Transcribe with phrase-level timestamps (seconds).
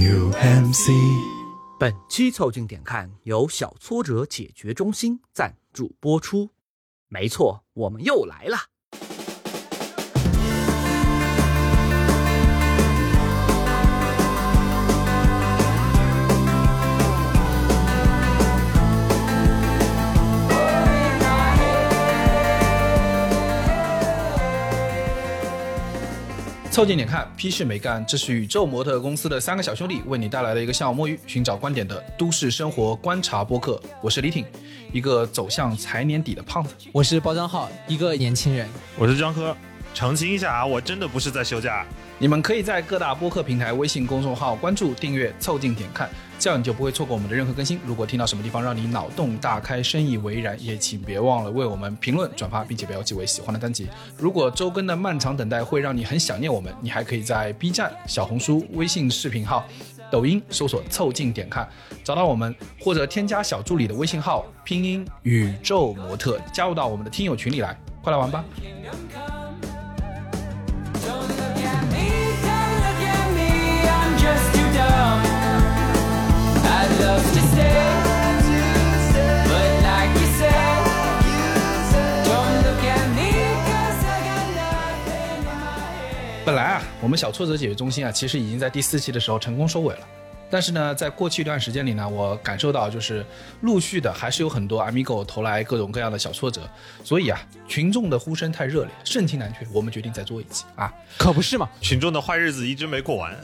[0.00, 0.88] New MC。
[1.78, 6.48] 本期凑近点看由小挫折解决中心赞助播出。
[7.08, 8.69] 没错，我们又来了。
[26.70, 28.04] 凑近点看，屁事没干。
[28.06, 33.82] 这是宇宙模特公司的三个小兄弟为你带来的一个向往摸鱼、寻找观点的都市生活观察播客。
[34.00, 34.46] 我是李挺，
[34.92, 36.72] 一个走向财年底的胖子。
[36.92, 38.68] 我是包江浩，一个年轻人。
[38.96, 39.54] 我是张科，
[39.94, 41.84] 澄清一下啊，我真的不是在休假。
[42.20, 46.08] 你们可以在各大播客平台、微信公众号关注、订阅“凑近点看”，
[46.40, 47.78] 这样你就不会错过我们的任何更新。
[47.84, 53.86] 如果听到什么地方让你脑洞大开、深以为然，也请别忘了为我们评论、转发，并且标记为喜欢的单集。
[54.16, 59.66] 如果周更的漫长等待会让你很想念我们，你还可以在 B 站、小红书、微信视频号、
[60.10, 61.68] 抖音搜索“凑近点看”
[62.02, 68.42] 找到我们，或者添加小助理的微信号拼音宇宙模特，加入到我们的听友群里来，快来玩吧！
[86.42, 90.00] 本来啊，我们小挫折解决中心啊，其实已经在第四期的时候成功收尾了。
[90.50, 93.24] 但是呢，在过去一段时间里呢，我感受到就是
[93.60, 96.68] 陆续的还是有很多 Amigo 投来各种各样的小挫折，
[97.04, 100.92] 所以啊，群众的呼声太热烈，盛情难却，我们决定再做一期啊。
[101.16, 101.68] 可不是嘛？
[101.80, 103.34] 群众的坏日子一直没过完，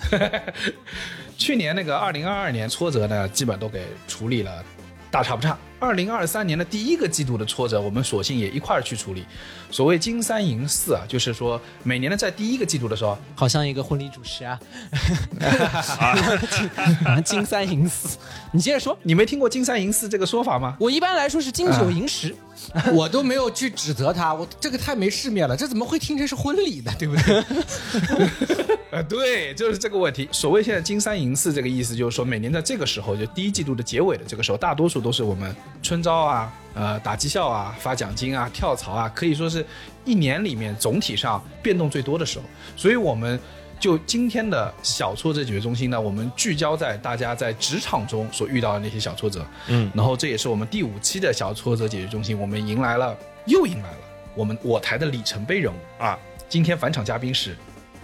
[1.38, 4.64] 去年那个二零二二年挫折呢，基本都给处理了，
[5.10, 5.56] 大差不差。
[5.78, 9.24] 二零二三年的第一个季度的挫折，我们索性也一块儿去处理。
[9.70, 14.58] 所谓金三银四啊，就是说每年的在第一个季度的时候，好像一个婚礼主持啊，
[17.24, 18.16] 金三银四。
[18.52, 20.76] 你接着说，你没听过金三银四这个说法吗？
[20.80, 22.34] 我一般来说是金九银十，
[22.94, 26.92] 我都没有去指责他，我这个太没世面了，这怎么会听成是婚礼呢？
[26.98, 27.44] 对不对？
[28.92, 30.28] 呃，对，就是这个问题。
[30.30, 39.64] 所谓现在金三银四这个意思，就是说每年在这个时候，就第一季度的结尾的这个时候，大多数都是我们春招啊、呃打绩效啊、发奖金啊、跳槽啊，可以说是
[40.04, 42.44] 一年里面总体上变动最多的时候。
[42.76, 43.38] 所以我们
[43.78, 49.46] 就今天的小挫折解决中心呢，我们聚焦在大家在职场中所遇到的那些小挫折。
[49.68, 53.98] 嗯，然后这也是我们第五期的小挫折解决中心，我们迎来了，又迎来了
[54.34, 56.18] 我们我台的里程碑人物啊！
[56.48, 57.56] 今天返场嘉宾是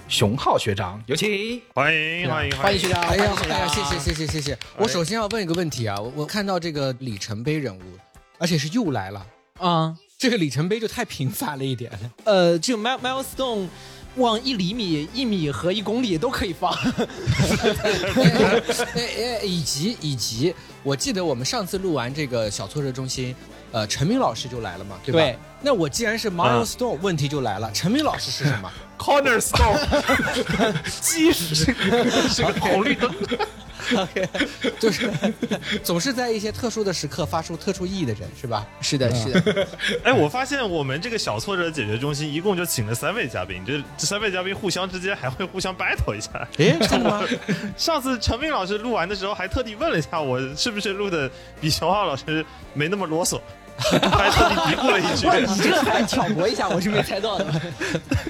[0.09, 1.61] 熊浩学长，有请。
[1.75, 3.35] 欢迎欢迎欢迎学长，哎呀，
[3.69, 4.59] 谢谢谢谢谢谢。
[4.77, 7.81] 我首先要问一个问题啊，我我看到这个里程碑人物，
[8.39, 9.27] 而且是又来了，
[9.59, 11.91] 啊，这个里程碑就太频繁了一点。
[12.25, 13.69] 呃，这个 mile milestone。
[14.17, 16.71] 往一厘米、一米和一公里都可以放，
[18.95, 23.35] 哎哎，以及以及，我记得我们上次录完这个小挫折中心，
[23.73, 25.19] 呃，陈明老师就来了嘛，对吧？
[25.21, 25.37] 对。
[25.65, 28.71] 那我既然是 milestone，、问题就来了，陈明老师是什么？
[28.99, 31.55] Cornerstone， 基石
[32.29, 33.13] 是个红绿灯。
[33.97, 34.29] OK，
[34.79, 35.11] 就是
[35.83, 38.65] 总是在一些特殊的时刻发出特殊意义的人，是吧？
[38.81, 39.69] 是的，是的。
[40.05, 46.31] 哎，我发现我们这个小挫折解决中心一共就请了三位嘉宾，这这三位嘉宾互相之间还会互相 battle 一下。
[46.59, 47.23] 哎，真的吗？
[47.77, 51.29] 上次陈明老师录完的时候，还特地问了一下我是不是录的
[51.61, 52.45] 比熊浩老师
[52.75, 53.41] 没那么啰嗦，
[53.79, 55.27] 还特地嘀咕了一句。
[55.27, 57.63] 哇，你这个还挑拨一下，我是没猜到的。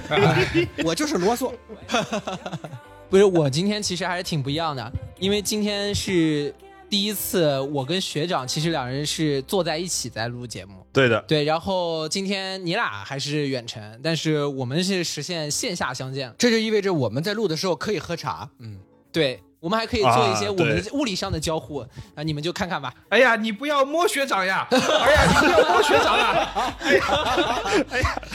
[0.84, 1.52] 我就是啰嗦。
[3.10, 6.54] 不是，我今天其实还是挺不一样的，因为今天是
[6.88, 10.84] 第一次，我跟学长其实两人是坐在一起在录节目。
[10.94, 16.34] 对的，对，然后今天你俩还是远程，但是我们是实现线下相见。
[16.38, 18.48] 这就意味着我们在录的时候可以喝茶。
[18.58, 18.78] 嗯，
[19.12, 21.78] 对，我们还可以做一些啊我们物理上的交互
[22.16, 22.92] 啊，你们就看看吧。
[23.10, 24.66] 哎呀，你不要摸学长呀！
[24.74, 26.74] 哎呀，你不要摸学长啊！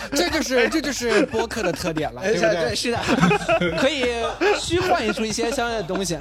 [0.16, 2.74] 这就是这就是播客的特点了，对不对对？
[2.76, 3.00] 是的，
[3.78, 4.06] 可以
[4.58, 6.18] 虚幻出一些相应的东西。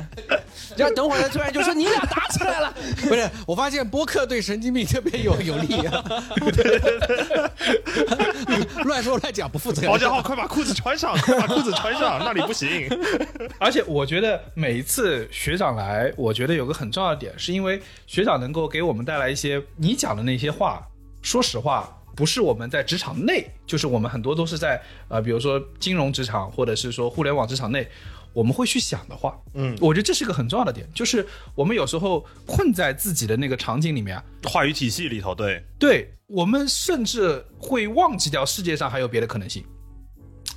[0.76, 2.75] 然后等会儿他突然就说你俩打起来了，
[3.08, 6.04] 不是，我发现播客对神经病特别有有利啊。
[8.84, 9.90] 乱说乱讲不负责任。
[9.90, 12.88] 包家浩，快把裤子穿上， 快把裤子穿上，那里不行。
[13.58, 20.87] 而且我觉得每一次学长来，我觉得有个很重要的点，是因为学长能够给我们带来一些你讲的那些话，
[21.23, 21.93] 说实话。
[22.14, 27.87] 不是我们在职场内，就是我们很多都是在呃，比如说金融职场，或者是说互联网职场内，
[28.32, 29.38] 我们会去想的话。
[29.52, 39.64] 嗯，我觉得这是一个很重要的点，就是我们有时候困在自己的那个场景里面啊，话语体系里头，对，对我们甚至会忘记掉世界上还有别的可能性。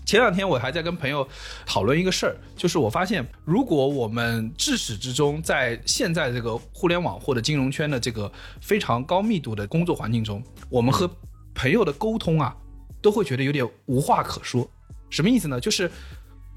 [0.03, 1.27] 前两天我还在跟朋友
[1.67, 11.07] 讨论一个事儿，就是我发现，如果我们至始至终在现在这个互联网或者金融圈的这个非常高密度的工作环境中，我们和
[11.53, 12.55] 朋友的沟通啊，
[12.99, 14.67] 都会觉得有点无话可说。
[15.11, 15.59] 什么意思呢？
[15.59, 15.89] 就是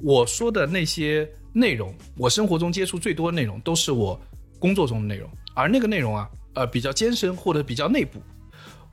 [0.00, 4.18] 我说的那些内容，我生活中接触最多的内容，都是我
[4.58, 8.18] 工作中的内容，而那个内容啊，呃，比较艰深或者比较内部，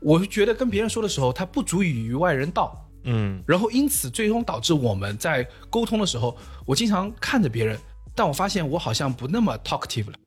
[0.02, 2.86] 我觉得跟别人说的时候，他不足以与外人道。
[3.04, 7.80] 嗯，然后因此最终导致我们在沟通的时候，我经常看着别人，
[8.14, 10.18] 但我发现我好像不那么 talkative 了，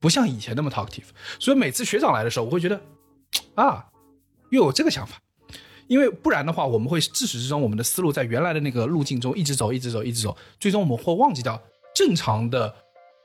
[0.00, 1.04] 不像以前那么 talkative。
[1.38, 2.80] 所以每次学长来的时候，我会觉得
[3.54, 3.86] 啊，
[4.50, 5.20] 又有这个想法，
[5.86, 11.60] 因为不然的话，我们会自始至终我们的思路在原来的那个路径中一直走，一直走，一直走，最终我们会忘记掉
[11.94, 12.74] 正常的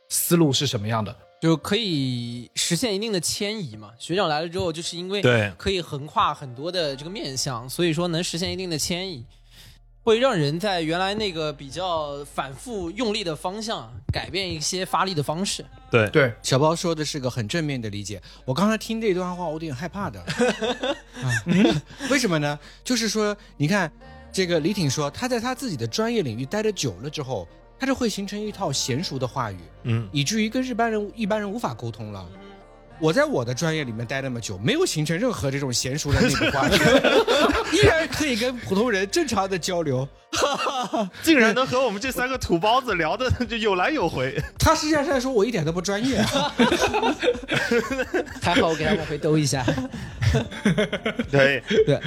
[0.10, 1.16] 思路是什么样的。
[1.42, 3.92] 就可以实现一定的迁移嘛。
[3.98, 9.26] 学长来了之后，就是因为对可以横跨很多的这个面向，所以说能实现一定的迁移，
[10.04, 15.66] 会让人在原来那个比较反复用力的方向改变一些发力的方式。
[15.90, 18.22] 对对，小包说的是个很正面的理解。
[18.46, 20.22] 我刚才听这段话，我有点害怕的。
[21.24, 21.44] 啊
[22.12, 22.58] 为什么呢？
[22.84, 23.92] 就是说，你看，
[24.32, 27.48] 这个李挺说他在他自己的专业领域待得久了之后，
[27.82, 32.24] 他就会形成一套娴熟的话语，嗯，以至于跟一般人一般人无法沟通了。
[33.00, 36.74] 我在我的专业里面待那么久，没有形成任何这种娴熟的内部话语，
[37.76, 40.08] 依然可以跟普通人正常的交流。
[41.24, 44.40] 竟然能和我们这三个土包子聊的 就有来有回。
[44.60, 46.54] 他实际上是在说我一点都不专业啊。
[48.40, 49.66] 还好我给他往回兜一下。
[51.32, 52.00] 对对，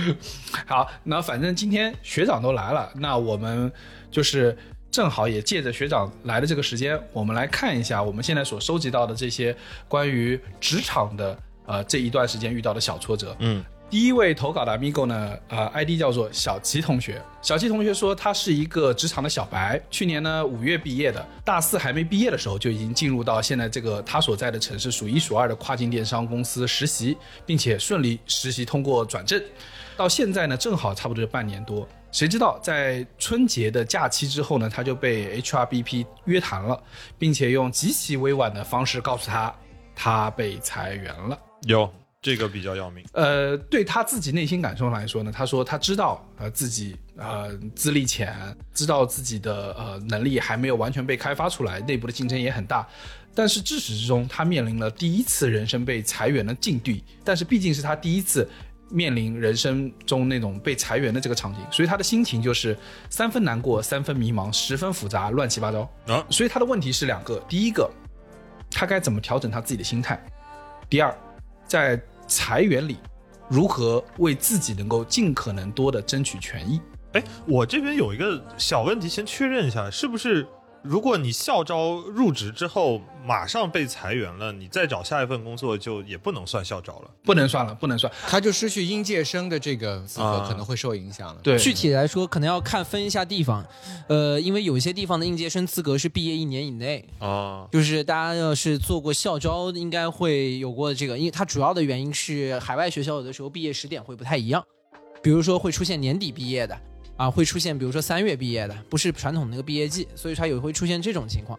[0.66, 3.70] 好，那反正今天学长都来了，那我们
[4.12, 4.56] 就是
[4.94, 9.52] 正好也借着学长来的这个时间，我们来看一下我们现在所收集到的这些
[9.88, 11.36] 关于职场的
[11.66, 13.34] 呃这一段时间遇到的小挫折。
[13.40, 13.60] 嗯，
[13.90, 17.20] 第一位投稿的 amigo 呢，呃，ID 叫做小齐同学。
[17.42, 29.42] 小齐同学说，他是一个职场的小白，去年呢五月毕业的，大四还没毕业的时候就已经进入到现在这个他所在的城市数一数二的跨境电商公司实习，并且顺利实习通过转正。
[29.96, 31.84] 到现在呢，正好差不多半年多。
[32.14, 36.80] 谁知道在春节的假期之后呢，他就被 HRBP 约谈了，
[37.18, 39.52] 并且用极其委婉的方式告诉他，
[39.96, 41.36] 他被裁员了。
[41.62, 43.04] 有这个比较要命。
[43.14, 52.88] 呃，对他自己内心感受来说呢，他说他知道呃自己呃资历浅，知道自己的呃能力还没有完全被开发出来，内部的竞争也很大。
[53.34, 57.02] 但是至始至终，他面临了第一次人生被裁员的境地。
[57.24, 58.48] 但是毕竟是他第一次
[58.90, 62.76] 面临人生中那种被裁员的这个场景，所以他的心情就是
[63.08, 65.80] 三分难过，三分迷茫，十分复杂，乱七八糟。
[66.06, 67.90] 啊所以他的问题是两个：第一个，
[68.70, 70.16] 他该怎么调整他自己的心态；
[70.88, 71.16] 第二，
[71.66, 72.98] 在裁员里
[73.48, 76.80] 如何为自己能够尽可能多的争取权益。
[77.12, 80.46] 哎，我这边有一个小问题，先确认一下，是不是
[80.84, 87.10] 如果你校招入职之后马上被裁员了，你再找下一份工作就也不能算校招了？
[87.22, 88.12] 不能算了，不能算。
[88.28, 91.40] 他就失去应届生的这个资格，啊可能会受影响了。
[91.42, 93.66] 对，具体来说，可能要看分一下地方，
[94.08, 104.62] 呃，因为有一些地方的应届生资格是毕业一年以内，啊，就是大家要是做过校招，应该会有过这个，因为它主要的原因是海外学校有的时候毕业时点会不太一样，
[105.22, 106.78] 比如说会出现年底毕业的，
[107.16, 111.58] 啊，会出现比如说三月毕业的，不是传统那个毕业季，所以它有会出现这种情况。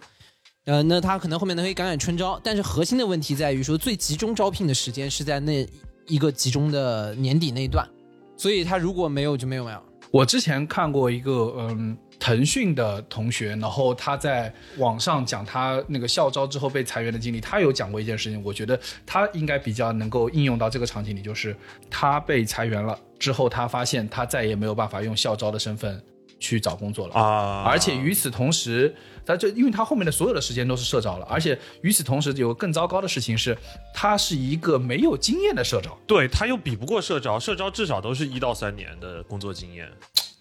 [0.66, 5.68] 呃，那他可能后面呢可以赶赶春招，但是核心的问题在于说，最集中招聘的时间是在那
[6.08, 7.88] 一个集中的年底那一段，
[8.36, 9.80] 所以他如果没有就没有没有。
[10.10, 21.56] 我之前看过一个嗯腾讯的同学，然后他在网上讲他那个校招之后被裁员的经历，他有讲过一件事情，我觉得他应该比较能够应用到这个场景里，就是
[21.90, 26.02] 他被裁员了之后，他发现他再也没有办法用校招的身份
[26.40, 27.14] 去找工作了。
[27.16, 28.94] 啊，而且与此同时，
[29.26, 33.58] 他就因为他后面的所有的时间都是社招了，而且与此同时有更糟糕的事情是，
[33.94, 35.98] 他是一个没有经验的社招。
[36.08, 39.90] 对他又比不过社招，社招至少都是一到三年的工作经验。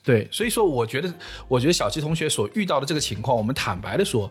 [0.04, 1.12] 对，所以说我觉得，
[1.49, 4.30] 我觉得小七同学所遇到的这个情况，我们坦白的说，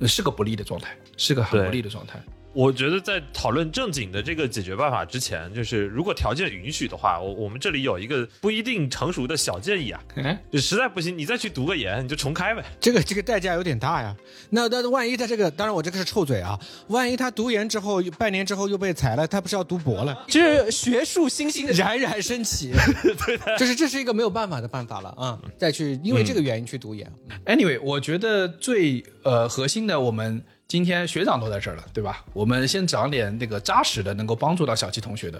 [0.00, 2.20] 呃是个不利的状态，是个很不利的状态。
[2.52, 12.62] 我觉得在讨论正经的这个解决办法之前，就是如果条件允许的话，我我们这里有一个不一定成熟的小建议啊，嗯，就实在不行你再去读个研，你就重开呗。
[12.80, 14.14] 这个这个代价有点大呀。
[14.50, 20.24] 那那万一他这个，当然我这个是臭嘴啊，万一他读研之后半年之后又被裁了，他不是要读博了？
[20.28, 22.72] 这是学术新兴的冉冉升起，
[23.26, 25.40] 对的，就是这是一个没有办法的办法了啊！
[25.56, 27.10] 再去因为这个原因去读研
[27.46, 30.42] ，Anyway，我觉得最呃核心的，我们
[30.72, 32.24] 今天学长都在这儿了，对吧？
[32.32, 35.38] 我们先讲点那个扎实的，能够帮助到小七同学的，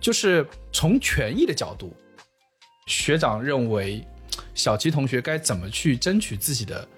[0.00, 1.92] 就是从权益的角度，
[2.86, 4.06] 学长认为
[4.54, 6.88] 小齐同学该怎么去争取自己的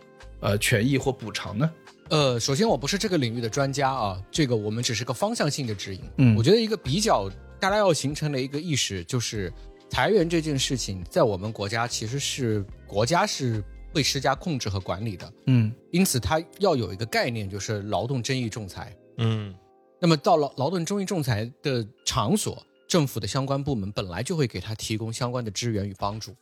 [0.40, 1.70] 呃权益或补偿呢？
[2.10, 6.02] 呃，首先我不是这个领域的专家啊，这个我们只是个方向性的指引。
[6.18, 9.50] 嗯我觉得一个比较大家要形成的一个意识就是，
[9.88, 18.96] 裁员这件事情在我们国家其实是国家是会施加控制和管理的，嗯因此它要有一个概念，就是劳动争议仲裁。
[19.18, 19.54] 嗯
[19.98, 26.34] 那么到劳劳动争议仲裁的场所，政府的相关部门本来就会给他提供相关的支援与帮助。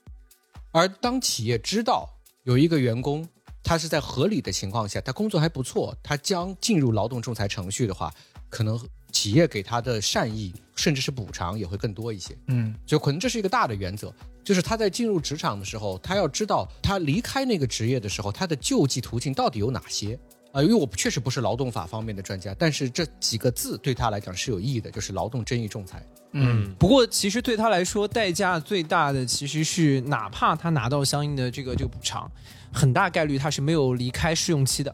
[0.71, 2.09] 而当企业知道
[2.45, 3.27] 有一个员工
[3.65, 8.15] 他是在合理的情况下，他工作还不错，他将进入劳动仲裁程序的话，
[8.49, 8.79] 可能
[9.11, 12.37] 企业给他的善意甚至是补偿也会更多一些。
[12.47, 14.15] 嗯就可能这是一个大的原则，
[14.49, 20.19] 就是他在进入职场的时候，他要知道他离开那个职业的时候，他的救济途径到底有哪些
[20.53, 26.03] 啊、因为我确实不是劳动法方面的专家，但是这几个字对他来讲是有意义的，就是劳动争议仲裁。
[26.33, 32.31] 嗯不过，其实对他来说，代价最大的其实是，哪怕他拿到相应的这个这个补偿，
[32.73, 34.91] 很大概率他是没有离开试用期的。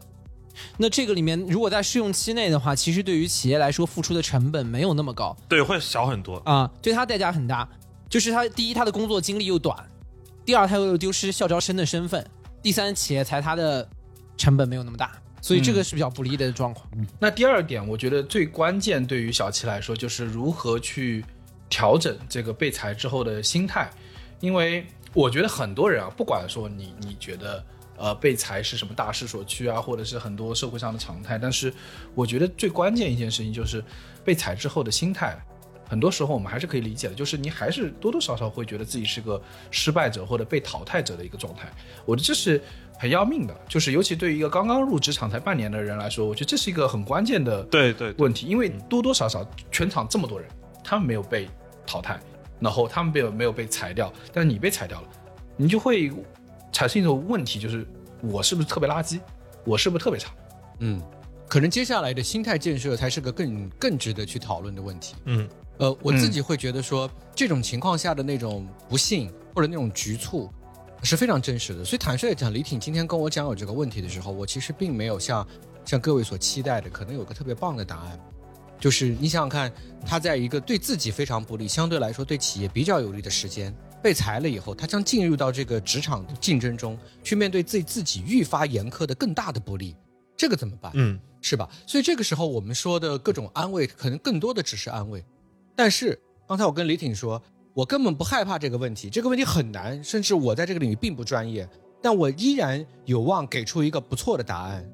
[0.77, 6.35] 那这个里面，如果在试用期内的话，其实对于企业来说，付出的成本没有那么高对，会小很多。
[6.39, 7.67] 啊，对他代价很大。
[8.09, 9.75] 就是他第一，他的工作经历又短；
[10.45, 12.21] 第二，他又丢失校招生的身份；
[12.61, 13.87] 第三，企业裁他的
[14.37, 16.87] 成本没有那么大，所以这个是比较不利的状况。
[17.19, 21.25] 那第二点，我觉得最关键对于小齐来说，就是如何去
[21.69, 23.89] 调整这个被裁之后的心态，
[24.39, 27.65] 因为我觉得很多人啊，不管说你你觉得
[27.97, 31.73] 呃被裁是什么大势所趋啊，或者是很多社会上的常态，但是
[32.13, 33.83] 我觉得最关键一件事情就是
[34.23, 35.37] 被裁之后的心态。
[35.87, 41.71] 很多时候我们还是可以理解的，就是你还是多多少少会觉得自己是个失败者或者被淘汰者的一个状态。
[42.05, 42.61] 我觉得这是
[42.97, 50.49] 很要命的，就是尤其对于一个刚刚入职场才半年的人来说，我觉得这是一个很关键的对对对问题，因为多多少少全场这么多人，
[50.83, 51.47] 他们没有被
[51.85, 52.19] 淘汰，
[52.59, 55.07] 然后他们没有没有被裁掉，但是你被裁掉了，
[55.55, 56.11] 你就会
[56.71, 57.85] 产生一种问题，就是
[58.21, 59.19] 我是不是特别垃圾，
[59.65, 60.31] 我是不是特别差？
[60.79, 61.01] 嗯，
[61.47, 65.15] 可能接下来的心态建设才是个更更值得去讨论的问题。
[65.25, 70.49] 嗯呃，我自己会觉得说，这种情况下的那种不幸或者那种局促
[71.03, 71.83] 是非常真实的。
[71.83, 75.45] 所以坦率地讲，李挺今天跟我讲有这个问题的时候，我其实并没有像
[75.83, 78.19] 像各位所期待的，可能有个特别棒的答案。
[78.79, 79.71] 就是你想想看，
[80.05, 89.95] 他在一个对自己非常不利，相对来说对企业比较有利的时间被裁了以后，他将进入到这个职场的竞争中，去面对自自己愈发严苛的更大的不利，
[90.37, 90.91] 这个怎么办？
[90.95, 91.69] 嗯是吧？
[91.85, 95.23] 所以这个时候我们说的各种安慰，可能更多的只是安慰。
[95.75, 96.17] 但是
[96.47, 97.41] 刚才我跟李挺说，
[97.73, 101.67] 我根本不害怕这个问题，这个问题很难，甚至我在这个领域并不专业，
[102.01, 104.85] 但我依然有望给出一个不错的答案。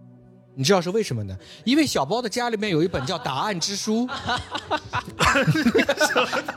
[0.54, 1.34] 你知道是为什么呢？
[1.64, 4.06] 因为小包的家里面有一本叫《答案之书》，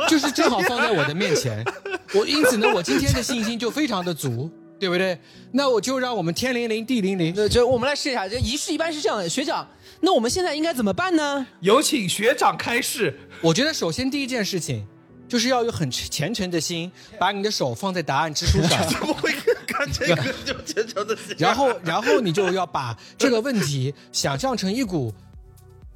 [0.08, 1.64] 就是正好放在我的面前，
[2.12, 4.50] 我因此呢，我今天的信心就非常的足，
[4.80, 5.16] 对不对？
[5.52, 9.64] 那我就让我们天灵灵地灵灵，那就我们来试一下，这仪式一般是这样的，学长，
[10.00, 11.46] 那我们现在应该怎么办呢？
[11.60, 13.18] 有请学长开示。
[13.40, 14.86] 我觉得首先第一件事情，
[15.28, 19.32] 就是要有很虔诚的心，把你的手放在答案之书上， 怎么会
[19.66, 21.34] 干这个就虔诚的心？
[21.38, 25.12] 然后，然后你就要把这个问题想象成一股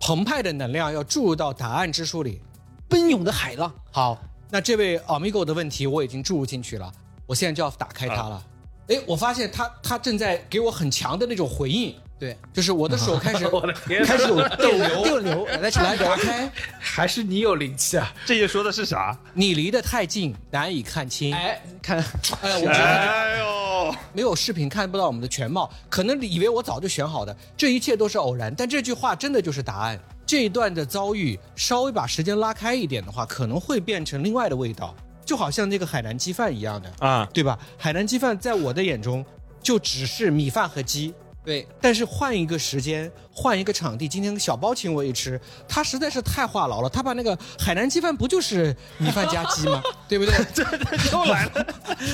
[0.00, 2.40] 澎湃的能量，要注入到答案之书里。
[2.88, 6.90] 奔涌的海浪，好，那这位 Amigo 的问题我已经注入进去了，
[7.26, 8.43] 我现在就要打开它了。
[8.88, 16.51] 哎、我发现他他正在给我很强的那种回应，对，就是我的手开始 我的天开始有 电流，电流来来唱一打开。
[16.81, 18.13] 还是你有灵气啊！
[18.27, 19.17] 这些说的是啥？
[19.35, 21.33] 你离得太近，难以看清。
[21.33, 22.05] 哎，看，
[22.43, 28.53] 哎呀，我觉得哎呦，没有视频看不到我们的全貌，可能以为我早就选好的，这一切都是偶然。
[28.53, 29.99] 但这句话真的就是答案。
[30.27, 34.93] 这一段的遭遇，稍微把时间拉开一点的话，可能会变成另外的味道，
[35.25, 37.57] 就好像那个海南鸡饭一样的，啊，对吧？
[37.79, 39.25] 海南鸡饭在我的眼中，
[39.63, 41.15] 就只是米饭和鸡。
[41.49, 46.90] 对，但是换一个时间，换一个场地，今天小包请我一吃，他实在是太话痨了。
[46.90, 49.83] 他把那个海南鸡饭不就是米饭加鸡吗？
[50.07, 50.35] 对不对？
[51.11, 51.67] 又来了。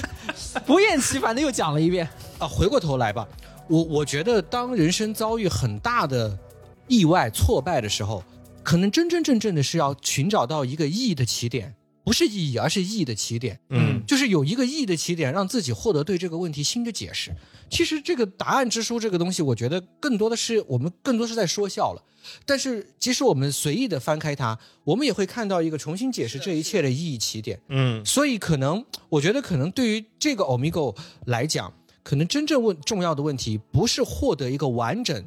[0.65, 2.09] 不厌其烦的又讲了一遍。
[2.39, 3.27] 啊，回过头来吧，
[3.67, 6.39] 我我觉得当人生遭遇很大的
[6.87, 8.23] 意外挫败的时候，
[8.63, 11.75] 可能真真正正的是要寻找到一个意义的起点，
[12.05, 13.59] 不是意义，而是意义的起点。
[13.71, 17.35] 嗯就是有一个意义的起点，让自己获得对这个问题新的解释。
[17.71, 22.05] 其实这个答案之书这个东西，我觉得更多的是我们更多是在说笑了。
[22.45, 27.59] 但是即使我们随意的翻开它，我们也会看到一个重新解释这一切的意义起点。
[27.69, 30.97] 嗯所以可能，我觉得可能对于这个 Omigo
[31.27, 35.25] 来讲，可能真正问重要的问题不是获得一个完整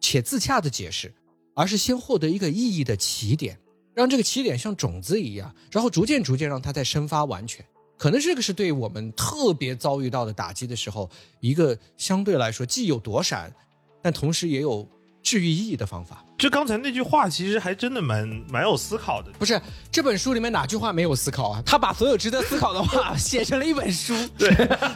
[0.00, 1.14] 且自洽的解释，
[1.54, 3.58] 而是先获得一个意义的起点，
[3.98, 7.66] 让这个起点像种子一样，然后逐渐逐渐让它再生发完全。
[7.96, 13.52] 可能这个是对我们特别遭遇到的打击的时候，一个相对来说既有躲闪，
[14.00, 14.88] 但同时也有
[15.22, 16.24] 治愈意义的方法。
[16.38, 19.28] 就刚才那句话，其实还真的蛮蛮有思考的。
[19.40, 19.60] 不是
[19.90, 21.60] 这本书里面哪句话没有思考啊？
[21.66, 24.14] 他把所有值得思考的话 写成了一本书。
[24.38, 24.48] 对，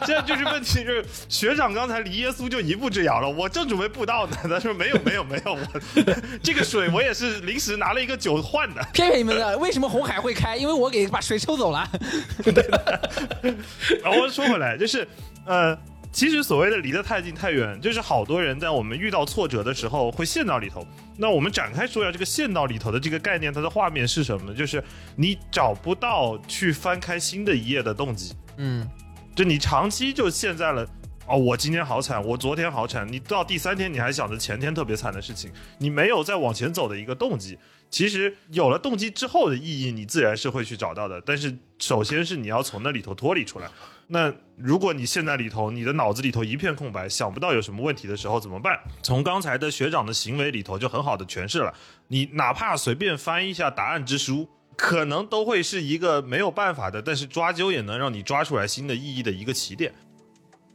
[0.05, 5.81] 现在就是问题，就是学长刚才离耶稣就一步之遥了，我正准备布道呢， 他说没有没有没有，我
[6.41, 8.81] 这个水我也是临时拿了一个酒换的。
[8.93, 10.55] 骗骗你们的，为什么红海会开？
[10.55, 11.85] 因为我给把水抽走了。
[12.41, 12.53] 对
[14.01, 15.05] 然后说回来，就是
[15.45, 15.77] 呃，
[16.13, 20.85] 其实所谓的离得太近太远，就是好多人在我们遇到挫折的时候会陷到里头。
[21.17, 24.55] 那我们展开说一下这个陷到里头的这个概念，它的画面是什么呢？
[24.55, 24.81] 就是
[25.15, 28.87] 你找不到去翻开新的一页的动机，嗯，
[29.35, 30.87] 就你长期就陷在了。
[31.25, 33.09] 哦，我今天好惨，我昨天好惨。
[33.09, 37.57] 你到第三天，你还想着前天特别惨的事情，你没有再往前走的一个动机。
[37.89, 41.21] 其实有了动机之后的意义，你自然是会去找到的。
[41.25, 43.69] 但是首先是你要从那里头脱离出来。
[44.07, 48.79] 那如果你现在里头，你的脑子里头一片空白，想不到有什么问题的时候怎么办？
[49.01, 51.73] 从刚才的学长的行为里头就很好的诠释了。
[52.07, 59.91] 你哪怕随便翻一下答案之书，可能都会是一个没有办法的，但是抓阄也能让你抓出来新的意义的一个起点。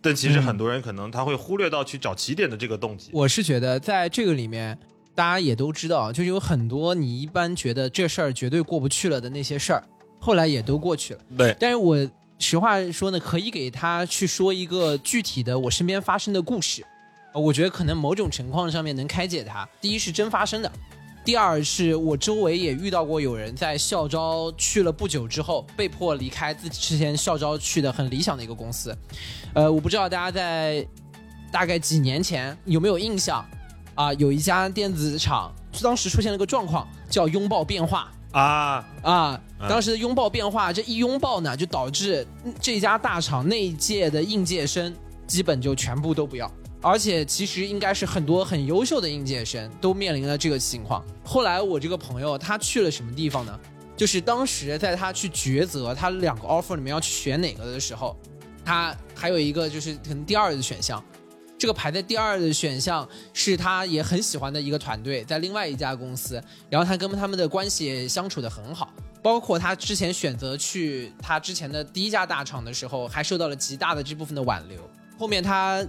[0.01, 3.11] 但其实很多人可能他会忽略到去找起点的这个动机。
[3.13, 4.79] 我是觉得在这个里面，
[5.15, 9.83] 大家也都知道，就是有很多你一般觉得这事儿绝对过不去了的那些事儿，
[10.21, 11.21] 后来也都过去了。
[11.37, 11.97] 对，但是我
[12.39, 16.85] 实话说呢，可以给他去说一个具体的我身边发生的故事，
[17.35, 19.69] 我觉得可能某种情况上面能开解他。
[19.81, 20.73] 第一是真发生的，
[21.25, 28.97] 第二是我周围也遇到过有人在校招去了不久之后，被迫离开自己之前校招去的很理想的一个公司。
[29.53, 30.87] 呃，我不知道大家在
[31.51, 33.45] 大概几年前有没有印象
[33.95, 34.13] 啊？
[34.15, 35.53] 有一家电子厂
[35.83, 38.13] 当时出现了个状况，叫拥抱变化。
[38.33, 44.95] 啊，啊，嗯当时的拥抱变化，这一拥抱呢，就导致嗯这家大厂那一届的应届生
[45.27, 46.51] 基本就全部都不要，
[46.83, 51.05] 而且其实应该是很多很优秀的应届生都面临了这个情况。
[51.25, 53.59] 后来我这个朋友他去了什么地方呢？
[53.97, 58.17] 就是当时在他去抉择他两个 offer 里面要去选哪个的时候，
[58.65, 61.03] 他还有一个就是可能第二的选项，
[61.59, 74.79] 这个排在第二的选项是他也很喜欢的一个团队，在另外一家公司，然后他跟他们的关系也相处的很好，包括他之前选择去他之前的第一家大厂的时候，还受到了极大的这部分的挽留。
[75.19, 75.85] 后面他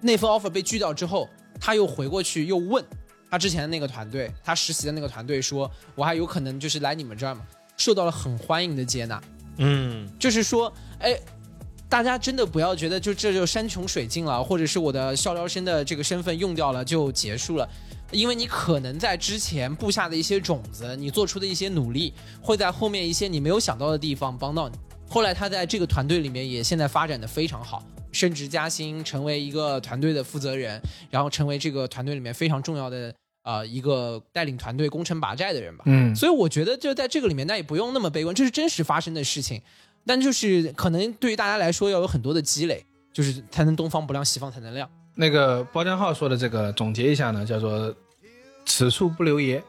[0.00, 1.28] 那份 offer 被拒掉之后，
[1.60, 2.82] 他又回过去又问
[3.30, 7.42] 他之前的那个团队，他实习的那个团队说，我还有可能就是来你们这儿吗？
[7.76, 9.22] 受到了很欢迎的接纳。
[9.58, 11.14] 嗯，就是说，哎，
[11.92, 17.68] 大家真的不要觉得就这就山穷水尽了，或者是我的校招生的这个身份用掉了就结束了，
[18.10, 24.76] 因为你可能在之前布下的一些种子，你做出的一些努力，会在后面一些你没有想到的地方帮到你。
[25.06, 35.84] 后来他在这个团队里面也现在发展的非常好，升职加薪，成为一个团队的负责人，然后成为这个团队里面非常重要的呃一个带领团队攻城拔寨的人吧。
[35.84, 39.60] 嗯，所以我觉得就在这个里面，那也不用那么悲观，这是真实发生的事情。
[40.06, 44.88] 但就是可能对于大家来说，要有很多的积累，就是才能东方不亮西方才能亮。
[45.14, 47.94] 那个包江浩说的这个总结一下呢，叫做
[48.66, 49.62] “此处不留爷，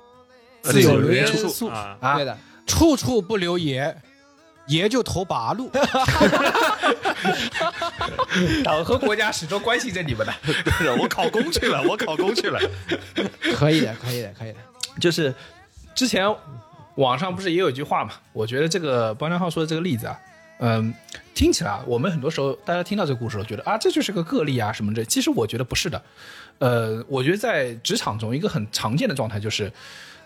[0.62, 2.26] 自有留爷处处啊”啊对。
[2.26, 3.96] 的，处处不留爷，
[4.68, 5.70] 爷就投八路。
[8.64, 10.34] 党和国家始终关心着你们的。
[11.00, 12.60] 我考公去了，我考公去了。
[13.56, 14.58] 可以的，可以的，可以的。
[15.00, 15.34] 就是
[15.94, 16.26] 之前
[16.96, 18.12] 网上不是也有一句话嘛？
[18.32, 20.20] 我觉得这个包江浩说的这个例子啊，
[20.60, 20.94] 嗯，
[21.34, 25.04] 听起来啊我们很多时候大家听到这个故事，觉得啊这就是个个例啊什么的。
[25.06, 26.02] 其实我觉得不是的。
[26.60, 29.72] 呃，我觉得在职场中一个很常见的状态就是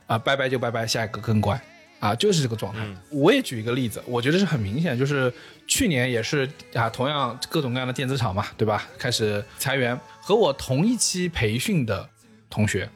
[0.06, 1.60] 啊拜拜就拜拜，下一个更乖。
[2.00, 2.86] 啊，就是这个状态。
[3.10, 5.34] 我也举一个例子，我觉得是很明显，就是
[5.66, 8.88] 去年也是啊，同样各种各样的电子厂嘛，对吧？
[9.00, 12.08] 开始裁员，和我同一期培训的
[12.52, 12.88] 同学，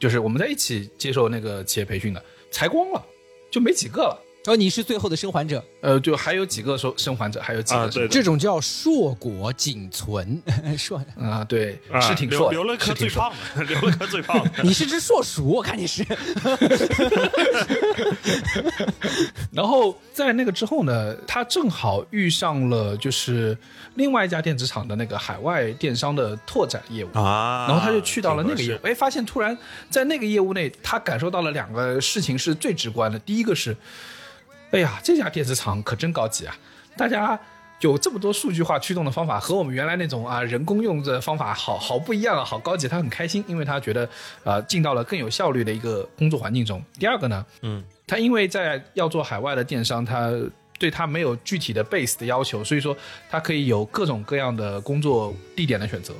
[0.00, 2.20] 就是我们在一起接受那个企业培训的，
[2.54, 3.04] 裁光了，
[3.50, 4.23] 就没几个了。
[4.44, 10.42] 然后你是最后的生还者，呃，就还有几个说生还者，还有几个啊，对的，这种叫硕果仅存。
[10.76, 14.50] 硕啊，对，啊是挺硕的，留留了颗最胖的，留了颗最胖的。
[14.62, 16.04] 你是只硕鼠，我看你是。
[19.50, 23.56] 然后在那个之后呢，他正好遇上了就是
[23.94, 27.08] 另外一家电子厂的那个海外电商的拓展业务。
[27.18, 29.56] 啊然后他就去到了那个业务哎，发现突然
[29.88, 33.18] 在那个业务内，他感受到了两个事情是最直观的。
[33.20, 33.74] 第一个是，
[34.74, 36.58] 哎呀，这家电子厂可真高级啊！
[36.96, 37.38] 大家
[37.78, 42.88] 有这么多数据化驱动的方法，和我们原来那种啊人工用的方法好好不一样啊，好高级。
[42.88, 44.08] 他很开心，因为他觉得
[44.42, 46.82] 呃进到了更有效率的一个工作环境中。
[46.98, 50.32] 第二个呢，嗯，他因为在要做海外的电商，他
[50.76, 52.96] 对他没有具体的 base 的要求，所以说
[53.30, 56.12] 他可以有各种各样的工作地点的选择，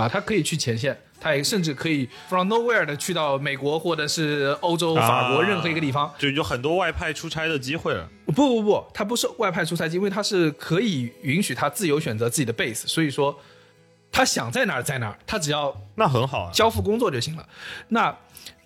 [0.00, 6.12] 啊，他可以去前线，他也甚至可以 from nowhere 的去到美国或者是欧洲、法国啊任何一个地方。
[6.18, 8.08] 就有很多外派出差的机会了。
[8.26, 13.38] 不不不，他不是外派出差机，因为他是可以允许他自由选择自己的 base，所以说
[14.10, 17.48] 他想在哪儿在哪儿，他只要那很好啊，交付工作就行了。
[17.88, 18.16] 那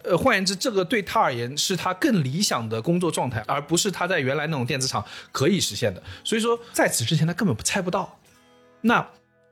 [0.05, 6.01] 呃，换言之，这个对他而言是他更理想的工作状态，而不是他在原来那种电子厂可以实现的。
[6.23, 8.17] 所以说，在此之前他根本不猜不到。
[8.83, 9.05] 那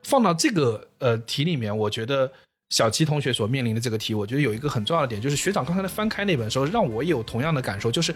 [0.05, 2.31] 放到这个呃题里面，我觉得
[2.71, 8.15] 小齐同学所面临的这个题，我觉得有一个很重要的点，就是学长刚才在翻开那本时候，让我也有同样的感受，就是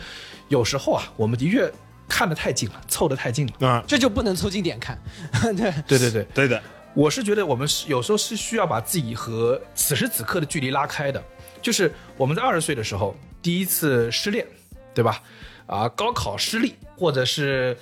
[0.48, 1.70] 有时候啊，我们的确
[2.08, 3.68] 看得太近了，凑得太近了。
[3.68, 4.98] 啊，这就不能凑近点看。
[5.56, 6.61] 对，对对对，对的，
[6.94, 11.22] 我是觉得我们是有时候是需要把自己和此时此刻的距离拉开的。
[11.61, 14.46] 就是我们在二十岁的时候第一次失恋，
[14.94, 15.22] 对吧？
[15.66, 17.76] 啊，高考失利，或者是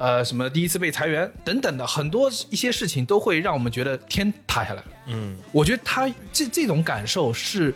[0.00, 4.88] 呃什么第一次被裁员等等的很多一些事情，都会让我们觉得天塌下来了。
[5.08, 7.74] 嗯，我觉得他这这种感受是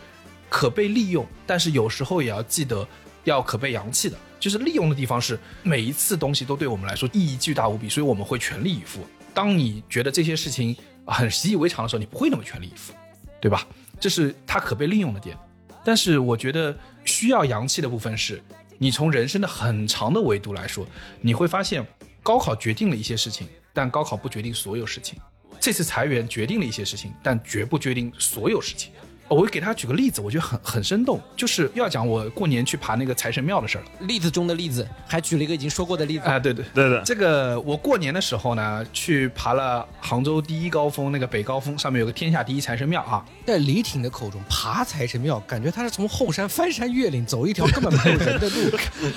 [0.48, 2.88] 可被利用，但是有时候也要记得
[3.24, 4.16] 要可被扬弃的。
[4.40, 9.06] 就是利用的地方是每一次东西都对我们来说意义巨大无比，所以我们会全力以赴。
[9.32, 12.92] 当你觉得这些事情很习以为常的时候，你不会那么全力以赴，
[13.40, 13.66] 对吧？
[14.00, 15.36] 这是它可被利用的点。
[15.84, 18.42] 但是我觉得需要扬弃的部分是，
[18.78, 20.86] 你从人生的很长的维度来说，
[21.20, 21.86] 你会发现
[22.24, 25.20] 高考决定了一些事情，但高考不决定所有事情。
[25.60, 28.92] 这次裁员决定了一些事情，但绝不决定所有事情。
[29.28, 33.86] 我会给大家举个例子，我觉得很很生动，就是要讲我过年去爬那个财神庙的事儿了。
[34.00, 36.26] 例子中的例子，还举了一个已经说过的例子。
[36.26, 43.24] 啊，对对，对对，这个我过年的时候呢，去爬了杭州第一高峰，那个北高峰，上面有个天下第一财神庙啊。
[43.46, 48.70] 在李挺的口中，爬财神庙，感觉他是从后山翻山越岭走一条根本没有人的路。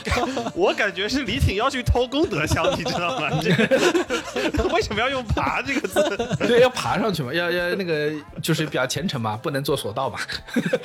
[0.56, 3.30] 我感觉是李挺要去偷功德箱，你知道吗？
[3.41, 6.38] 这个 为什么要用“爬”这个字？
[6.39, 10.20] 对，要爬上去嘛，要要那个就是比较虔诚嘛，不能做索道嘛。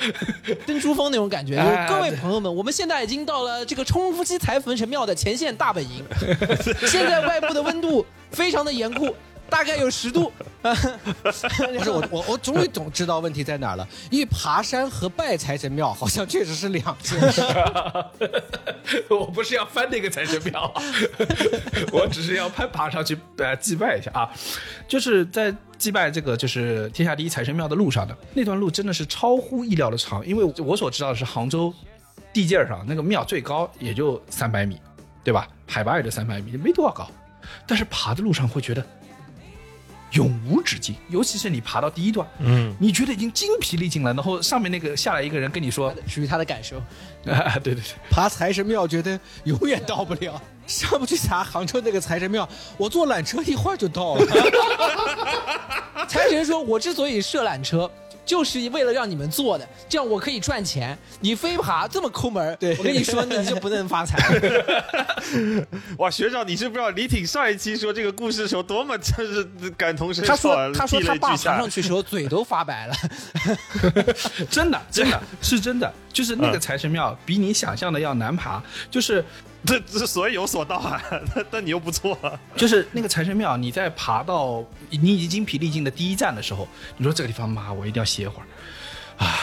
[0.65, 1.57] 登珠峰那种感觉。
[1.57, 6.03] 哎各位朋友们，我们现在已经到了这个冲夫妻财神庙的前线大本营，
[6.87, 9.15] 现在外部的温度非常的严酷，
[9.53, 10.31] 大概有十度。
[10.63, 17.41] 不是我我我终于懂知道问题在哪儿了，因为爬山和拜财神庙好像确实是两件事。
[19.11, 20.73] 我不是要翻那个财神庙，
[21.91, 24.31] 我只是要攀爬上去呃祭拜一下啊。
[24.87, 31.73] 就是在祭拜这个就是天下第一财神庙的路上的那段路，真的是超乎意料的长，因为我所知道的是杭州
[32.31, 34.79] 地界上那个庙最高也就三百米，
[35.23, 35.45] 对吧？
[35.67, 37.05] 海拔也就三百米，没多少高，
[37.67, 38.85] 但是爬的路上会觉得。
[40.13, 46.77] 永无止境，尤其是你爬到第一段，嗯，你觉得已经精疲力尽了，然后上面那个下来一个人跟你说，属于他的感受。
[47.31, 52.47] 啊，对对对，爬财神庙觉得永远到不了， 上不去啥杭州那个财神庙，
[52.77, 54.25] 我坐缆车一会儿就到了。
[56.07, 57.89] 财神说：“我之所以设缆车，
[58.25, 60.97] 就是为了让你们做的，这样我可以赚钱。
[61.19, 64.17] 你非爬这么抠门我跟你说，你就不能发财。
[65.97, 70.35] 哇，学长，你知不知道李挺上一期说这个故事的时候多么真是感同身受他？
[70.35, 72.95] 说，他说他爸爬上去的时候嘴都发白了。
[74.49, 79.23] 真的，真的是真的，就是那个财神庙比你想象的要难爬，就是
[79.65, 81.01] 这这所以有所道啊，
[81.33, 82.17] 但但你又不错，
[82.55, 88.45] 就是那个财神庙，你在爬到你已经精疲力尽的第一站的时候，你说这个地方妈，我一定要歇会儿
[89.25, 89.39] 啊，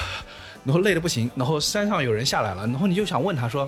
[0.63, 3.67] 然后累得不行，然后山上有人下来了，然后你就想问他说，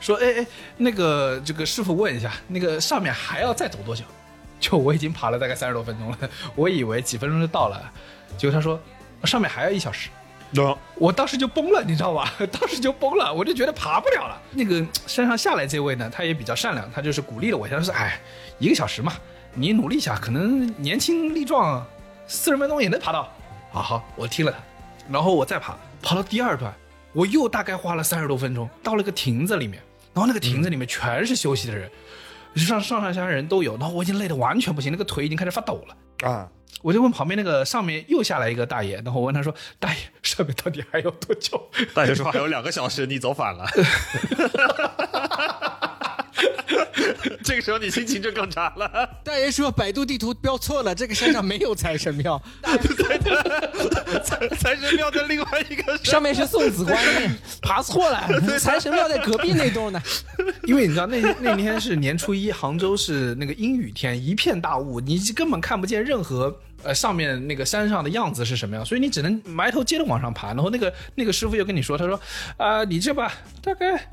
[0.00, 4.02] 说哎哎，那个这个师傅问一下，那个上面还要再走多久？
[4.58, 6.18] 就我已经爬了大概三十多分钟了，
[6.56, 7.92] 我以为几分钟就到了，
[8.36, 8.80] 结果他说
[9.24, 10.08] 上面还要一小时。
[10.96, 12.32] 我当时就崩了，你知道吧？
[12.52, 14.40] 当时就崩了，我就觉得爬不了了。
[14.52, 18.20] 那个山上下来这位呢，他也比较善良，他就是鼓励了我一下，他说：“哎，
[18.58, 19.12] 一个小时嘛，
[19.54, 21.84] 你努力一下，可能年轻力壮，
[22.26, 23.32] 四十分钟也能爬到。”
[23.72, 24.58] 好好，我听了他，
[25.10, 26.72] 然后我再爬，爬到第二段，
[27.14, 31.90] 我又大概花了三十多分钟，到了个亭子里面，然后那个亭子里面全是休息的人，
[32.56, 36.28] 上上上下下人都有，然后我已经累得完全不行，那个腿已经开始发抖了。
[36.28, 36.48] 啊，
[36.82, 43.66] 我就问旁边那个上面又下来一个大爷，然后我问他说：“大爷，上面到底还有多久？” 大爷说还有两个小时，你走反了。
[47.52, 49.06] 这个时候你心情就更差了。
[49.22, 52.40] 大爷说百度地图标错了，这个山上没有财神庙。
[52.62, 58.26] 财 财神庙 在另外一个上面是送子观音，爬错了，
[58.58, 60.00] 财神庙在隔壁那栋呢。
[60.64, 70.54] 因为你知道那那天是年初一，杭州是那个阴雨天，一片大雾，你根本看不见任何呃上面那个山上的样子是什么样，所以你只能埋头接着往上爬。
[70.54, 72.18] 然后那个那个师傅又跟你说，他说
[72.56, 74.10] 啊、你这吧大概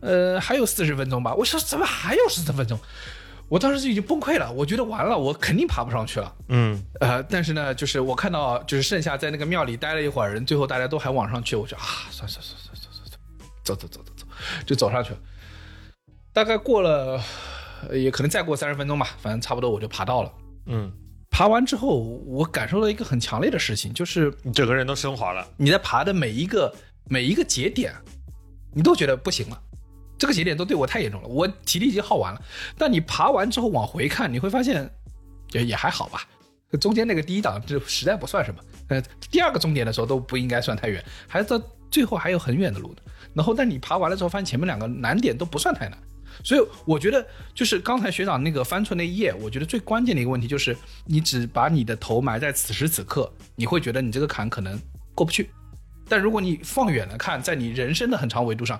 [0.00, 1.34] 呃，还有四十分钟吧。
[1.34, 2.78] 我说怎么还有十四分钟？
[3.48, 6.32] 我当时就已经崩溃了，我觉得完了，我肯定爬不上去了。
[6.48, 13.18] 嗯，呃，但是呢，就是我看到就是剩下在那个庙里待了一会儿人，最后大家都还往上去，我就啊，算算算算算算算，
[13.64, 14.26] 走走走走走，
[14.64, 15.18] 就走上去了。
[16.32, 17.20] 大概过了，
[17.88, 20.32] 呃也可能再过三十分钟吧，反正差不多我就爬到了。
[20.66, 20.92] 嗯，
[21.28, 25.44] 爬完之后，我感受到一个很强烈的事情，就是你整个人都升华了。
[25.56, 26.72] 你在爬的每一个
[27.06, 27.92] 每一个节点，
[28.72, 29.60] 你都觉得不行了，
[30.20, 32.42] 这个节点都对我太严重了，我体力已经耗完了。
[32.76, 34.88] 但你爬完之后往回看，你会发现
[35.52, 36.28] 也也还好吧。
[36.78, 41.58] 中间那个第一档就实在不算什么，呃，第二个终点的时候都不应该算太远，还到
[41.90, 42.96] 最后还有很远的路呢。
[43.32, 45.98] 然后，但你爬完了之后，发现前面两个难点都不算太难，
[46.44, 54.78] 所以我觉得就是刚才学长那个翻出那一页，我觉得最关键的一个问题就是，你只把你的头埋在此时此刻，你会觉得你这个坎可能
[55.14, 55.48] 过不去。
[56.08, 58.78] 但如果你放远了看，在你人生的很长维度上，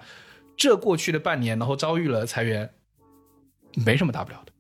[0.61, 2.69] 这过去的半年，然后遭遇了裁员，
[3.87, 4.53] 没什么大不了的，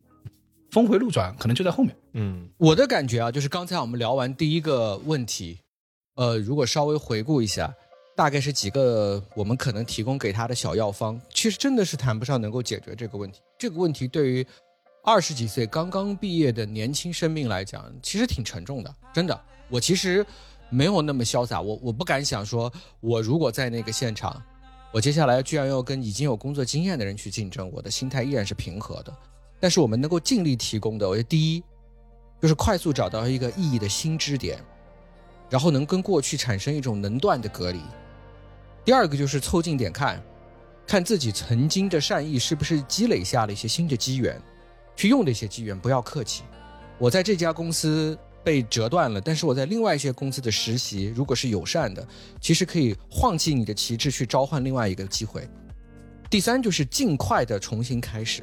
[0.70, 1.94] 峰回路转可能就在后面。
[2.14, 5.58] 嗯我的感觉啊，就是刚才我们聊完第一个问题，
[6.14, 7.70] 呃，如果稍微回顾一下，
[8.16, 13.42] 大概是几个我们可能提供给他的小药方，其实真的是谈不上能够解决这个问题。
[13.58, 14.46] 这个问题对于
[15.04, 19.38] 二十几岁刚刚毕业的年轻生命来讲，其实挺沉重的，真的。
[19.68, 20.24] 我其实
[20.70, 24.42] 没有那么潇洒，我我不敢想说，我如果在那个现场，
[24.92, 29.16] 我接下来居然要跟已经有工作经验的人去竞争，我的心态依然是平和的。
[29.60, 31.62] 但是我们能够尽力提供的，我觉得第一
[32.40, 34.58] 就是快速找到一个意义的新支点，
[35.48, 37.80] 然后能跟过去产生一种能断的隔离。
[38.84, 40.20] 第二个就是凑近点看，
[40.86, 44.40] 看自己曾经的善意是不是积累下了一些新的机缘，
[44.96, 46.42] 去用这些机缘，不要客气。
[46.98, 52.06] 我在这家公司被折断了，但是我在另外一些公司的实习，如果是友善的，
[52.40, 55.48] 其实可以放弃你的旗帜去召唤另外一个机会。
[56.28, 58.42] 第三就是尽快的重新开始，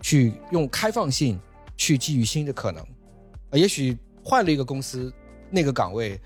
[0.00, 1.38] 去用开放性
[1.76, 2.84] 去给予新的可能。
[3.50, 5.12] 呃，也许换了一个公司，
[5.50, 6.20] 那个岗位，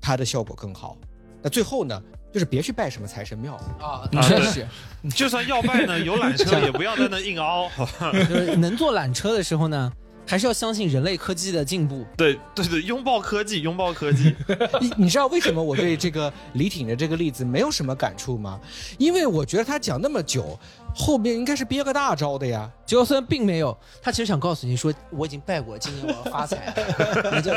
[0.00, 0.96] 它的效果更好。
[1.42, 2.00] 那最后呢，
[2.32, 4.68] 就是别去拜什么财神庙，啊，啊对确实，
[5.16, 7.68] 就算要拜呢，有缆车也不要在那硬凹，
[8.28, 9.92] 就是能坐缆车的时候呢，
[10.26, 12.04] 还是要相信人类科技的进步。
[12.16, 14.34] 对对对，拥抱科技，拥抱科技。
[14.80, 18.60] 你你知道为什么我对这个李挺的这个例子没有什么感触吗？
[18.98, 20.58] 因为我觉得他讲那么久，
[20.94, 22.70] 后面应该是憋个大招的呀。
[22.86, 27.32] 结果虽然并没有，他其实想告诉你说，我已经拜过，今年我要发财了。
[27.36, 27.52] 你就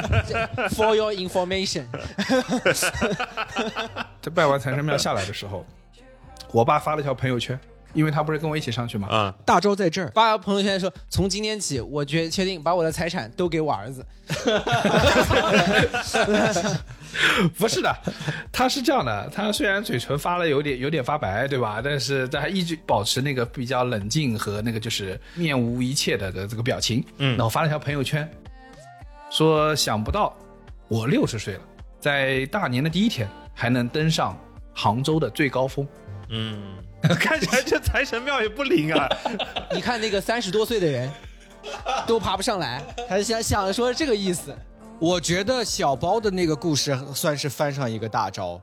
[0.76, 1.86] For your information，
[4.22, 5.66] 在拜完财神庙下来的时候，
[6.52, 7.60] 我爸发了条朋友圈，
[7.96, 14.06] 因为他不是跟我一起上去嘛，啊，大招在这儿，发朋友圈说，从今天起，我决确定把我的财产都给我儿子。
[17.58, 17.96] 不是的，
[18.52, 21.82] 他是这样的，他虽然嘴唇发了有点有点发白，对吧？
[21.82, 27.04] 但是他还一直保持那个比较冷静和那个就是面无一切的的这个表情。
[27.18, 28.30] 嗯然后发了条朋友圈，
[29.30, 30.36] 说想不到
[30.90, 31.62] 我六十岁了，
[32.00, 34.38] 在大年的第一天还能登上
[34.74, 35.88] 杭州的最高峰。
[36.30, 36.76] 嗯，
[37.20, 39.08] 看起来这财神庙也不灵啊。
[39.74, 41.12] 你看那个三十多岁的人，
[42.08, 44.56] 都爬不上来，他想想说这个意思。
[44.98, 48.62] 我觉得小包的那个故事算是翻上一个大招，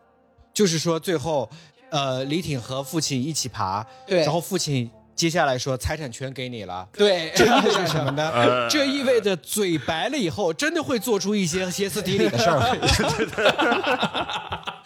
[0.55, 1.49] 就是说最后，
[1.91, 6.89] 呃，李挺和父亲一起爬，对然后父亲接下来说财产全给你了。
[6.95, 8.31] 对，这意味着什么呢？
[8.33, 12.59] 呃这意味着嘴白了以后，真的会做出一些歇斯底里的事儿。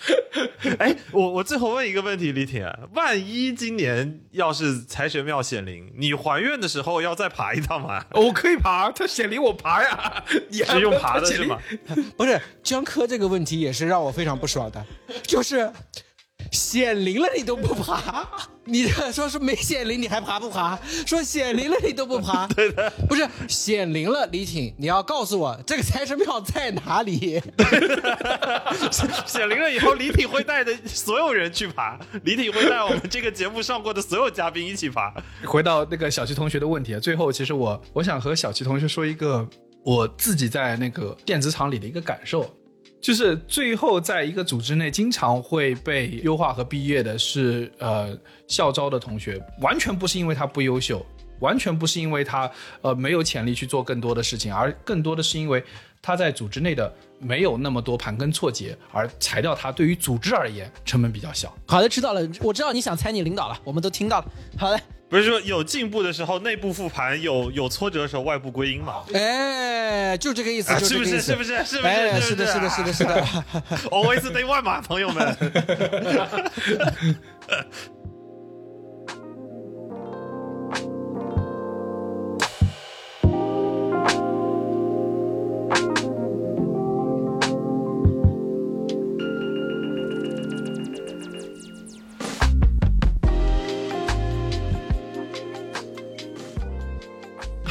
[0.78, 8.04] 哎，我我最后问一个问题，李铁，万一今年要是财神庙显灵，你还愿的时候要再爬一趟吗？
[8.12, 11.59] 我可以爬，他显灵我爬呀，你还是用爬的是吗？
[12.16, 14.85] 不是江科这个问题也是让我非常不爽的，
[15.22, 15.70] 就是
[16.52, 18.26] 显灵了你都不爬，
[18.64, 20.78] 你说是没显灵你还爬不爬？
[21.06, 27.40] 说显灵了你都不爬， 对的，不是显灵了，李挺，你要告诉我这个财神庙在哪里？
[29.26, 35.12] 显灵了以后，李挺会带着所有人去爬，李挺会带我们这个节目上过的所有嘉宾一起爬。
[35.44, 39.46] 回到那个小齐同学的问题啊，最后其实我我想和小齐同学说一个
[39.85, 42.48] 我自己在那个电子厂里的一个感受，
[43.00, 51.04] 就是最后在一个组织内经常会被优化和毕业的是呃校招的同学，完全不是因为他不优秀，
[51.40, 52.50] 完全不是因为他
[52.82, 55.62] 呃没有潜力去做更多的事情，而更多的是因为
[56.02, 61.54] 他在组织内的没有那么多盘根错节，而裁掉他对于组织而言成本比较小。
[61.66, 64.32] 好的，知道了，我知道你想裁你领导了，我们都听到了。
[64.56, 69.05] 好的，不是说有进步的时候内部复盘，有有挫折的时候外部归因嘛？
[69.14, 71.21] 哎，就这个意思， 是不是？
[71.21, 71.64] 是不是？
[71.64, 72.29] 是不哎，是？
[72.29, 73.23] 是的，是的，是的，是的。
[73.90, 75.37] Always day one 嘛，朋友们。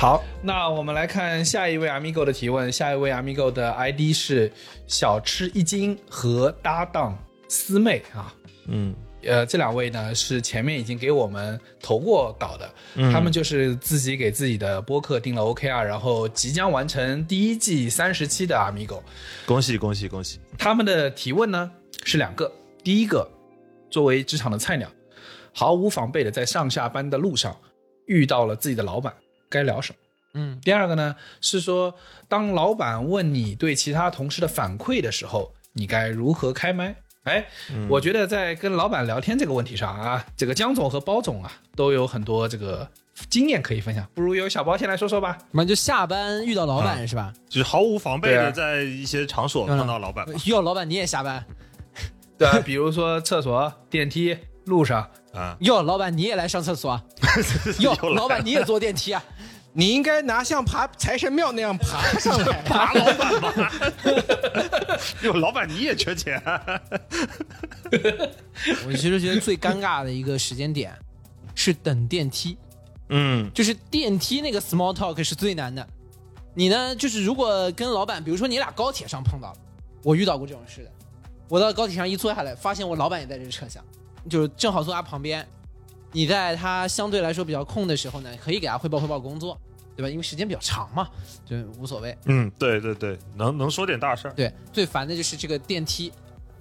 [0.05, 2.71] 好，那我们来看下一位 Amigo 的提问。
[2.71, 4.51] 下一位 Amigo 的 ID 是
[4.85, 8.31] 小吃一斤和搭档思妹啊。
[8.67, 19.01] 嗯呃，这两位呢是前面已经给我们投过稿的，嗯他们就是自己给自己的播客定了 OKR，然后即将完成第一季三十期的 Amigo。
[19.47, 20.39] 恭喜恭喜恭喜！
[20.55, 21.71] 他们的提问呢
[22.03, 23.27] 是两个，第一个，
[23.89, 24.87] 作为职场的菜鸟，
[25.51, 27.57] 毫无防备的在上下班的路上
[28.05, 29.11] 遇到了自己的老板，
[29.55, 29.97] 该聊什么？
[30.37, 31.95] 嗯，第二个呢是说，
[32.27, 36.95] 当老板问你对其他同事的反馈的时候，你该如何开麦？
[37.23, 37.43] 哎，
[37.89, 42.87] 我觉得在跟老板聊天这个问题上啊，这个江总和包总啊都有很多这个
[43.29, 45.37] 经验可以分享，不如由小包先来说说吧。
[45.51, 47.33] 我们就下班遇到老板、是吧？
[47.49, 51.43] 就是毫无防备的在一些场所碰到老板，遇到老板你也下班，
[52.37, 57.03] 对啊，比如说厕所、电梯、路上，啊，哟，老板你也来上厕所啊？
[57.79, 59.23] 哟，老板你也坐电梯啊？
[59.77, 62.61] 你应该拿像爬财神庙那样爬上来。
[62.63, 63.51] 爬老板吗？
[65.21, 66.41] 哟，老板你也缺钱？
[68.87, 70.97] 我其实觉得最尴尬的一个时间点
[71.53, 72.57] 是等电梯，
[73.09, 75.85] 嗯就是电梯那个 small talk 是最难的。
[76.53, 79.57] 你呢，就是如果跟老板，比如说你俩高铁上碰到了，
[80.03, 80.91] 我遇到过这种事的。
[81.49, 83.83] 我到高铁上一坐下来，发现我老板也在这个车厢，
[84.29, 85.45] 就是正好坐他旁边。
[86.15, 89.59] 你在他相对来说比较空的时候呢，可以给他汇报汇报工作，
[89.97, 90.09] 对吧？
[90.09, 91.09] 因为时间比较长嘛，
[91.45, 92.17] 就无所谓。
[92.23, 94.33] 嗯，对对对，能能说点大事儿。
[94.33, 96.13] 对，最烦的就是这个电梯，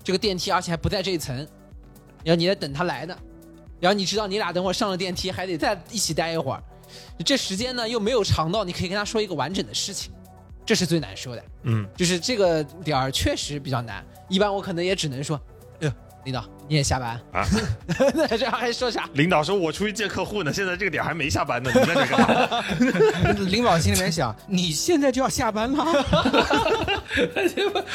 [0.03, 1.37] 这个电梯而且还不在这一层，
[2.25, 3.17] 然后你在等他来呢，
[3.79, 6.61] 然后你知道你俩等会儿上了电梯还得再一起待一会儿，
[7.25, 10.13] 这时间呢又没有长到你可以跟他说一个完整的事情，
[10.67, 15.41] 这是最难说的，嗯，就是这个点儿确实比较难，一般我可能也只能说，
[15.81, 15.93] 哎呦，
[16.25, 17.47] 领导你也下班啊？
[18.15, 19.09] 那这样还说啥？
[19.15, 22.65] 领导说我出去见客户呢，现在这个点还没下班呢，你在这干嘛？
[23.49, 25.85] 领导心里面想：你现在就要下班了？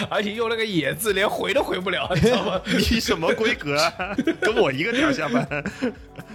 [0.10, 2.62] 而且用了个“野”字，连回都回不了，你知道吗？
[2.66, 3.94] 你什么规格啊？
[4.42, 5.48] 跟我一个点下班，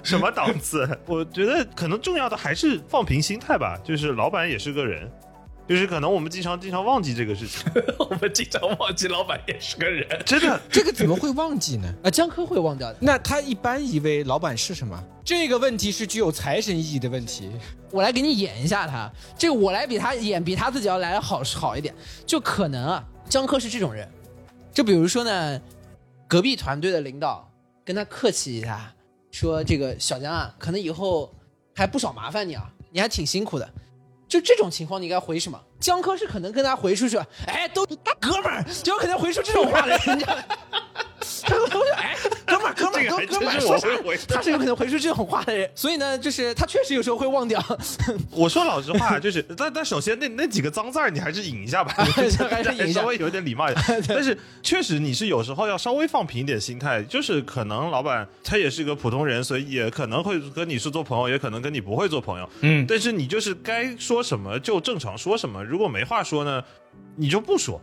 [0.03, 0.89] 什么档次？
[1.07, 5.11] 我觉得可能重要的还是放平心态吧，就是老板也是个人，
[5.67, 7.61] 就是可能我们经常经常忘记这个事情，
[7.99, 10.07] 我们经常忘记老板也是个人。
[10.27, 10.61] 真的。
[10.71, 11.95] 这个怎么会忘记呢？
[12.05, 12.99] 啊，江科会忘掉的。
[13.01, 15.03] 那他一般以为老板是什么？
[15.25, 17.51] 这个问题是具有财神意义的问题。
[17.91, 21.95] 我来给你演一下他，这个我来比他演比他自己要来的好好一点，
[22.27, 24.07] 就可能啊，江科是这种人，
[24.73, 25.61] 就比如说呢，
[26.29, 27.51] 隔壁团队的领导
[27.85, 28.93] 跟他客气一下，
[29.31, 31.33] 说这个小江啊，可能以后
[31.75, 33.71] 还不少麻烦你啊，你还挺辛苦的。
[34.29, 35.61] 就这种情况，你该回什么？
[35.79, 37.85] 江科是可能跟他回出去，哎，都
[38.21, 40.43] 哥们儿，就有可能回出这种话来，你知道吗？
[42.47, 44.19] 哥们儿，哥们儿，哥哥们儿？
[44.29, 47.63] 他是有可能回出这种话的人，所以呢，就是他确实有时候会忘掉。
[48.31, 51.93] 我说老实话，就是但但首先那那几个脏字儿你还是引一下吧，
[52.51, 54.03] 还是引一下稍微有点礼貌一点。
[54.09, 62.49] 但是确实你是有时候要稍微放平一点心态，就是可能老板他也是个普通人，所以也可能会跟你是做朋友，也可能跟你不会做朋友。
[62.61, 66.63] 嗯，但是你就是该说什么就正常说什么，如果没话说呢，
[67.17, 67.81] 你就不说。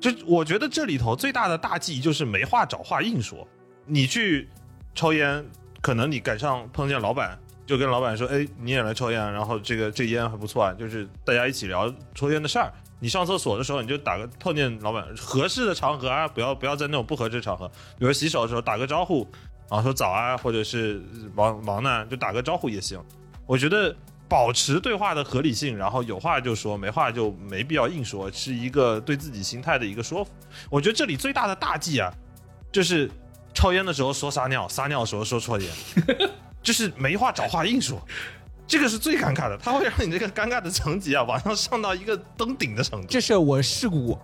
[0.00, 3.46] 就我觉得这里头最大的大忌就是没话找话硬说。
[3.84, 4.48] 你去
[4.94, 5.44] 抽烟，
[5.80, 12.72] 可能你赶上碰见老板，就跟老板说：“哎，你也来抽烟，然后这个这烟还不错啊。”就是大家一起聊抽烟的事儿。
[13.00, 19.26] 你上厕所的时候，你就打个碰见老板合适的场合啊，不要不要在那种不合适场合，比如洗手的时候打个招呼，
[19.68, 21.02] 啊说早啊，或者是
[21.34, 23.00] 忙忙呢就打个招呼也行。
[23.46, 23.94] 我觉得
[24.28, 30.30] 保持对话的合理性，然后有话就说，没话就没必要硬说，是一个对自己心态的一个说服。
[30.68, 32.12] 我觉得这里最大的大忌啊，
[32.70, 33.10] 就是
[33.54, 35.70] 抽烟的时候说撒尿，撒尿的时候说抽烟，
[36.62, 38.00] 就是没话找话硬说。
[38.66, 43.06] 这个是最尴尬的，它会让你这个尴尬的层级啊，往上上到一个登顶的程度。
[43.08, 44.20] 这事儿我试过，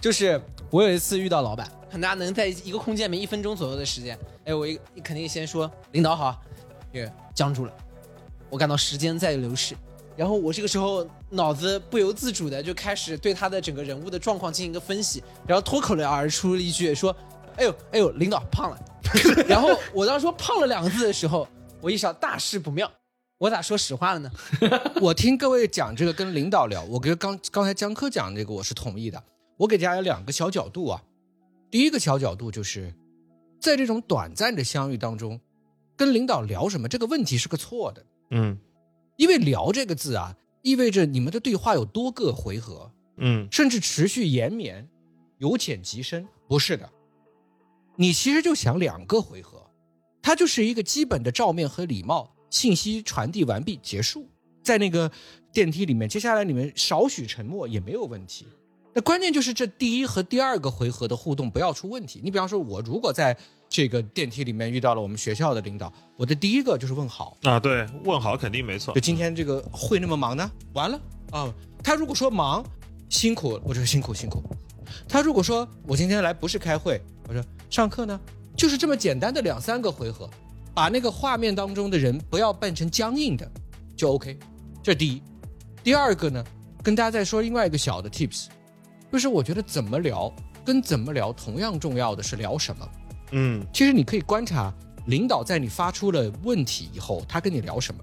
[0.00, 6.42] 就是我有一次遇到老板，很大家能在一个空间里面一分钟左右的时间，哎，我一肯定先说领导好，
[6.92, 7.72] 这个僵住了，
[8.50, 9.74] 我感到时间在流逝，
[10.16, 17.14] 然后我这个时候脑子不由自主的就开始对他的整个人物的状况进行一个分析，然后脱口而出了一句说，
[17.56, 18.78] 哎呦哎呦，领导胖了，
[19.48, 21.46] 然后我当时说胖了两个字的时候，
[21.80, 22.90] 我意识到大事不妙，
[23.38, 24.30] 我咋说实话了呢？
[25.02, 29.22] 我听各位讲这个跟领导聊，我跟刚刚才江科讲这个我是同意的。
[29.58, 31.02] 我给大家有两个小角度啊。
[31.70, 32.94] 第一个小角度就是，
[33.60, 35.40] 在这种短暂的相遇当中，
[35.96, 38.58] 跟领导聊什么这个问题是个错的，嗯
[39.16, 44.88] 因为“聊”这个字啊，意味着你们的对话有多个回合，嗯甚至持续延绵，
[45.38, 46.26] 由浅及深。
[46.48, 46.88] 不是的，
[47.96, 49.70] 你其实就想两个回合，
[50.20, 54.28] 它就是一个基本的照面和礼貌，信息传递完毕结束。
[54.62, 55.10] 在那个
[55.52, 58.46] 电梯里面，接下来你们少许沉默也没有问题。
[58.92, 62.20] 那关键就是这第一和第二个回合的互动不要出问题。
[62.22, 63.36] 你比方说，我如果在
[63.68, 69.00] 这个电梯里面遇到了我们学校的领导，我的第一个就是问好，啊，对，问好肯定没错就。
[69.00, 70.50] 今天这个会那么忙呢？
[70.72, 71.00] 完了
[71.32, 71.52] 啊！
[71.82, 72.64] 他如果说忙，
[73.08, 74.42] 辛苦，我就说辛苦辛苦。
[75.08, 78.18] 他如果说我今天来不是开会，我说上课呢，
[78.56, 80.30] 就是这么简单的两三个回合，
[80.72, 83.50] 把那个画面当中的人不要扮成僵硬的，
[83.96, 84.38] 就 OK。
[84.82, 85.22] 这是第一。
[85.82, 86.44] 第二个呢，
[86.82, 88.46] 跟大家再说另外一个小的 tips，
[89.12, 90.32] 就是我觉得怎么聊
[90.64, 92.88] 跟怎么聊同样重要的是聊什么。
[93.32, 94.72] 嗯其实你可以观察
[95.06, 98.00] 领导在你发出了问题以后，他跟你聊什么。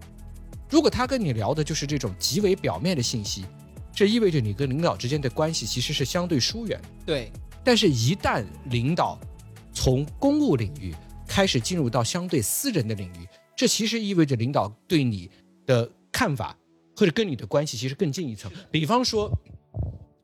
[0.70, 3.46] 如果他跟你聊的就是这种极为表面的信息，
[3.94, 6.88] 这意味着你跟领导之间的关系其实是相对疏远的。
[7.06, 7.32] 对，
[7.64, 9.20] 但是，一旦领导
[9.72, 10.96] 从公务领域
[11.28, 15.30] 开始进入到相对私人的领域，这其实意味着领导对你
[15.68, 16.58] 的看法
[16.98, 18.52] 或者跟你的关系其实更近一层。
[18.72, 19.32] 比方说，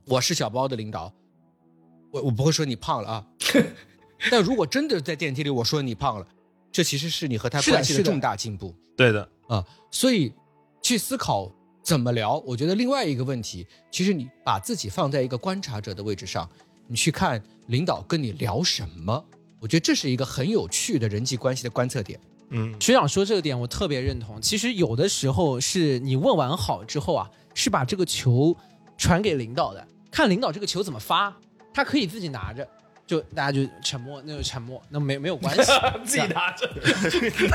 [0.06, 1.14] 我是小包的领导，
[2.12, 3.28] 我我不会说你胖了啊，
[4.30, 6.28] 但如果真的在电梯里我说你胖了，
[6.72, 8.76] 这其实是你和他关系的重大进步。
[8.98, 10.32] 对的，啊，所以
[10.82, 11.50] 去思考
[11.82, 12.38] 怎么聊。
[12.46, 16.50] 我觉得另外一个问题，其实你把自己放在一个观察者的位置上，
[16.88, 19.26] 你去看领导跟你聊什么，
[19.60, 22.20] 我觉得这是一个很有趣的人际关系的观测点。
[22.52, 24.42] 嗯学长说这个点我特别认同。
[24.42, 28.56] 其实有的时候是你问完好之后啊，是把这个球
[28.98, 31.34] 传给领导的，看领导这个球怎么发，
[31.74, 32.68] 他可以自己拿着，
[33.10, 35.72] 就大家就沉默，那就沉默，那没没有关系，
[36.06, 36.70] 自己拿着。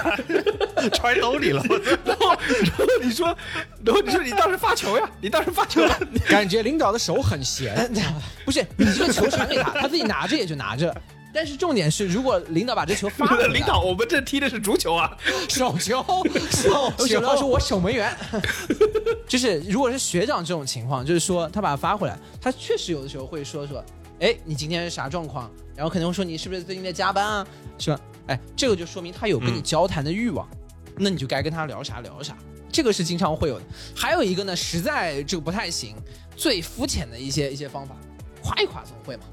[0.90, 1.62] 揣兜里了。
[2.04, 3.26] 然后，然后你说，
[3.84, 5.96] 然后你说你当时发球呀，你当时发球了，
[6.28, 7.88] 感觉领导的手很闲，
[8.44, 10.92] 不是你这个球传给他，他自己拿着也就拿着。
[11.32, 15.16] 但是重点是，如果领导把这球发回来，领导，我们这踢的是足球啊。
[15.48, 16.04] 手球，
[16.50, 18.12] 手我想到说我守门员，
[19.28, 23.84] 就是如果是学长这种情况，就是说他把它发回来，他确实有的时候会说说，
[24.24, 25.50] 哎，你今天是啥状况？
[25.76, 27.46] 然后可能会说你是不是最近在加班啊？
[27.78, 28.00] 是吧？
[28.28, 30.48] 哎，这个就说明他有跟你嗯交谈的欲望，
[30.96, 32.34] 那你就该跟他聊啥聊啥，
[32.72, 33.64] 这个是经常会有的。
[33.94, 35.94] 还有一个呢，实在这个不太行，
[36.34, 37.94] 最肤浅的一些一些方法，
[38.42, 39.24] 夸一夸总会嘛。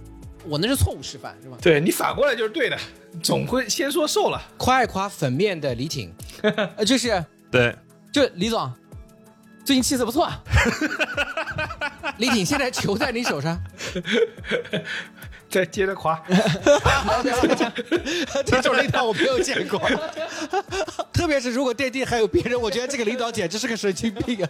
[0.44, 1.58] 我那是错误示范是吧？
[1.62, 2.78] 对你反过来就是对的，
[3.24, 4.42] 总会先说瘦了。
[4.58, 6.14] 夸一夸粉面的李挺，
[6.76, 7.74] 呃，就是对，
[8.12, 8.70] 就李总，
[9.64, 10.44] 最近气色不错啊。
[12.18, 13.62] 李挺现在球在你手上，
[15.50, 16.22] 再接着夸，
[18.46, 19.82] 这种领导我没有见过，
[21.12, 24.50] 特别是如果电梯还有别人，我觉得这个领导简直是个神经病啊！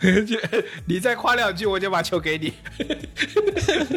[0.85, 2.53] 你再夸两句，我就把球给你。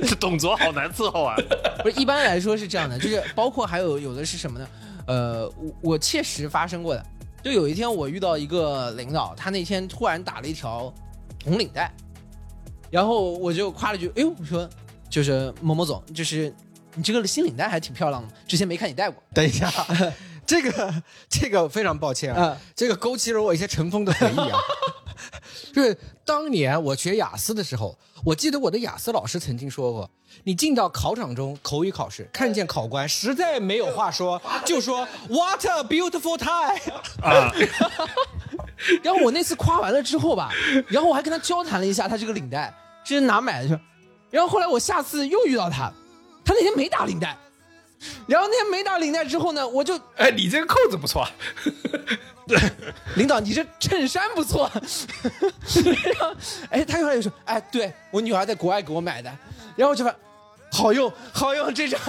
[0.06, 1.36] 这董卓好难伺候啊。
[1.82, 4.68] 不是，一般来说是这样的，就是包括还有有的是什么呢？
[5.06, 7.04] 呃，我我切实发生过的，
[7.42, 10.92] 就有一天我遇到一个领导，他那天突然打了一条
[11.44, 11.92] 红领带，
[12.94, 14.70] 然后我就夸了句，哎呦，我说
[15.10, 16.54] 就是某某总，就是
[16.94, 19.20] 你这个新领带还挺漂亮的，之前没看你戴过。
[19.34, 19.68] 等一下，
[20.46, 24.60] 这个这个非常抱歉啊，啊这个勾起了我一些尘封的回忆啊。
[25.74, 30.08] 就是当年我学雅思的时候，我记得我的雅思老师曾经说过，
[30.44, 37.52] 你进到考场中口语考试，看见考官实在没有话说， 就说 What a beautiful tie 啊。
[39.02, 40.52] 然后我那次夸完了之后吧，
[40.86, 42.72] 然后我还跟他交谈了一下他这个领带
[43.04, 43.78] 这是哪买的，去？
[44.30, 45.92] 然后后来我下次又遇到他，
[46.44, 47.36] 他那天没打领带，
[48.26, 51.26] 然后那天没打领带之后呢，我就哎，你这个扣子不错，
[52.46, 52.58] 对
[53.16, 54.70] 领导，你这衬衫不错。
[54.74, 56.36] 然后，
[56.70, 59.30] 哎，他后来就说，哎，对我女儿在国外给我买的，
[59.76, 60.14] 然后我就发，
[60.74, 62.00] 好用，好用，这张。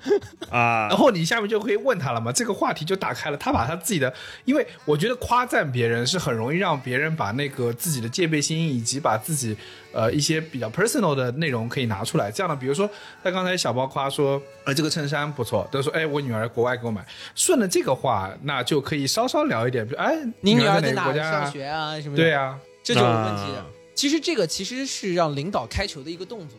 [0.50, 3.36] 啊然，后你下面就可以问他了嘛，这个话题就打开了。
[3.36, 4.12] 他把他自己的，
[4.46, 9.54] 因为我觉得夸赞别人是很容易让别人把那个自己的戒备心以及把自己
[9.92, 12.30] 呃一些比较 personal 的内容可以拿出来。
[12.30, 12.88] 这样的，比如说
[13.22, 17.04] 他刚才小包夸说，呃，这个衬衫不错，他说，哎，我女儿国外给我买，
[17.34, 21.52] 顺着这个话，那就可以稍稍聊一点，比如，哎，你女儿在在哪个国家啊上？
[21.52, 22.00] 学啊？
[22.00, 22.22] 什么的？
[22.22, 23.58] 对啊，这就有问题的。
[23.58, 26.58] 啊其实这个其实是让领导开球的一个动作，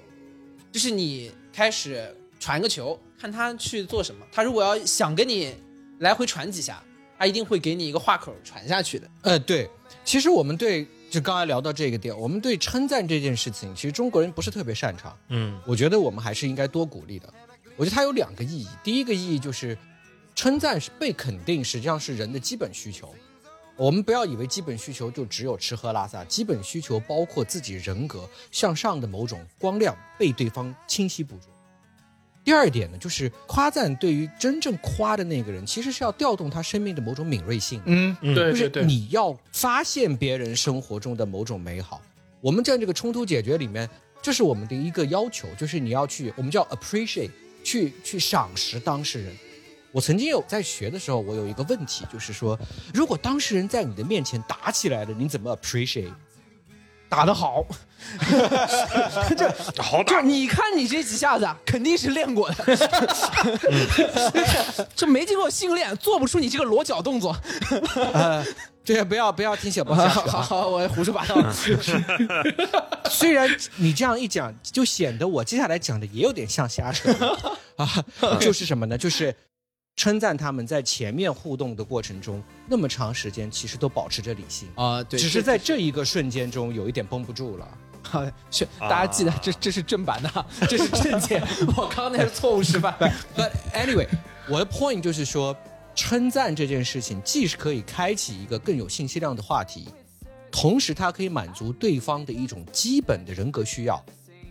[0.71, 4.23] 就是你开始传个球，看他去做什么。
[4.31, 5.55] 他如果要想跟你
[5.97, 6.83] 来回传几下，
[7.17, 9.09] 他一定会给你一个话口传下去的。
[9.23, 9.67] 呃，对，
[10.05, 15.17] 其实我们对就刚才聊到这个点，我们对称赞这件事情，其实中国人不是特别擅长。
[15.29, 17.27] 嗯我觉得我们还是应该多鼓励的。
[17.75, 19.75] 我觉得它有两个意义，第一个意义就是
[20.35, 23.15] 称赞是被肯定，实际上是人的基本需求。
[23.77, 31.53] 我们不要以为基本需求就只有吃喝拉撒，基本需求包括自己人格向上的某种光亮被对方清晰捕捉。
[32.43, 37.81] 第二点呢，就是夸赞对于真正夸的那个人，其实是要调动他生命的某种敏锐性。
[37.85, 42.01] 嗯，嗯对就是对对，你要发现别人生活中的某种美好。
[42.41, 43.89] 我我们在这个冲突解决里面，
[44.21, 47.29] 这是我们的一个要求，就是你要去，我们叫 appreciate，
[47.61, 49.35] 去去赏识当事人。
[49.91, 52.57] 我曾经有在学的时候，我有一个问题，就是说，
[52.93, 56.11] 如果当事人在你的面前打起来了，你怎么 appreciate？
[57.09, 57.63] 打得好，
[59.37, 59.49] 这
[59.81, 62.77] 好就你看你这几下子啊，肯定是练过的，
[64.93, 67.33] 这没经过训练，做不出你这个裸脚动作。
[68.11, 68.45] 呃，
[68.83, 70.23] 对，不要不要听小包下去啊。
[70.27, 71.41] 好好，我胡说八道。
[73.09, 77.09] 虽然你这样一讲，就显得我接下来讲的也有点像瞎扯
[77.77, 77.87] 啊，
[78.37, 78.97] 就是什么呢？
[78.97, 79.33] 就是
[79.97, 87.77] 称赞他们在前面互动的过程中，那么长时间其实都保持着理性，啊，对，只是在这一个瞬间中有一点绷不住了。
[88.03, 91.41] 好， 是大家记得这这是正版的， 这是正解，
[91.75, 92.95] 我刚刚那是错误示范。
[93.35, 94.07] But anyway，
[94.47, 95.57] 我的 point 就是说，
[95.95, 99.89] 称赞这件事情既是可以开启一个更有信息量的话题，
[100.51, 104.01] 同时它可以满足对方的一种基本的人格需要。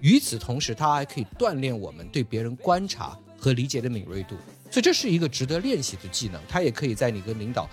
[0.00, 4.34] 与此同时，它还可以锻炼我们对别人观察和理解的敏锐度。
[4.70, 7.68] 所以这是一个值得练习的技能，它也可以在你跟领导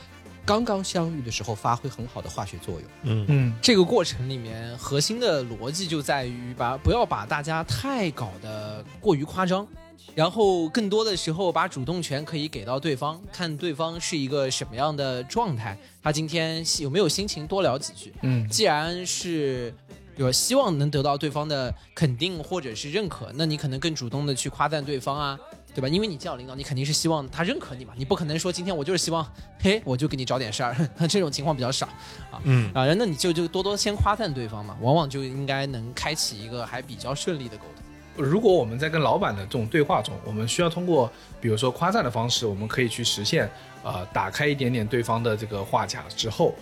[0.46, 2.84] 刚刚相遇的时候发挥很好的化学作用。
[3.04, 9.66] 嗯嗯，这个过程里面，核心的逻辑就在于把不要把大家太搞得过于夸张，
[10.14, 18.14] 然后更多的时候把主动权可以给到对方，看对方是一个什么样的状态，他今天有没有心情多聊几句。
[18.22, 19.74] 嗯，既然是
[20.18, 25.40] 有希望能得到对方的肯定或者是认可，那你可能更主动的去夸赞对方啊，
[25.74, 25.88] 对吧？
[25.88, 29.26] 因为你见到领导，你肯定是希望他认可你嘛，你不可能说今天我就是希望，
[29.60, 31.88] 嘿，我就给你找点事儿，那 这种情况比较少
[32.32, 32.40] 啊。
[32.44, 37.84] 嗯啊，那你就就多多先夸赞对方嘛，往往就应该能开启一个还比较顺利的沟通。
[38.16, 41.12] 如果我们在跟老板的这种对话中，我们需要通过
[41.42, 43.50] 比如说夸赞的方式，我们可以去实现
[43.84, 46.54] 呃打开一点点对方的这个话匣之后，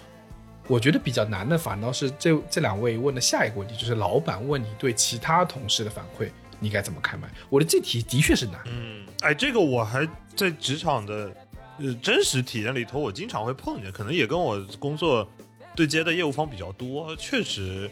[0.68, 6.30] 我觉得比较难的反倒是这这两位问的下一个问题，就是老板问你对其他同事的反馈，
[6.62, 7.28] 你该怎么开麦？
[7.50, 8.62] 我的这题的确是难。
[8.68, 11.36] 嗯，哎，这个我还在职场的
[11.80, 15.28] 呃真实体验里头，我经常会碰见，可能也跟我工作
[15.76, 17.90] 对接的业务方比较多，确实，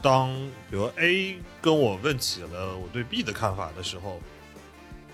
[0.00, 0.32] 当
[0.70, 4.20] 比如 A 跟我问起了我对 B 的看法的时候，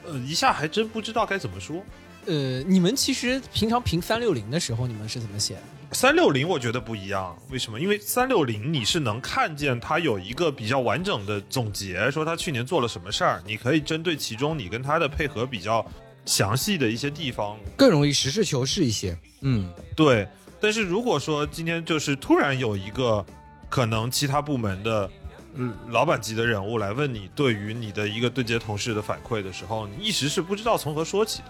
[0.04, 1.82] 呃，一下还真不知道该怎么说。
[2.26, 5.62] 呃，你们其实平常评三六零的时候，你们是怎么写的？
[5.92, 7.78] 三六零我觉得不一样，为什么？
[7.78, 15.84] 因为三六零你是能看见他有一个比较完整的总结，说他去年做了什么事儿，你可以针对其中你跟他的配合比较
[16.24, 19.16] 详细的一些地方更容易实事求是一些。
[19.42, 20.26] 嗯，对，
[20.60, 23.24] 但是如果说今天就是突然有一个
[23.68, 25.10] 可能其他部门的
[25.54, 31.48] 嗯老板级的人物来问你对于你的一个对接同事的反馈的时候，你一时是不知道从何说起的，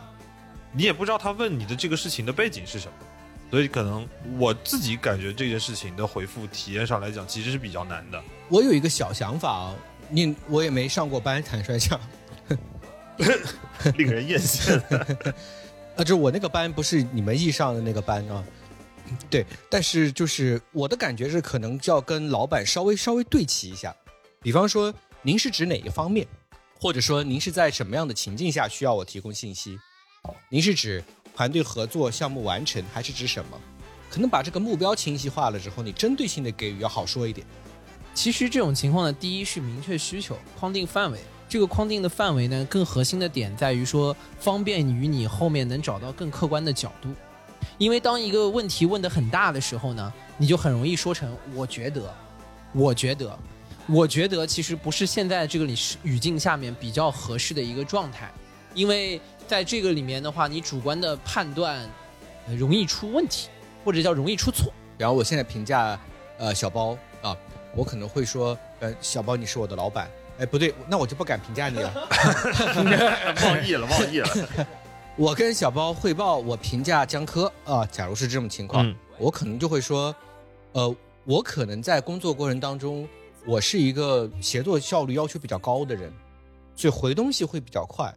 [0.73, 2.95] 你也不知道他问你的这个事情的背景是什么，
[3.53, 8.19] 所以可能我自己感觉这件事情的回复体验上来讲，其实是比较难的。
[8.49, 9.77] 我有一个小想法啊，
[10.09, 12.01] 你我也没上过班，坦率讲，
[13.99, 14.81] 令人艳羡。
[15.97, 18.43] 啊，就我那个班不是你们意义上的那个班啊，
[19.29, 23.95] 对，但是就是我的感觉是，可能就要跟老板稍微稍微对齐一下，
[24.41, 26.27] 比方说您是指哪一方面，
[26.81, 29.79] 或者说您是在什么样的情境下需要我提供信息？
[30.49, 33.59] 您是指团队合作、项目完成，还是指什么？
[34.11, 37.47] 可能把这个目标清晰化了之后，你针对性的给予要好说一点。
[38.15, 41.19] 其实这种情况呢，第一是明确需求，框定范围。
[41.49, 47.09] 这个框定的范围呢，更核心的点在于说，方便于你后面能找到更客观的角度。
[47.79, 52.15] 因为当一个问题问得很大的时候呢，你就很容易说成“我觉得
[52.73, 53.39] ”，“我觉得
[53.89, 58.31] ”，“我觉得”其实不是现在这个里语境下面比较合适的一个状态，
[58.75, 59.21] 因为
[59.53, 61.87] 在这个里面的话，你主观的判断
[62.49, 63.51] 呃容易出问题，
[63.85, 64.73] 或者叫容易出错。
[64.97, 66.01] 然后我现在评价
[66.39, 67.37] 呃小包啊，
[67.77, 70.11] 我可能会说，呃，小包你是我的老板。
[70.39, 71.93] 哎，不对，那我就不敢评价你了。
[73.45, 74.67] 忘忆了，忘忆了。
[75.17, 80.17] 我跟小包汇报我评价江科啊，假如是这种情况，嗯我可能就会说，
[80.73, 83.07] 呃，我可能在工作过程当中，
[83.45, 86.11] 我是一个协作效率要求比较高的人，
[86.75, 88.11] 所以回东西会比较快，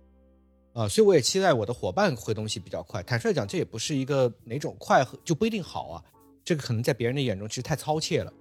[0.75, 3.01] 啊、所以我也期待我的伙伴回东西比较快。
[3.01, 6.03] 坦率讲，这也不是一个哪种快和就不一定好啊，
[6.43, 8.31] 这个可能在别人的眼中其实太操切了。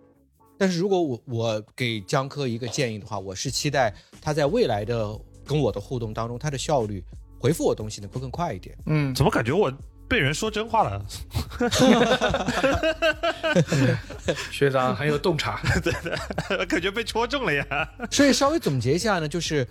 [0.59, 5.17] 但是如果我我给江科一个建议的话，我是期待他在未来的
[5.47, 7.05] 跟我的互动当中，他的效率
[7.39, 8.77] 回复我东西能够更快一点。
[8.87, 9.73] 嗯，怎么感觉我
[10.09, 11.05] 被人说真话了？
[14.51, 15.61] 学长很有洞察。
[15.83, 17.89] 对的 感觉被戳中了呀。
[18.11, 19.67] 所以稍微总结一下呢，就是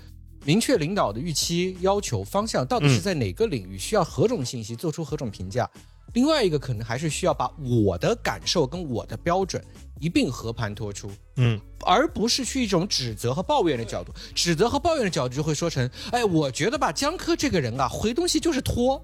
[0.45, 5.69] 明确领导的预期、要求、方向，到底是在哪个领域需要何种信息，做出何种评价。
[6.13, 9.63] 另外一个可能还是需要把我的感受跟我的标准
[9.99, 14.13] 一并和盘托出，嗯，而不是去一种指责和抱怨的角度。
[14.35, 19.03] 指责和抱怨的角度就会说成，哎，我觉得吧，江科这个人啊，回东西就是拖，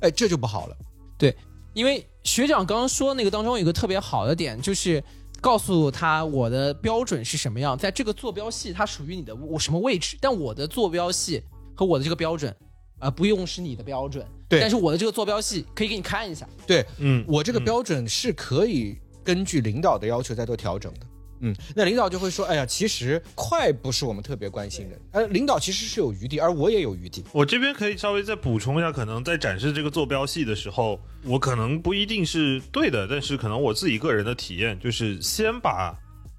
[0.00, 0.76] 哎，这就不好了。
[1.18, 1.36] 对
[1.72, 5.02] 因为学长刚刚说那个当中有一个特别好的点，就是
[5.40, 11.42] 告诉他我的标准是什么样，在这个坐标系它属于你的我什么位置，但我的坐标系
[11.74, 12.54] 和我的这个标准，
[12.98, 14.60] 啊、不用是你的标准，对。
[14.60, 21.06] 但是我的这个坐标系可以给你看一下，对嗯，我这个嗯标准是可以根据领导的要求再做调整的。
[21.40, 27.24] 嗯，那领导就会说，哎呀，其实快不是我们特别关心的，呃，领导其实是有余地，而我也有余地。
[27.32, 35.96] 我这边可以稍微再补充一下，可能在展示这个坐标系的时候，我可能不一定是对的，但是可能我自己个人的体验就是先把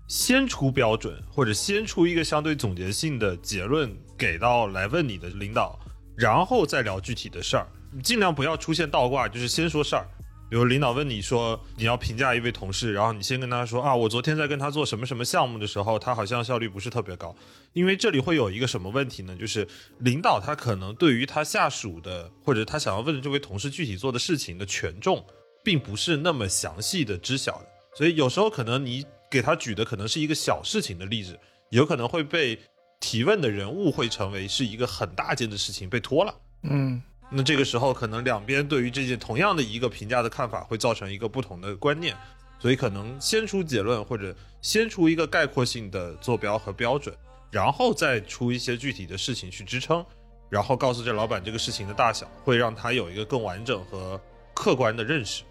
[0.08, 5.80] 先出标准或者先出一个相对总结性的结论给到来问你的领导，
[6.16, 7.66] 然后再聊具体的事儿，
[8.04, 10.08] 尽量不要出现倒挂，就是先说事儿。
[10.52, 17.34] 比如领导问你说你要评价一位同事，然后你先跟他说啊，我昨天在跟他做什么什么项目的时候，他好像效率不是特别高。
[17.72, 19.34] 因为这里会有一个什么问题呢？
[19.38, 19.66] 就是
[20.00, 25.26] 领导他可能对于他下属的或者他想要问的这位同事具体做的事情的权重，
[25.64, 31.40] 并不是那么详细的知晓的，所以有时候可能你给他举的可能是一个小事情的例子，
[31.70, 32.60] 有可能会被
[33.00, 36.36] 提问的人误会成为是一个很大件的事情被拖了。
[36.64, 37.02] 嗯，
[37.34, 42.14] 那这个时候，可能两边对于这件同样的一个评价的看法会造成一个不同的观念，
[42.60, 47.16] 所以可能先出结论或者先出一个概括性的坐标和标准，
[47.50, 50.06] 然后再出一些具体的事情去支撑，
[50.50, 54.20] 然后告诉这老板这个事情的大小，会让他有一个更完整和
[54.54, 55.44] 客观的认识。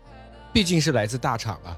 [0.53, 1.75] 毕竟是来自大厂啊，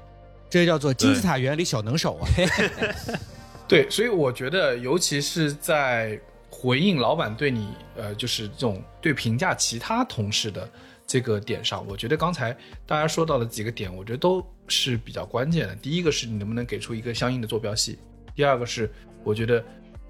[0.49, 2.27] 这叫做金字塔原理小能手啊。
[3.69, 6.19] 对，所以我觉得，尤其是在
[6.63, 10.69] 回应老板对你，呃，就是这种对评价其他同事的
[11.05, 12.55] 这个点上，我觉得刚才
[12.85, 15.75] 大家说到的几个点，我觉得都是比较关键的。
[15.75, 17.99] 第一个是你能不能给出一个相应的坐标系，
[18.33, 18.89] 第二个是
[19.25, 19.61] 我觉得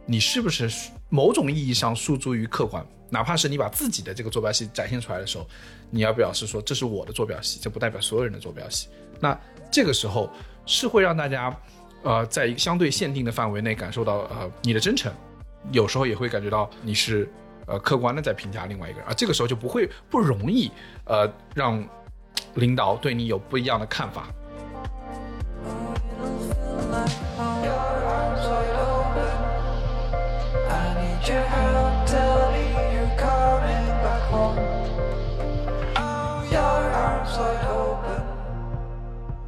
[0.05, 0.69] 你是不是
[1.09, 5.49] 某种意义上诉诸于客观，哪怕是你把自己的这个坐标系展现出来的时候，
[5.89, 8.89] 你要表示说这是我的坐标系，这不代表所有人的坐标系。
[9.19, 9.35] 那
[9.71, 10.29] 这个时候
[10.67, 11.59] 是会让大家，
[12.03, 15.11] 呃，在一个相对限定的范围内感受到呃你的真诚，
[15.71, 17.29] 有时候也会感觉到你是
[17.65, 20.71] 呃客观的在评价另外一个人，而这个时候就不会不容易
[21.05, 21.83] 呃让
[22.55, 24.27] 领导对你有不一样的看法。
[30.69, 34.59] I need your help, tell me you're coming back home.
[35.95, 38.21] Oh, your arms wide open.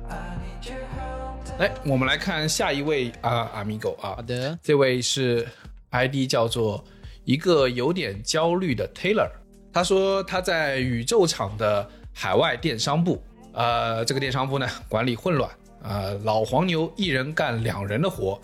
[0.09, 1.59] I need your help.
[1.59, 5.47] 来，我们来看下一位啊，阿米狗啊好，的，这位是
[5.95, 6.83] ID 叫做
[7.23, 9.29] 一个有点焦虑的 Taylor，
[9.71, 13.23] 他说他在宇宙厂的海外电商部，
[13.53, 15.49] 呃，这个电商部呢管理混乱，
[15.81, 18.39] 呃，老黄牛一人干两人的活，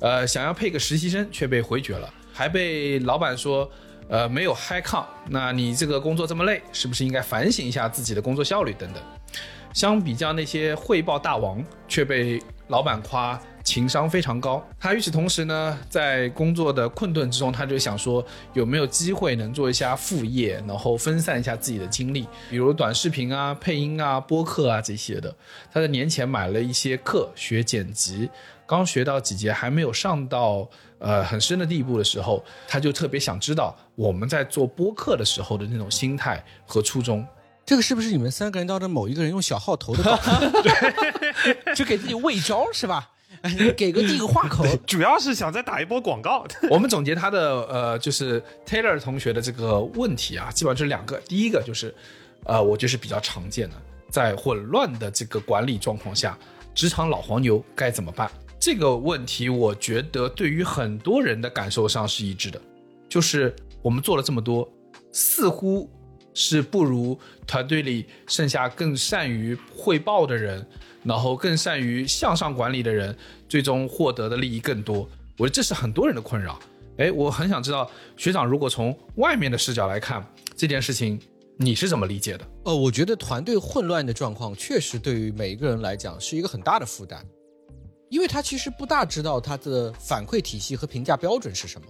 [0.00, 3.70] 呃，想要配个实习生却被回绝了，还被老板说。
[4.08, 9.02] 呃，没有 high 抗那你这个工作这么累，是不是应该反省一下自己的工作效率等等？
[9.74, 14.64] 相比较那些汇报大王，却被老板夸情商非常高。
[14.78, 25.34] 他与此同时呢，在工作的困顿之中，他就想说有没有机会能做一下副业，然后分散一下自己的精力，比如短视频啊、配音啊、播客啊这些的。
[25.72, 28.28] 他在年前买了一些课学剪辑，
[28.66, 37.26] 刚学到几节，还没有上到呃很深的地步的时候，他就特别想知道我们在做播客的时候的那种心态和初衷。
[37.66, 40.16] 这个是不是你们三个人当中某一个人用小号投的稿？
[41.74, 43.10] 就给自己喂招是吧？
[43.76, 46.46] 给个递个话 口，主要是想再打一波广告。
[46.70, 51.18] 我们总结他的呃，就是 Taylor 同学的这个问题啊，基本上是两个。
[51.26, 51.92] 第一个就是，
[52.44, 53.74] 呃，我觉得是比较常见的，
[54.10, 56.38] 在混乱的这个管理状况下，
[56.72, 58.30] 职场老黄牛该怎么办？
[58.60, 62.60] 这个问题，我觉得对于很多人的感受上是一致的，
[63.08, 64.66] 就是我们做了这么多，
[65.12, 65.90] 似乎
[66.38, 70.64] 是不如团队里剩下更善于汇报的人，
[71.02, 73.16] 然后更善于向上管理的人，
[73.48, 75.08] 最终获得的利益更多。
[75.38, 76.58] 我觉得这是很多人的困扰。
[76.98, 80.22] 哎，我很想知道学长，如果从外面的视角来看
[80.54, 81.18] 这件事情，
[81.56, 82.46] 你是怎么理解的？
[82.64, 87.24] 呃，我觉得团队混乱的状况确实对于每一个人来讲是一个很大的负担，
[88.10, 91.86] 因为他其实不大知道他的反馈体系和评价标准是什么，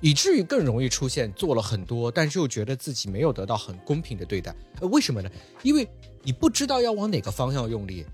[0.00, 4.54] 以至于更容易出现做了很多，但是又觉得自己没有得到很公平的对待。
[4.80, 5.30] 呃，为什么呢？
[5.62, 5.88] 因为
[6.22, 8.06] 你不知道要往哪个方向用力，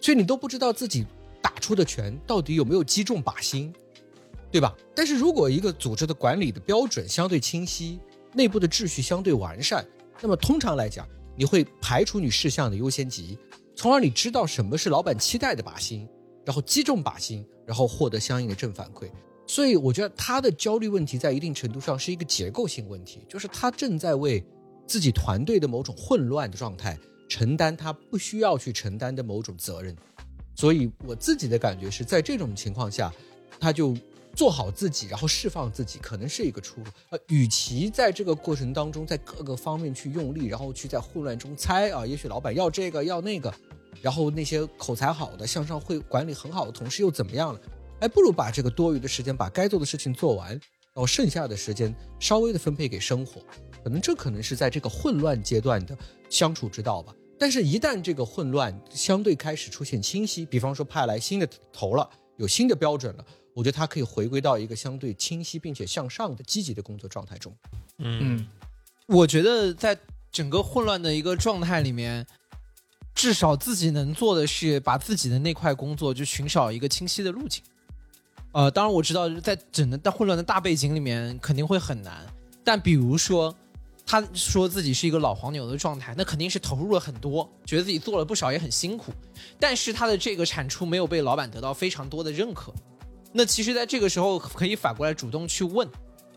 [0.00, 1.06] 所以你都不知道自己
[1.40, 3.72] 打出的拳到底有没有击中靶心，
[4.50, 4.74] 对吧？
[4.94, 7.98] 但是如果一个组织的管理的标准相对清晰，
[8.34, 9.86] 内部的秩序相对完善，
[10.20, 13.38] 那么通常来讲，你会排除你事项的优先级，
[13.74, 16.06] 从而你知道什么是老板期待的靶心，
[16.44, 19.08] 然后击中靶心，然后获得相应的正反馈。
[19.46, 24.44] 所以我觉得他的焦虑问题在一定程度上是一个结构性问题，就是他正在为
[24.86, 29.94] 自己团队的某种混乱的状态承担他不需要去承担的某种责任。
[30.54, 33.12] 所以我自己的感觉是在这种情况下，
[33.58, 33.96] 他就
[34.34, 36.86] 做好自己，然后释放自己，可能是一个出路。
[37.10, 43.52] 呃，与其在这个过程当中在各个方面去用力，然后去在混乱中猜啊，也许老板要这个要那个，
[44.00, 47.60] 然后那些口才好的、向上会管理很好的同事又怎么样了？
[48.04, 50.60] 哎，不如把这个多余的时间把该做的事情做完，然
[50.96, 53.40] 后剩下的时间稍微的分配给生活。
[53.82, 55.96] 可能这可能是在这个混乱阶段的
[56.28, 57.14] 相处之道吧。
[57.38, 63.24] 但是，一旦这个混乱相对开始出现清晰，比方说派来新的头了，有新的标准了，
[63.54, 67.56] 我觉得他可以回归到一个相对清晰并且向上的积极的工作状态中。
[67.98, 68.46] 嗯
[69.06, 69.98] 我觉得在
[70.30, 72.26] 整个混乱的一个状态里面，
[73.14, 77.62] 至少自己能做的是把自己的那块工作就寻找一个清晰的路径。
[78.54, 82.24] 呃，当然我知道在整个大混乱的大背景里面肯定会很难，
[82.62, 83.52] 但比如说
[84.06, 89.12] 他说自己是一个老黄牛的状态，那肯定是投入了很多，觉得自己做了不少，也很辛苦，
[89.58, 92.72] 但是他的这个产出没有被老板得到非常多的认可。
[93.32, 95.88] 那其实，在这个时候可以反过来主动去问，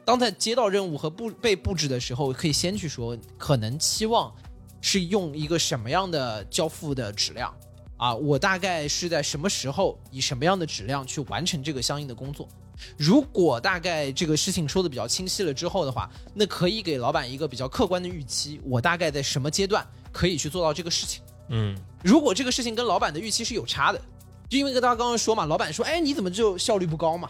[0.03, 4.34] 当在接到任务和布被布置的时候，可以先去说，可能期望
[4.82, 7.55] 是用一个什么样的交付的质量
[7.98, 8.16] 啊？
[8.16, 12.48] 我大概是在什么时候以什么样的质量去完成这个相应的工作？
[12.95, 21.22] 如果大概这个事情说的比较清晰了之后的话，那可以给老板一个比较客观的预期，我大概在什么阶段可以去做到这个事情。
[21.50, 24.00] 嗯如果这个事情跟老板的预期是有差的，
[24.48, 27.30] 就因为跟大家刚刚说嘛，老板说，哎，你怎么就效率不高嘛？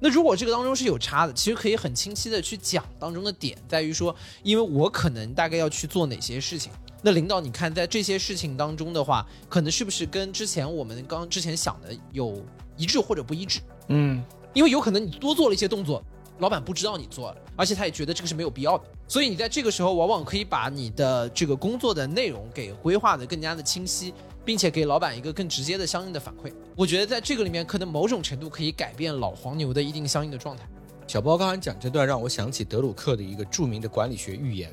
[0.00, 6.72] 那如果这个当中是有差的，其实可以很清晰的去讲当中的点，在于说，因为我可能大概要去做哪些事情。
[7.02, 12.40] 那领导，你看在这些事情当中的话，可能是不是跟之前我们刚之前想的有
[12.76, 13.60] 一致或者不一致？
[13.88, 14.22] 嗯
[14.54, 16.02] 因为有可能你多做了一些动作，
[16.38, 18.84] 老板不知道你做了，而且他也觉得这个是没有必要的。
[19.08, 24.12] 所以你在这个时候，往往可以把你的这个工作的内容给规划的更加的清晰，
[24.44, 26.52] 并且给老板一个更直接的相应的反馈。
[26.76, 30.62] 我觉得在这个里面，可能某种程度可以改变老黄牛的一定相应的状态。
[31.06, 34.70] 小包刚刚讲这段，让我想起德鲁克的一个著名的管理学预言。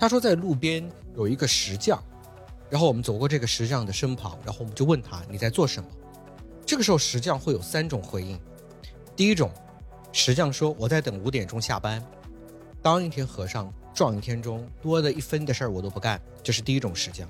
[0.00, 0.86] 他说，在路边
[1.16, 2.02] 有一个石匠，
[2.70, 5.88] 然后我们走过这个石匠的身旁，然后我们就问他你在做什么。
[6.66, 8.40] 这个时候，石匠会有三种回应。
[9.14, 9.50] 第一种，
[10.12, 12.04] 石匠说我在等五点钟下班。
[12.82, 17.28] 当一天和尚撞一天钟，多的一分的事儿我都不干，这是第一种石匠。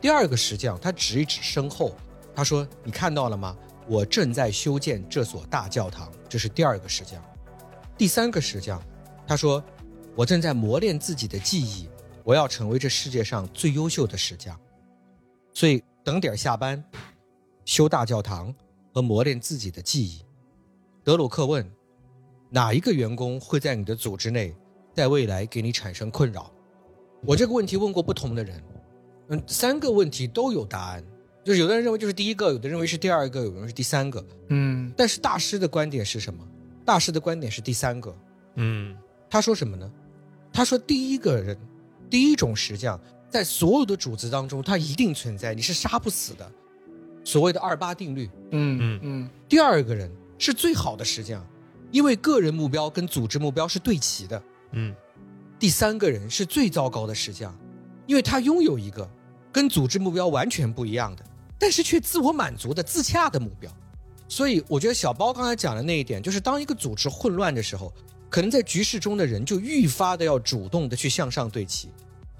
[0.00, 1.94] 第二个石匠，他指一指身后，
[2.34, 3.56] 他说：“你看到了吗？
[3.88, 7.20] 我正在修建这所大教堂。”这是第二个石匠。
[7.96, 8.80] 第三个石匠，
[9.26, 9.62] 他说
[10.14, 11.88] ：“我正在磨练自己的技艺，
[12.28, 14.54] 我要成为这世界上最优秀的石匠。”
[15.54, 16.84] 所以等点儿下班，
[17.64, 18.54] 修大教堂
[18.92, 20.22] 和磨练自己的技艺。
[21.02, 21.66] 德鲁克问
[22.50, 24.54] ：“哪一个员工会在你的组织内，
[24.92, 26.52] 在未来给你产生困扰？”
[27.24, 28.62] 我这个问题问过不同的人，
[29.28, 31.02] 嗯，三个问题都有答案。
[31.42, 34.22] 就是有的人认为就是第一个，有的认为是第二个，有的人是第三个。
[34.48, 36.46] 嗯但是大师的观点是什么？
[36.84, 38.14] 大师的观点是第三个。
[38.56, 38.94] 嗯
[39.30, 39.90] 他说什么呢？
[40.52, 41.58] 他说第一个人，
[42.10, 42.98] 第一种石匠，
[43.28, 46.50] 在所有的主子当中，他一定存在，你是杀不死的。
[47.24, 48.30] 所谓的二八定律。
[48.52, 51.46] 嗯嗯第二个人是最好的石匠，
[51.90, 54.42] 因为个人目标跟组织目标是对齐的。
[54.72, 54.94] 嗯
[55.58, 57.54] 第三个人是最糟糕的石匠，
[58.06, 59.08] 因为他拥有一个
[59.52, 61.24] 跟组织目标完全不一样的，
[61.58, 63.70] 但是却自我满足的自洽的目标。
[64.28, 67.92] 所以，我觉得小包刚才讲的那一点，就是当一个组织混乱的时候，
[68.28, 71.88] 可能在局势中的人就愈发的要主动的去向上对齐，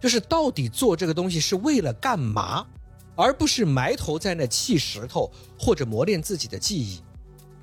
[0.01, 2.66] 就是到底做这个东西是为了干嘛，
[3.16, 7.01] 而不是埋头在那砌石头或者磨练自己的技艺。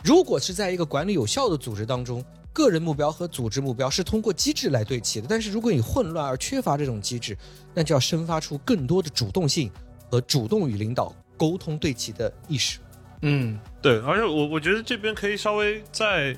[0.04, 2.24] 如果是在一个管理有效的组织当中，
[2.54, 5.28] 个人目标和组织目标是通过机制来对齐的。
[5.30, 7.38] 但是如果你混乱而缺乏这种机制，
[7.74, 9.70] 那就要生发出更多的主动性
[10.10, 12.80] 和主动与领导沟通对齐的意识。
[13.22, 16.38] 嗯对，而且我我觉得这边可以稍微再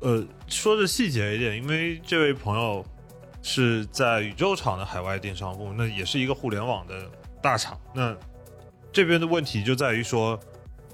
[0.00, 2.84] 呃说的细节一点，因为这位朋友
[3.42, 7.10] 是在宇宙厂的海外电商部，那也是一个互联网的
[7.42, 7.78] 大厂。
[7.94, 8.16] 那
[8.92, 10.38] 这边的问题就在于说，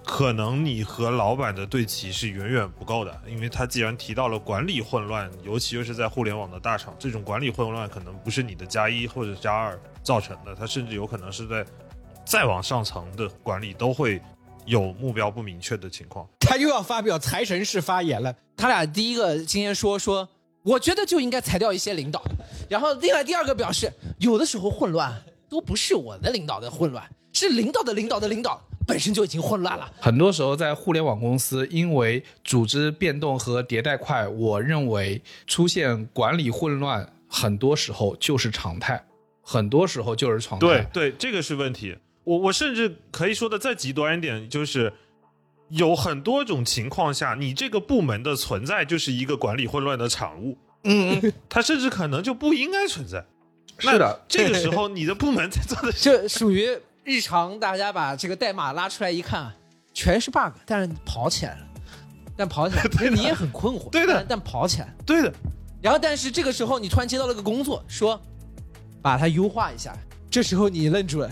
[0.04, 11.64] 可能你和老板的对齐是远远不够的，因为他既然提到了管理混乱，尤其又是在互联网的大厂，这种管理混乱可能不是你的加一或者加二造成的，它甚至有可能是在
[12.24, 14.20] 再往上层的管理都会
[14.67, 16.29] 有目标不明确的情况。
[16.41, 18.35] 他又要发表财神式发言了。
[18.57, 20.29] 他俩第一个今天说说，
[20.62, 22.23] 我觉得就应该裁掉一些领导，
[22.69, 25.12] 然后另外第二个表示，有的时候混乱
[25.49, 29.93] 都不是我的领导的混乱，是领导的领导的领导本身就已经混乱了。
[30.01, 39.05] 很多时候在互联网公司，因为组织变动和迭代快，我认为出现管理混乱，很多时候就是常态，
[39.43, 40.67] 很多时候就是常态。
[40.67, 41.97] 对对，这个是问题。
[42.27, 44.93] 我我甚至可以说的再极端一点，就是
[45.68, 50.59] 有很多种情况下，你这个部门的存在就是一个管理混乱的产物。
[50.83, 53.24] 嗯嗯，它甚至可能就不应该存在。
[53.79, 56.66] 是的，这个时候你的部门在做的 是这属于
[57.05, 59.53] 日常，大家把这个代码拉出来一看，
[59.95, 61.68] 全是 bug，但是跑起来了，
[62.37, 64.95] 但跑起来， 对你也很困惑，对的但但跑起来了。
[65.07, 65.33] 对的，
[65.81, 68.20] 然后，但是这个时候你突然接到了个工作，说
[69.01, 69.97] 把它优化一下，
[70.31, 71.31] 这时候你愣住了，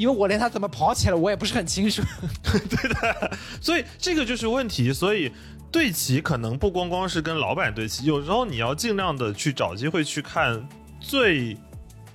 [0.00, 2.00] 因为我连他怎么跑起来我也不是很清楚。
[2.42, 4.90] 对的所以这个就是问题。
[4.94, 5.30] 所以
[5.70, 10.66] 对齐可能不光光是跟老板对齐，有时候你要尽量的去找机会去看
[10.98, 11.54] 最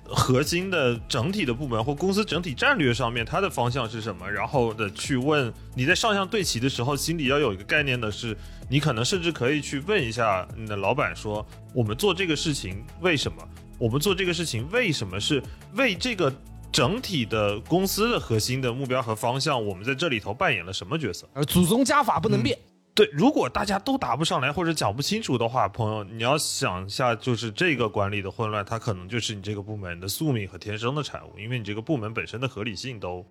[0.04, 8.36] 核心的整体的部门或公司整体战略上面它的方向是什么，然后的去问你在上下对齐的时候，心里要有一个概念的是，
[8.68, 13.36] 你可能甚至可以去问一下你的老板说，我们做这个事情为什么？
[13.78, 15.42] 我们做这个事情为什么是
[15.74, 16.32] 为这个
[16.76, 21.26] 整体的公司的核心的目标和方向，我们在这里头扮演了什么角色？
[21.32, 22.58] 而祖宗家法不能变，
[22.94, 33.24] 对，如果大家都答不上来或者讲不清楚的话，朋友，你要想一下，就是这个管理的混乱，它可能就是你这个部门的宿命和天生的产物，因为你这个部门本身的合理性都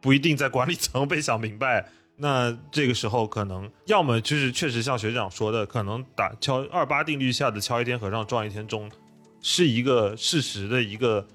[0.00, 1.84] 不一定在管理层被想明白。
[2.16, 8.88] 那这个时候可能要么就是确实像学长说的，可能打敲二八定律下的敲一天和尚撞一天钟，
[9.42, 11.26] 是一个事实的一个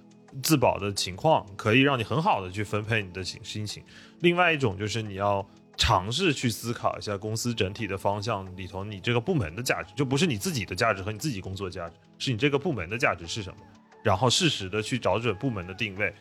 [0.42, 3.84] 自保的情况，可以让你很好的去分配你的心心情。
[4.22, 5.46] 另外一种就是你要
[5.78, 13.58] 尝试去思考一下公司整体的方向里头，你这个部门的价值，就不是你自己的价值和你自己工作价值，是你这个部门的价值是什么，
[14.04, 16.14] 然后适时的去找准部门的定位，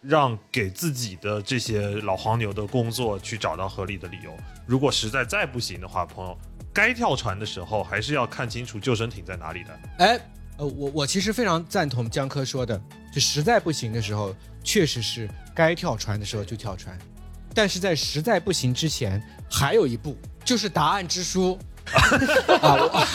[0.00, 4.34] 让给自己的这些老黄牛的工作去找到合理的理由。
[4.66, 6.38] 如果实在再不行的话，朋友，
[6.72, 9.80] 该跳船的时候还是要看清楚救生艇在哪里的。
[9.98, 10.20] 哎，
[10.56, 12.80] 呃，我我其实非常赞同江科说的，
[13.12, 16.96] 就实在不行的时候，确实是该跳船的时候就跳船，
[17.52, 21.58] 但是在实在不行之前，还有一步，就是答案之书。
[22.62, 23.06] 啊，我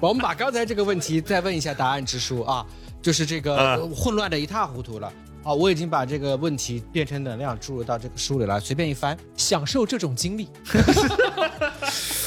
[0.08, 2.64] 我们把刚才这个问题再问一下答案之书啊，
[3.02, 5.12] 就是这个、混乱的一塌糊涂了。
[5.42, 9.16] 啊，我已经把这个问题变成能量注入到这个书里了，随便一翻。
[9.36, 10.48] 享受这种经历。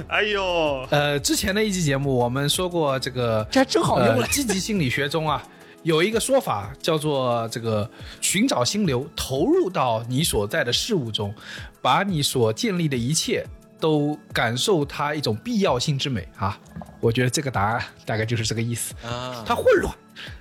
[0.08, 5.42] 哎呦，呃，之前的一期节目我们说过，这个这还真好用了呃积极心理学中啊，
[5.82, 7.88] 有一个说法叫做这个
[8.20, 11.34] 寻找心流，投入到你所在的事物中，
[11.80, 13.46] 把你所建立的一切
[13.78, 16.58] 都感受它一种必要性之美啊。
[17.00, 18.94] 我觉得这个答案大概就是这个意思。
[19.06, 19.94] 啊，它混乱，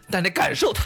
[0.09, 0.83] 但得感受它。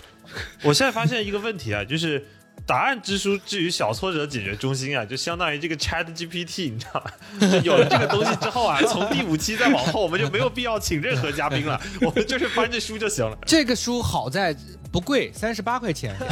[0.64, 2.26] 我现在发现一个问题啊，就是
[2.66, 7.62] 答案之书至于小挫折解决中心啊，就相当于这个 Chat GPT， 你知道吗？
[7.64, 13.38] 有了这个东西之后啊，从第五期再往后，我们就没有必要请任何嘉宾了，我们就是翻着书就行了。
[13.46, 14.56] 这个书好在
[14.92, 16.16] 不贵，三十八块钱。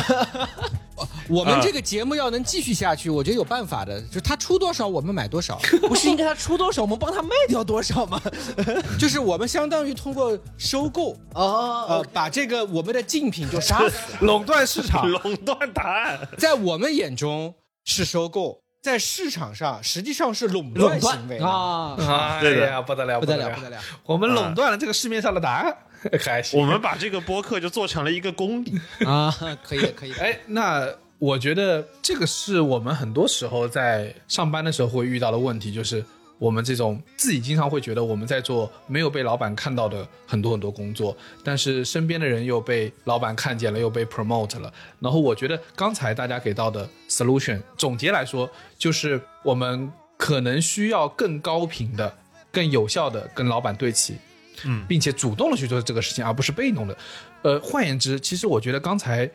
[1.27, 8.21] 我们这个节目要能继续下去，我觉得有办法的，就是他出多少我们买多少， 不是应该他出多少，我们帮他卖掉多少吗？
[8.99, 14.13] 就是我们相当于通过收购，哦，呃，把这个我们的竞品就杀死。
[14.21, 21.39] 垄断市场，垄断答案，在我们眼中是收购，在市场上实际上是垄断行为。
[21.39, 23.79] 啊，哎对呀，不得了，不得，了不得了！
[24.05, 25.75] 我们垄断了这个市面上的答案，
[26.19, 26.59] 还行。
[26.59, 28.79] 我们把这个播客就做成了一个公理。
[29.05, 29.33] 啊，
[29.63, 30.13] 可以，可以。
[30.13, 30.87] 哎，那
[31.17, 36.03] 我觉得这个是我们很多时候在上班的时候会遇到的问题，就是
[36.37, 44.71] 我们这种自己经常会觉得我们在做没有被老板看到的很多很多工作，但是身边的人又被老板看见了，又被 promote 了。
[44.99, 52.13] 然后我觉得刚才大家给到的 solution 总结来说，就是我们可能需要更高频的、
[52.51, 54.15] 更有效的跟老板对齐。
[54.63, 56.97] 嗯并且主动的去做这个事情，而不是被动的。
[57.41, 59.29] 呃，换言之，其实我觉得刚才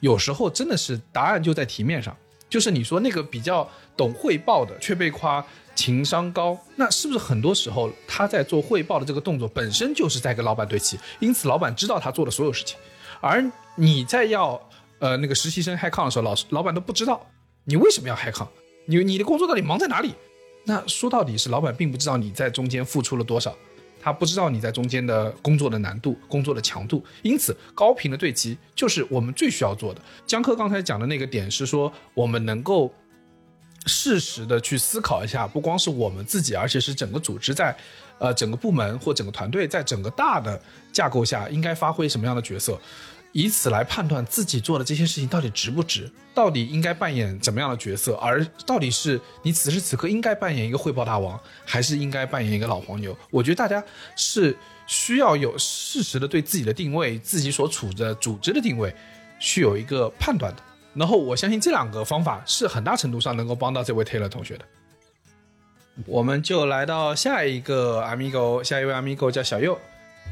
[0.00, 2.16] 有时候真的是答案就在题面上，
[2.48, 5.44] 就是你说那个比较懂汇报的却被夸
[5.74, 12.76] 情商高，那是不是很多时候他在做汇报的这个动作本身就是在跟老板对齐，因此老板知道他做的所有事情，
[13.20, 13.44] 而
[13.76, 14.60] 你在要
[14.98, 17.26] 呃那个实习生 hi 抗的时候，老师老板都不知道
[17.64, 18.48] 你为什么要 hi 抗
[18.86, 20.14] 你你的工作到底忙在哪里？
[20.64, 23.56] 那说到底是老板并不知道你在中间付出了多少，
[24.04, 30.00] 他不知道你在中间的工作的难度、工作的强度，因此高频的对齐就是我们最需要做的。
[30.26, 32.92] 江科刚才讲的那个点是说，我们能够
[33.86, 37.74] 适时的去思考一下，不光是我们自己，而且是整个组织在，
[38.18, 40.60] 呃，整个部门或整个团队在整个大的
[40.92, 42.78] 架构下应该发挥什么样的角色，
[43.34, 53.14] 以此来判断自己做的这些事情到底值不值，到底应该扮演怎么样的角色，而到底是你此时此刻应该扮演一个汇报大王，还是应该扮演一个老黄牛？
[53.32, 53.82] 我觉得大家
[54.14, 54.56] 是
[54.86, 58.94] 需要有适时的对自己的定位、自己所处的组织的定位，
[59.40, 60.62] 去有一个判断的。
[60.94, 64.64] 然后我相信这两个方法是很大程度上能够帮到这位 Taylor 同学的。
[66.06, 69.76] 我们就来到下一个 Amigo，下一位 Amigo 叫小右，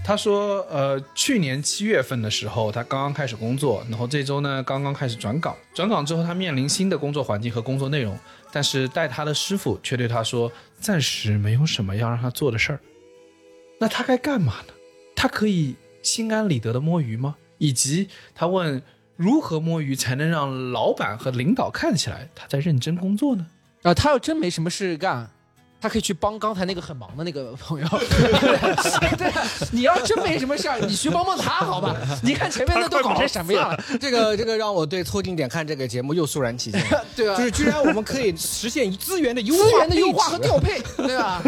[0.04, 8.18] 他说，呃，去年七月份的时候，他刚刚开始工作，然后这周呢刚刚开始转岗，转岗之后他面临新的工作环境和工作内容，
[8.50, 12.80] 但是带他的师傅却对他说，暂时没有什么要让他做的事儿。
[13.78, 14.74] 那他该干嘛呢？
[15.14, 17.36] 他可以心安理得的摸鱼吗？
[17.58, 18.82] 以及他问，
[19.14, 23.46] 如何摸鱼才能让老板和领导看起来他在认真工作呢？
[23.82, 25.30] 啊，他要真没什么事干，
[25.82, 27.86] 他可以去帮刚才那个很忙的那个朋友。
[29.18, 31.96] 对啊，你要真没什么事儿，你去帮帮他好吧？
[32.22, 33.84] 你看前面那都搞成什么样了？
[34.00, 36.80] 这个这个让我对凑近点看这个节目又肃然起敬，
[37.16, 41.42] 对啊，就是居然我们可以实现资源的优化资化、源的优化和调配，对吧？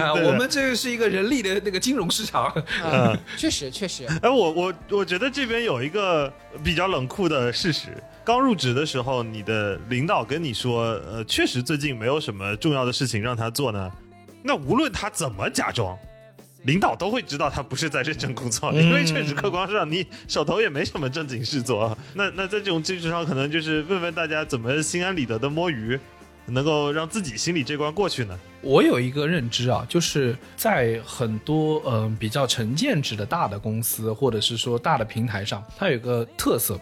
[0.00, 2.50] 啊，我们这个是一个人力的那个金融市场。
[2.82, 6.32] 嗯，确实确实，哎，我我我觉得这边有一个
[6.64, 7.88] 比较冷酷的事实。
[8.28, 13.90] 刚入职的时候，你的领导跟你说，呃，确实最近没有什么重要的事情让他做呢。
[14.42, 15.98] 那无论他怎么假装，
[16.64, 21.96] 领导都会知道他不是在认真工作，因为确实客观上你手头也没什么正经事做。
[22.12, 25.98] 那那在这种基础上，可能就是问问大家怎么心安理得的摸鱼，
[26.44, 28.38] 能够让自己心里这关过去呢？
[28.60, 36.78] 我有一个认知啊，就是在很多嗯、呃比较成建制的大的公司，或者是说大的平台上，它有一个特色，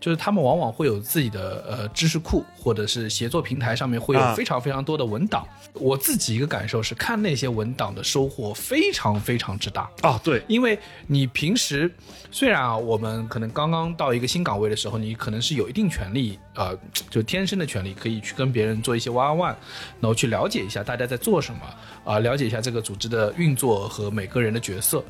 [0.00, 5.46] 就是他们往往会有自己的呃知识库，或者是协作平台上面会有啊非常非常多的文档。
[5.74, 9.88] 我自己一个感受是，看那些文档的收获非常非常之大。
[10.02, 10.76] 啊，对，因为
[11.06, 11.88] 你平时
[12.32, 16.76] 虽然啊，我们可能刚刚到一个新岗位的时候，你可能是有一定权利，呃，
[17.08, 19.54] 就天生的权利，可以去跟别人做一些 one on one，
[20.00, 21.60] 然后去了解一下大家在做做什么，
[22.04, 25.04] 啊、了解一下这个组织的运作和每个人的角色。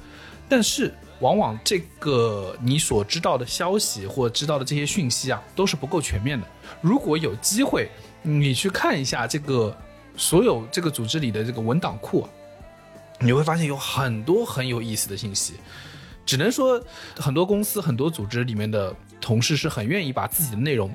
[0.51, 6.47] 但是，往往这个你所知道的消息或知道的这些讯息啊，都是不够全面的。
[6.83, 7.89] 如果有机会，
[8.21, 9.75] 你去看一下这个
[10.15, 12.29] 所有这个组织里的这个文档库，
[13.19, 15.55] 你会发现有很多很有意思的信息。
[16.27, 16.83] 只能说，
[17.17, 20.93] 很多公司、很多组织里面的同事是很愿意把自己的内容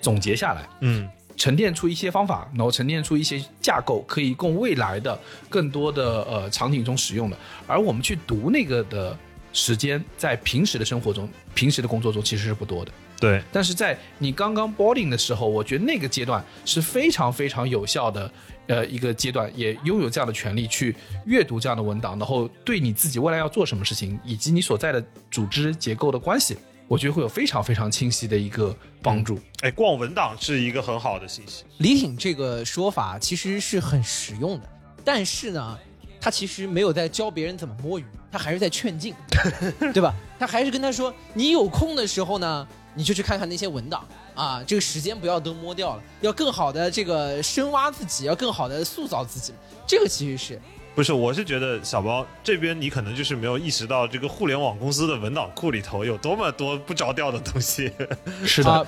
[0.00, 1.08] 总结下来，嗯，
[1.42, 5.18] 沉淀出一些方法，然后沉淀出一些架构，可以供未来的
[5.48, 7.36] 更多的呃场景中使用的。
[7.66, 9.18] 而我们去读那个的
[9.52, 12.92] 时间，在平时的生活中、平时的工作中其实是不多的。
[13.18, 18.32] 对，但是在你刚刚 boarding 的时候，我觉得那个阶段是非常非常有效的，
[18.68, 20.94] 呃，一个阶段，也拥有这样的权利去
[21.26, 26.56] 阅读这样的文档，然后对你自己未来要做什么事情，以及你所在的组织结构的关系，
[26.92, 29.38] 我觉得会有非常非常清晰的一个帮助。
[29.62, 31.64] 哎，逛文档是一个很好的信息。
[31.78, 34.68] 李挺这个说法其实是很实用的，
[35.02, 35.78] 但是呢，
[36.20, 39.14] 他其实没有在教别人怎么摸鱼，他还是在劝进，
[39.94, 40.14] 对吧？
[40.38, 49.54] 他还是跟他说，你有空的时候呢，你就去看看那些文档啊，这个时间不要都摸掉了，要更好的这个深挖自己，要更好的塑造自己，
[49.86, 50.60] 这个其实是
[50.94, 57.90] 不是，我是觉得小包这边你可能就是没有意识到这个互联网公司的文档库里头有多么多不着调的东西。
[58.44, 58.86] 是啊，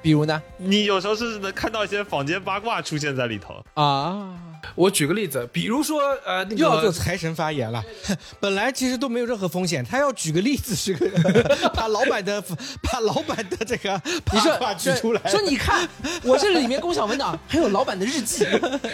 [0.00, 3.62] 比如呢你有时候是能看到一些坊间八卦出现在里头。
[3.74, 4.34] 啊，
[4.74, 7.82] 我举个例子，比如说呃，那又要做财神发言了。
[8.40, 11.10] 本来其实都没有任何风险，他要举个例子，是个
[11.74, 12.42] 把老板的
[12.82, 14.00] 把老板的这个
[14.32, 15.88] 你说八卦举出来，说你看
[16.24, 18.46] 我这里面共享文档还有老板的日记，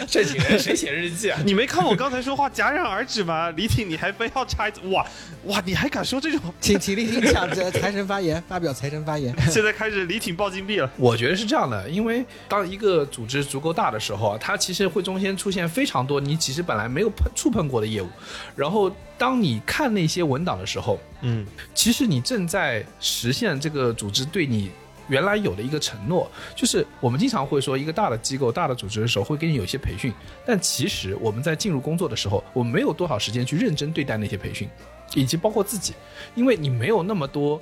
[0.06, 1.38] 这几人谁写日记啊？
[1.44, 3.50] 你没看我刚才说话戛然而止吗？
[3.50, 5.06] 李挺，你还非要插一嘴，哇
[5.44, 6.40] 哇，你还敢说这种？
[6.60, 9.34] 请请立听讲这财神发言，发表财神发言。
[9.50, 10.90] 现在开始李挺爆金币了。
[10.96, 18.08] 我觉得是这样的，因为当一个组织足够大的时候啊，它其实会中间出现非常多你其实本来没有碰触碰过的业务，
[18.54, 24.70] 然后当你看那些文档的时候，嗯，其实你正在实现这个组织对你
[25.08, 30.12] 原来有的一个承诺，就是我们经常会说，一个大的机构、大的组织的时候会给你有一些培训，
[30.44, 34.68] 但其实我们在进入工作的时候，我们没有多少时间去认真对待那些培训，
[35.14, 35.94] 以及包括自己，
[36.34, 37.58] 因为你没有那么多。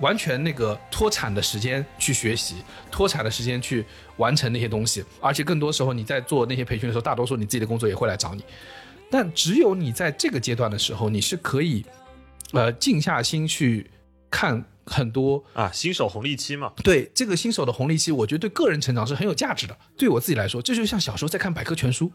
[0.00, 2.56] 完全那个脱产的时间去学习，
[2.90, 3.84] 脱产的时间去
[4.16, 8.44] 完成那些东西，而且更多时候你在做那些培训的时候，大多数你自己的工作也会来找你。
[9.10, 11.84] 但只有你在这个阶段的时候，你是可以，
[12.52, 13.90] 呃，静下心去
[14.30, 19.76] 看很多啊，新手红利期嘛，对这个新手的红利期，我觉得对个人成长是很有价值的。
[19.96, 22.10] 对我自己来说，这就像小时候在看百科全书，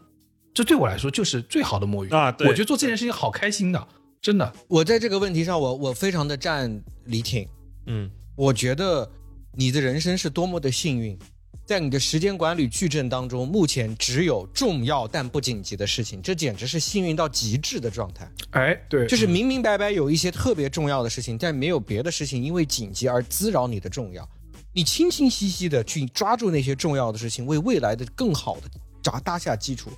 [0.54, 3.88] 这对我来说就是最好的摸鱼啊对我觉得做这件事情好开心的，
[4.20, 4.52] 真的。
[4.66, 7.46] 我在这个问题上，我我非常的站李挺。
[7.86, 9.10] 嗯，我觉得
[9.52, 11.18] 你的人生是多么的幸运，
[11.64, 18.30] 在你的时间管理矩阵当中，目前只有重要但不紧急的事情，这简直是幸运到极致的状态。
[18.50, 24.28] 哎，对就是明明白白有一些特别重要的事情，但没有别的事情因为紧急而滋扰你的重要。
[24.72, 28.68] 你清清晰晰的去抓住那些重要的事情，为未来的更好的
[29.02, 29.90] 扎搭下基础，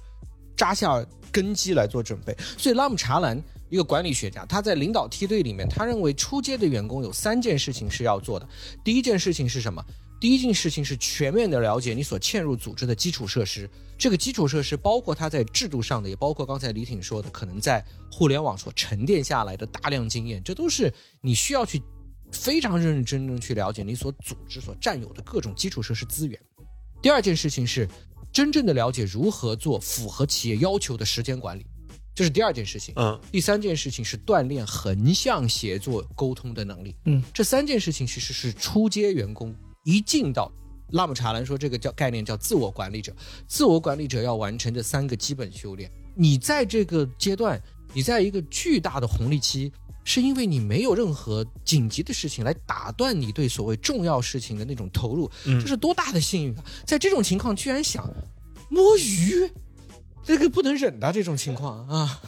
[0.56, 2.36] 扎下根基来做准备。
[2.56, 8.48] 所以拉姆查兰一个管理学家，他在领导梯队里面，他认为出街的员工有三件事情是要做的。
[8.84, 9.84] 第一件事情是什么？
[10.20, 13.70] 第一件事情是全面的了解你所嵌入组织的基础设施。
[13.96, 21.80] 这个基础设施包括它在制度上的，也包括刚才李挺说的，可能在互联网所沉淀下来的大量经验，这都是你需要去
[22.32, 26.40] 非常认认真真去了解你所组织所占有的各种基础设施资源。
[27.00, 27.88] 第二件事情是
[28.32, 31.64] 真正的了解如何做符合企业要求的时间管理，
[32.18, 32.92] 这是第二件事情。
[32.96, 36.92] 嗯，第三件事情是锻炼横向协作沟通的能力。
[37.04, 39.54] 嗯，这三件事情其实是初阶员工
[39.84, 40.50] 一进到
[40.90, 43.14] 拉姆查兰说这个叫概念叫自我管理者，
[43.46, 45.88] 自我管理者要完成这三个基本修炼。
[46.16, 47.62] 你在这个阶段，
[47.94, 49.70] 你在一个巨大的红利期，
[50.02, 56.64] 是因为你没有任何紧急的事情来打断你对所谓重要事情的那种投入，嗯这是多大的幸运啊！
[56.84, 58.12] 在这种情况居然想
[58.68, 59.48] 摸鱼，
[60.24, 62.20] 这个不能忍的这种情况啊！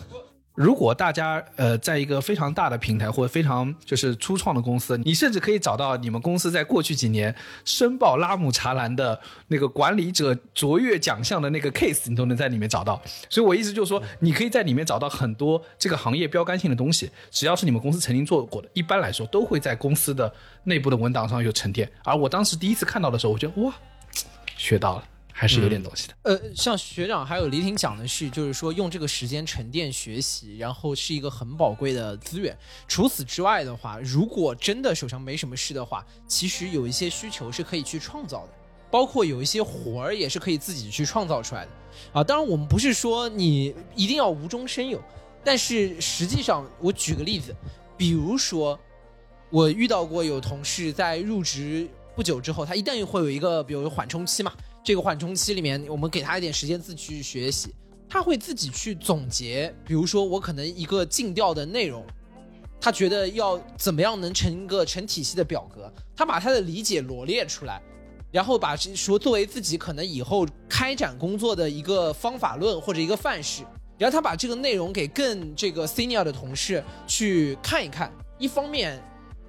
[0.55, 7.35] 如果大家呃在一个非常大的平台或者非常就是初创的公司，你甚至可以找到你们公司在过去几年
[7.65, 9.19] 申报拉姆查兰的
[9.49, 13.01] 那个管理者卓越奖项的那个 case，你都能在里面找到。
[13.31, 20.31] 所以我意思就是说，你可以在里面找到很多这个行业标杆性的东西，只要是你们公司曾经做过的，一般来说都会在公司的
[20.65, 21.91] 内部的文档上有沉淀。
[22.05, 23.73] 而我当时第一次看到的时候，我觉得哇，
[24.57, 26.15] 学到了，还是有点东西的。
[26.23, 32.57] 呃，像学长还有李挺讲的是，就是说用这个时间沉淀学习，然后是一个很宝贵的资源。
[32.87, 38.53] 除此之外的话，如果真的手上没什么事的话，其实有一些需求是可以去创造的，
[38.91, 41.71] 包括有一些活儿也是可以自己去创造出来的。
[42.13, 45.03] 啊，当然我们不是说你一定要无中生有，
[45.45, 47.55] 但是实际上，我举个例子，
[47.97, 48.79] 比如说
[49.51, 54.53] 我遇到过有同事在入职不久之后，他一旦会有一个比如缓冲期嘛，
[54.83, 57.75] 这个缓冲期里面，我们给他一点时间自己去学习，
[58.09, 62.05] 他会自己去总结，比如说我可能一个尽调的内容，
[62.81, 67.81] 他觉得要怎么样能成一个成体系的表格，他把他的理解罗列出来，
[68.33, 73.63] 然后把这说作为自己可能以后开展工作的一个方法论或者一个范式，
[73.99, 78.99] 然后他把这个内容给更这个 senior 的同事去看一看，一方面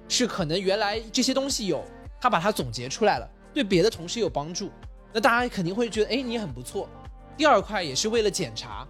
[0.08, 1.82] 是可能原来这些东西有，
[2.20, 4.70] 他把它总结出来了，对别的同事有帮助，
[5.12, 6.88] 那大家肯定会觉得，哎，你很不错。
[7.36, 8.86] 第二块也是为了检查，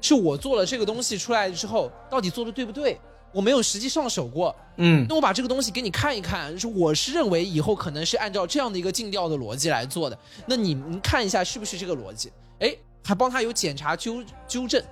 [0.00, 2.98] 是我做了这个东西出来之后，到底做的对不对？
[3.30, 12.32] 我没有实际上手过，嗯，那我把这个东西给你看一看，就是我是认为以后可能是按照这样的一个尽调的逻辑来做的，那你们看一下是不是这个逻辑？
[12.60, 14.82] 哎，还帮他有检查纠纠正，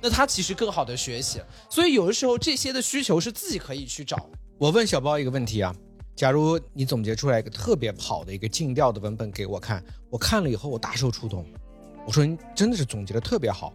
[0.00, 1.40] 那他其实更好的学习。
[1.70, 4.28] 所以有的时候这些的需求是自己可以去找。
[4.58, 5.72] 我问小包一个问题啊，
[6.18, 9.80] 假如你总结出来一个特别好的一个尽调的文本给我看，
[10.10, 11.46] 我看了以后我大受触动，
[12.04, 13.72] 我说你真的是总结的特别好，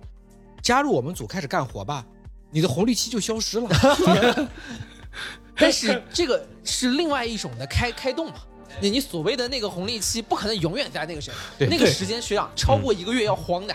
[0.61, 2.05] 加入我们组开始干活吧，
[2.51, 4.49] 你的红利期就消失了。
[5.55, 8.35] 但是这个是另外一种的开开动嘛。
[8.81, 13.73] 你你所谓的那个红利期，不可能永远在那个时候，对那个时间学长超过一个月要慌的，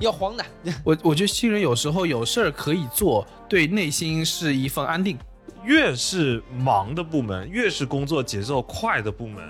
[0.00, 0.46] 要慌的。
[0.82, 5.18] 我我觉得新人有时候有事儿可以做，对内心是一份安定。
[5.66, 9.44] 越是忙的部门，越是工作节奏快的部门，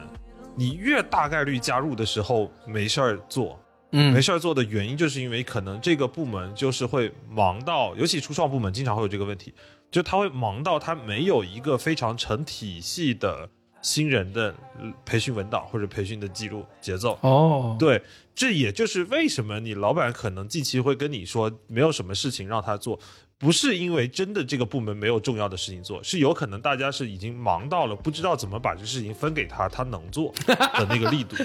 [0.56, 3.60] 你越大概率加入的时候没事儿做。
[3.92, 9.54] 嗯没事儿做的原因，就是因为可能这个部门就是会忙到，尤其初创部门经常会有这个问题，
[9.90, 13.48] 就他会忙到他没有一个非常成体系的
[13.86, 17.16] 新人的呃培训文档或者培训的记录节奏。
[17.20, 18.02] 哦，对，
[18.34, 22.98] 这也就是为什么你老板可能近期会跟你说没有什么事情让他做，
[23.38, 31.36] 不是因为真的这个部门没有重要的事情做，是有可能大家是已经忙到了不知道怎么把这事情分给他，他能做的那个力度。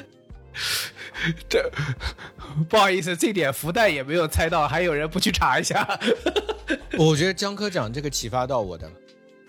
[1.48, 1.72] 这
[2.68, 5.88] 不好意思，这点福袋也没有猜到，还有人不去查一下？
[6.98, 8.92] 我觉得江科长这个启发到我的。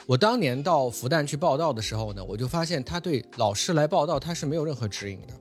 [0.06, 5.34] 我当年到复旦去报道的时候呢，我就发现他对老师来报道他是没有任何指引的，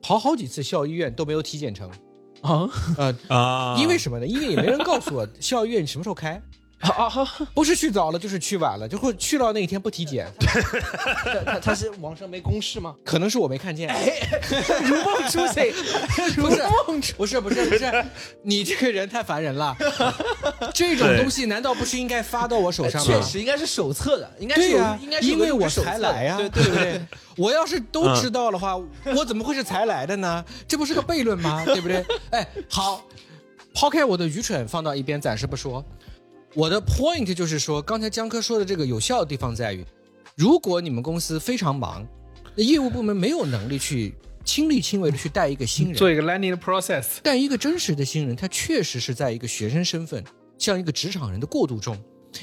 [0.00, 1.88] 跑好几次校医院都没有体检成。
[2.42, 3.76] 啊，呃，啊。
[3.78, 4.26] 因为什么呢？
[4.26, 6.42] 因为也没人告诉我校医院什么时候开，
[6.82, 7.28] 啊啊！
[7.54, 10.26] 不是去早了就是去晚了，就会去到那一天不体检，
[11.46, 12.94] 他他是网上没公示吗？
[13.04, 13.88] 可能是我没看见。
[14.84, 15.72] 如梦初醒，
[16.36, 17.14] 如 不是梦初。
[17.16, 18.04] 不是不是不是，
[18.42, 19.76] 你这个人太烦人了。
[20.74, 23.06] 这种东西难道不是应该发到我手上吗？
[23.06, 27.00] 确实应该是手册的，应该是有，对呀、应该是有因为我才来呀、对对不对？
[27.36, 28.76] 我要是都知道的话，
[29.14, 30.44] 我怎么会是才来的呢？
[30.66, 31.62] 这不是个悖论吗？
[31.64, 32.04] 对不对？
[32.30, 33.04] 哎，好，
[33.72, 35.84] 抛开我的愚蠢放到一边，暂时不说。
[36.54, 39.84] 我的 point 就是说，刚才江科说的这个有效的地方在于，
[40.36, 42.06] 如果你们公司非常忙，
[42.54, 44.14] 那业务部门没有能力去
[44.44, 47.18] 亲力亲为的去带一个新人，做一个 learning process。
[47.22, 50.22] 但一个真实的新人，他确实是在一个学生身份，
[50.58, 51.96] 像一个职场人的过渡中，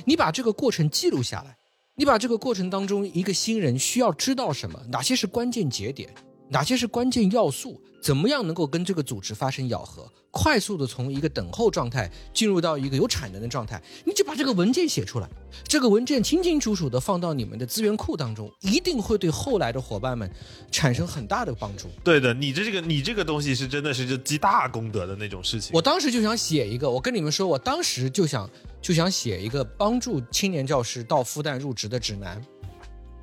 [0.06, 1.56] 你把这个过程记录下来，
[1.96, 6.10] 你把这个过程当中一个新人需要知道什么，哪些是关键节点，
[6.50, 15.30] 哪些是关键要素，怎么样能够跟这个组织发生咬合，快速的从一个等候状态进入到一个有产能的状态，你就把这个文件写出来，
[15.64, 20.30] 这个文件清清楚楚的放到你们的资源库当中，一定会对后来的伙伴们
[20.72, 21.88] 产生很大的帮助。
[22.04, 25.72] 对的，你这个你这个东西是真的是就积大功德的那种事情。
[25.74, 28.50] 我当时就想写一个，我跟你们说，我当时就想
[28.82, 32.42] 就想写一个帮助青年教师到复旦入职的指南，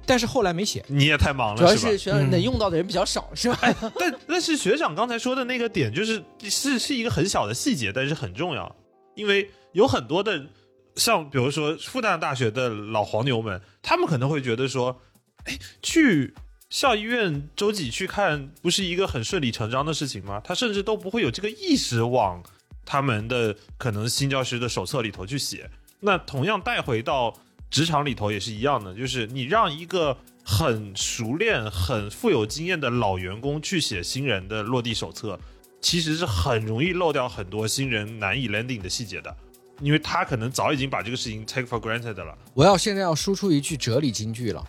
[0.06, 0.84] 但是后来没写。
[0.88, 1.76] 你也太忙了主要？
[1.76, 3.58] 是学长能用到的人比较少， 是吧？
[3.98, 8.76] 但但是学长刚才说的那个点，就是是是一个很小的细节，但是很重要，
[9.14, 10.46] 因为有很多的
[10.94, 15.02] 像比如说复旦大学的老黄牛们，他们可能会觉得说，
[15.44, 16.34] 哎，去
[16.70, 20.40] 校医院周几去看，不是一个很顺理成章的事情吗？
[20.44, 22.42] 他甚至都不会有这个意识往
[22.84, 25.68] 他们的可能新教师的手册里头去写。
[26.00, 27.34] 那同样带回到
[27.76, 35.38] 职场里头也是一样的，就是你让一个很熟练、很富有经验的老员工去写新人的落地手册，
[35.82, 39.36] 其实是很容易漏掉很多新人难以 landing 的细节的，
[39.82, 42.34] 因为他可能早已经把这个事情 take for granted 了。
[42.54, 44.64] 我要现在要输出一句哲理金句了，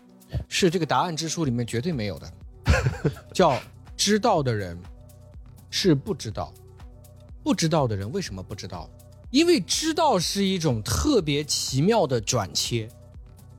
[0.49, 2.33] 是这个答案之书里面绝对没有的，
[3.33, 3.57] 叫
[3.95, 4.77] 知道的人
[5.69, 6.53] 是不知道，
[7.41, 8.89] 不知道的人为什么不知道？
[9.31, 12.89] 因为知道是一种特别奇妙的转切，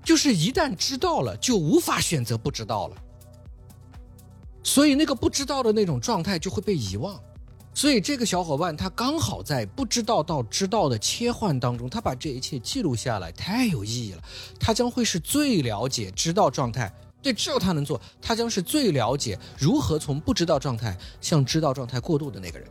[0.04, 2.96] 就是一旦知道了，就无法选择不知道了。
[4.62, 7.18] 所以那个不知道的那种状态就会被遗忘。
[7.74, 14.22] 所以这个小伙伴他刚好在不知道到知道的切换当中，他把这一切记录下来，太有意义了。
[14.58, 16.92] 他将会是最了解知道状态，
[17.22, 22.68] 对，只有他能做，他将是最了解如何从不知道状态向知道状态过渡的那个人。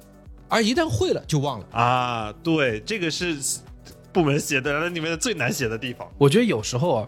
[0.49, 1.67] 而一旦会了，就忘了。
[1.71, 3.37] 啊，对，这个是
[4.17, 6.11] 部门写的里面的最难写的地方。
[6.17, 7.07] 我觉得有时候啊，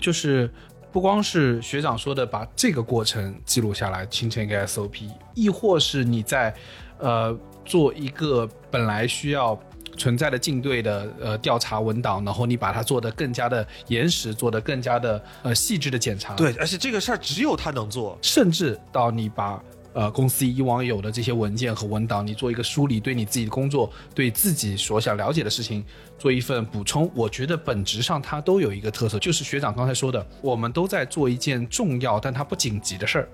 [0.00, 0.50] 就是
[0.90, 6.54] 不光是学长说的把这个过程记录下来，形成一个 SOP，亦或是你在
[6.98, 9.58] 呃做一个本来需要
[9.98, 18.18] 存在的进队的呃调查文档，然后你把它做得更加的严实，做得更加的呃细致的检查，对，而且这个事儿只有他能做。
[18.22, 19.62] 甚至到你把
[19.96, 25.82] 呃公司以往有的这些文件和文档，你做一个梳理，对你自己的工作，对自己所想了解的事情
[26.18, 27.10] 做一份补充。
[27.14, 33.28] 我觉得本质上它都有一个特色，就是学长刚才说的，我们都在做一件重要但它不紧急的事儿，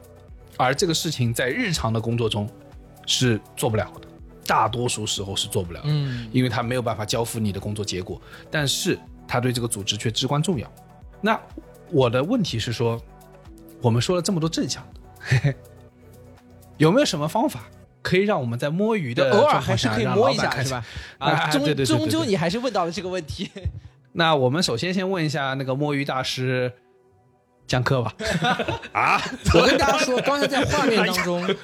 [0.56, 2.48] 而这个事情在日常的工作中
[3.06, 4.08] 是做不了的。
[4.46, 10.70] 大多数时候是做不了的，嗯，因为它没有办法交付你的工作结果，但是它对这个组织却至关重要。
[11.20, 11.40] 那
[11.90, 13.00] 我的问题是说，
[13.80, 15.56] 我们说了这么多正向的，嘿嘿，
[16.82, 17.60] 有没有什么方法
[18.02, 20.84] 可以让我们在摸鱼的偶尔还是可以摸一下，是吧？
[21.18, 23.48] 哎啊，终对对对对终究你还是问到了这个问题。
[24.14, 26.72] 那我们首先先问一下那个摸鱼大师
[27.68, 28.12] 江科吧。
[28.92, 29.22] 啊，
[29.54, 31.56] 我跟大家说，刚才在画面当中，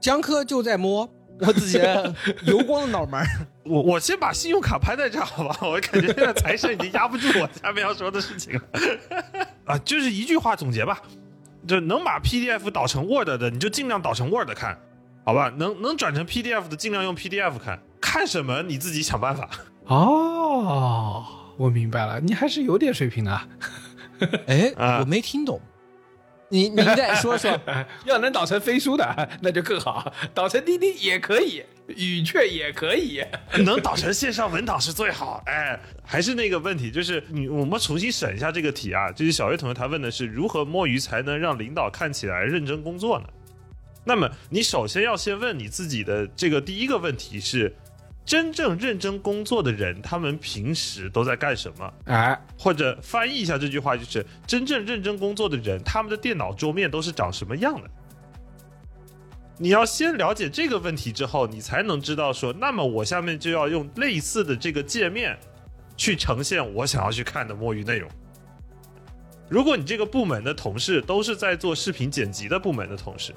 [0.00, 1.06] 江科就在摸，
[1.40, 2.14] 我自己的
[2.46, 3.22] 油光的脑门，
[3.66, 5.54] 我我先把信用卡拍在这儿，好吧？
[5.60, 8.62] 我感觉现在财神已经压不住我下面要说的事情了。
[9.66, 11.02] 啊，就是一句话总结吧，
[11.66, 14.78] 就能把 PDF 导成 Word 的，你就尽量导成 Word 看，
[15.24, 15.52] 好吧？
[15.56, 17.80] 能能转成 PDF 的，尽量用 PDF 看。
[18.00, 19.48] 看什么你自己想办法。
[19.86, 21.24] 哦，
[21.56, 23.48] 我明白了，你还是有点水平的 啊。
[24.46, 25.60] 哎，啊我没听懂。
[26.50, 27.58] 你你再说说，
[28.04, 33.22] 要能导成飞书的，那就更好；导成滴滴也可以，语雀也可以。
[33.64, 35.42] 能导成线上文档是最好。
[35.46, 39.10] 哎，还是那个问题，就是你我们重新审一下这个题啊。
[39.12, 43.26] 就是小月同学他问的是如何摸鱼才能让领导看起来认真工作呢？
[44.04, 47.74] 那么你首先要先问你自己的这个第一个问题是：
[48.24, 51.94] 真正认真工作的人，他们平时都在干什么？
[52.04, 57.90] 哎，或者翻译一下这句话，就是真正认真工作的人，他们的电脑桌面都是长什么样的？
[59.56, 65.38] 你要先了解这个问题之后，你才能知道说，那么我下面就要用类似的这个界面
[65.96, 68.10] 去呈现我想要去看的摸鱼内容。
[69.48, 73.32] 如果你这个部门的同事都是在做视频剪辑的部门的同事，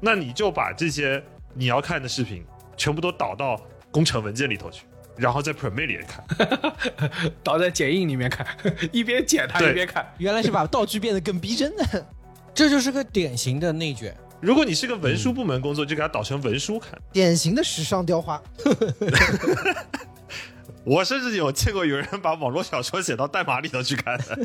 [0.00, 1.20] 那你就把这些
[1.54, 2.44] 你要看的视频
[2.76, 3.60] 全部都导到
[3.90, 4.84] 工程文件里头去，
[5.16, 6.24] 然后在 Premiere 里看。
[7.42, 8.46] 导在剪映里面看，
[8.92, 10.06] 一边剪它一边看。
[10.18, 12.06] 原来是把道具变得更逼真的。
[12.54, 14.16] 这就是个典型的内卷。
[14.40, 16.98] 如果你是个文书部门工作，就给它导成文书看。
[17.12, 18.40] 典型的时尚雕花。
[20.82, 24.38] 我甚至有见过有人把网络小说写到代码里头去看的。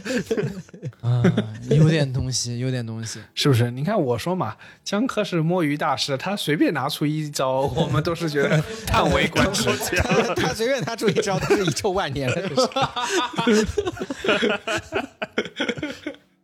[1.01, 1.23] 啊，
[1.69, 3.21] 有点东西，有点东西。
[3.33, 3.71] 是不是？
[3.71, 9.63] 你看我说嘛，江科是摸鱼大师，他随便拿出一招，我们都是觉得叹为观止。
[10.35, 12.35] 他随便拿出一招都是遗臭万年了。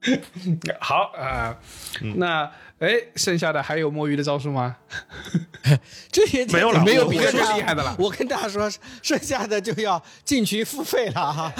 [0.79, 1.55] 好啊、
[2.15, 4.75] 那哎，剩下的还有摸鱼的招数吗？
[6.11, 7.95] 这些没有了没有比这厉害的了。
[7.99, 8.67] 我跟大家说，
[9.03, 11.53] 剩下的就要进群付费了哈。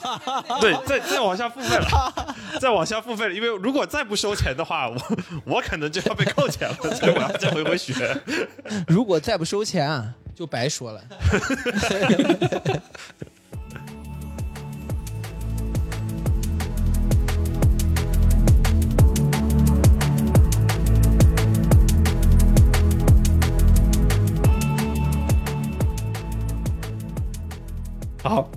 [0.60, 4.96] 对，再再往下付费了，再往下付费了，因为如果再不收钱的话，我
[5.46, 7.94] 我可能就要被扣钱了，所以我要再回回血。
[8.86, 11.02] 如果再不收钱啊，就白说了。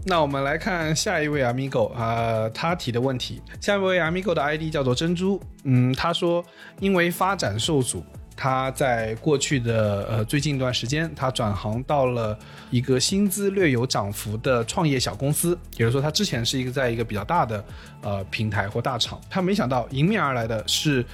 [0.09, 3.39] 那我们来看下一位 Amigo 啊、他提的问题。
[3.61, 6.43] 下一位 Amigo 的 ID 叫做珍珠，嗯，他说
[6.79, 8.03] 因为发展受阻，
[8.35, 12.35] 他在过去的呃最近一段时间，他转行到了
[12.71, 17.63] 一个薪资略有涨幅的创业小公司，也就是说，他之前是一个在一个比较大的
[18.01, 21.05] 呃平台或大厂，他没想到迎面而来的是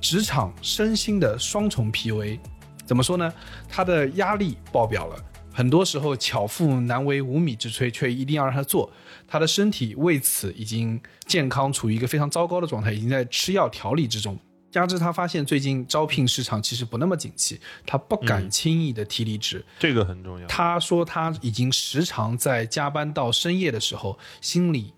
[0.00, 2.38] 职场身心的双重 PUA。
[2.86, 3.32] 怎么说呢？
[3.68, 5.16] 他的压力爆表了。
[5.54, 8.90] 很多时候巧妇难为无米之炊，却一定要让他做。
[9.28, 14.36] 他的身体为此已经健康处于一个非常糟糕的状态，已经在吃药调理之中。
[14.72, 19.64] 加之他发现最近招聘市场其实不那么景气，他不敢轻易的提离职。
[19.78, 20.46] 这个很重要。
[20.48, 24.92] 他说他已经时常在加班到深夜的时候，心里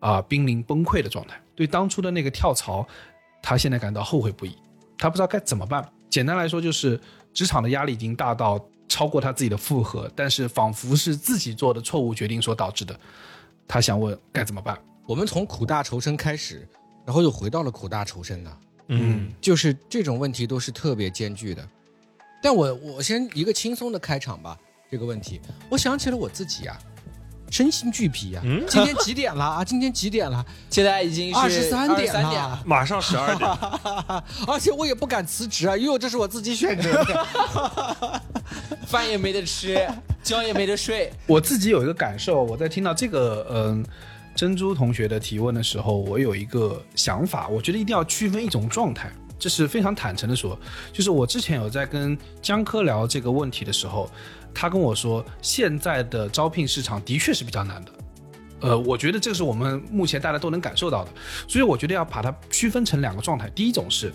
[0.00, 1.40] 啊、濒临崩溃的状态。
[1.54, 2.86] 对当初的那个跳槽，
[3.42, 4.54] 他现在感到后悔不已。
[4.98, 5.90] 他不知道该怎么办。
[6.10, 7.00] 简单来说，就是
[7.32, 8.62] 职场的压力已经大到
[8.92, 12.94] 超过他自己的负荷，但是仿佛是自己做的错误决定所导致的。
[13.66, 14.78] 他想问该怎么办？
[15.06, 16.68] 我们从苦大仇深开始，
[17.06, 18.58] 然后又回到了苦大仇深呢。
[18.88, 21.66] 嗯，就是这种问题都是特别艰巨的。
[22.42, 24.58] 但我我先一个轻松的开场吧，
[24.90, 25.40] 这个问题，
[25.70, 26.78] 我想起了我自己啊，
[27.52, 28.42] 身心俱疲啊。
[28.46, 29.62] 嗯今天几点了啊？
[29.62, 30.44] 今天几点了？
[30.70, 33.48] 现在已经是23点了点了，马上十二点，
[34.48, 38.22] 而且我也不敢辞职啊，因为这是我自己选择的。
[38.88, 39.86] 饭也没得吃，
[40.24, 41.12] 觉也没得睡。
[41.26, 43.84] 我自己有一个感受，我在听到这个嗯、
[44.34, 50.58] 珍珠同学的提问的时候，我有一个想法，我觉得一定要区分一种状态，这是非常坦诚的说，
[50.92, 54.10] 就是我之前有在跟江科聊这个问题的时候，
[54.54, 57.92] 他跟我说，现在的招聘市场的确是比较难的。
[58.60, 61.10] 呃，我觉得这是我们目前大家都能感受到的，
[61.48, 63.50] 所以我觉得要把它区分成两个状态。
[63.50, 64.12] 第一种是，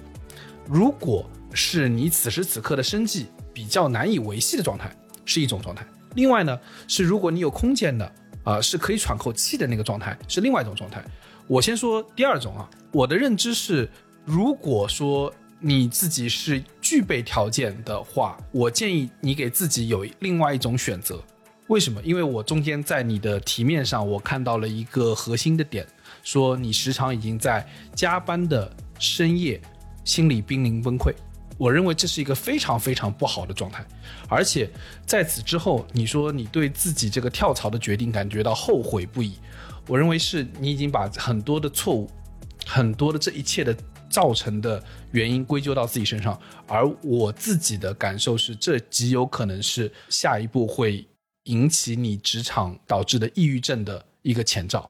[0.65, 4.89] 如果是你此时此刻的生计比较难以维系的状态，
[5.25, 5.83] 是一种状态；
[6.15, 6.57] 另外呢，
[6.87, 8.09] 是如果你有空间的，
[8.43, 11.03] 啊、是可以喘口气的那个状态，是另外一种状态。
[11.45, 13.89] 我先说第二种啊，我的认知是，
[14.23, 21.21] 如果说你自己是具备条件的话，我建议你给自己有另外一种选择。
[21.67, 22.01] 为什么？
[22.03, 25.85] 因为我中间在你的题面上，我看到了一个核心的点，
[26.23, 29.59] 说你时常已经在加班的深夜，
[30.05, 31.13] 心里濒临崩溃。
[31.57, 33.83] 我认为这是一个非常非常不好的状态，
[34.29, 34.69] 而且
[35.05, 39.39] 在此之后，你说你对自己这个跳槽的决定感觉到后悔不已，
[39.87, 42.07] 我认为是你已经把很多的错误，
[42.65, 43.75] 很多的这一切的
[44.09, 51.05] 造成的原因归咎到自己身上，而我自己的感受是，这极有可能是下一步会
[51.43, 54.89] 引起你职场导致的抑郁症的一个前兆。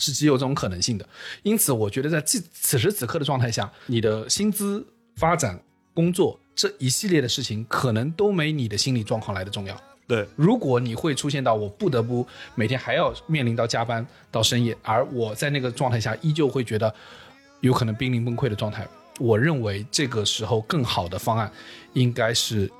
[0.00, 1.04] 是极有这种可能性的，
[1.42, 4.86] 因此我觉得在此此时此刻的状态下，你的薪资、
[5.16, 5.60] 发展、
[5.92, 9.76] 工作这一系列的事情，可能都没你的心理状况来的重要。
[10.06, 12.24] 对，如果你会出现到我不得不
[12.54, 16.94] 每天还要面临到加班到深夜，而我在那个状态下依旧会觉得
[17.60, 18.86] 有可能濒临崩溃的状态，
[19.18, 21.50] 我认为这个时候更好的方案
[21.92, 22.70] 应该是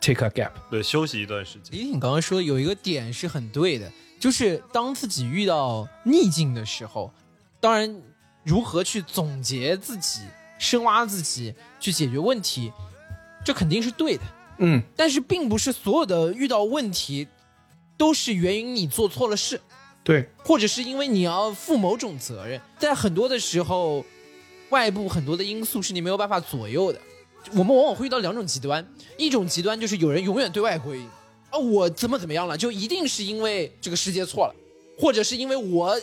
[0.00, 0.50] take a gap。
[0.70, 1.78] 对，休息一段时间。
[1.78, 3.90] 李挺刚刚说有一个点是很对的，
[4.20, 7.12] 就是当自己遇到逆境的时候，
[7.60, 8.02] 当然
[8.44, 10.20] 如何去总结自己、
[10.58, 12.72] 深挖自己、去解决问题，
[13.44, 14.22] 这肯定是对的。
[14.58, 17.28] 嗯，但是并不是所有的遇到问题
[17.96, 19.60] 都是源于你做错了事。
[20.04, 24.04] 对，或者是因为你要负某种责任，在很多的时候，
[24.70, 27.00] 外部很多的因素是你没有办法左右的。
[27.52, 28.86] 我们往往会遇到两种极端，
[29.16, 31.06] 一种极端就是有人永远对外归因，
[31.50, 34.54] 啊，我怎么怎么样了，就一定是因为这个世界错了，
[34.98, 35.98] 或者是因为我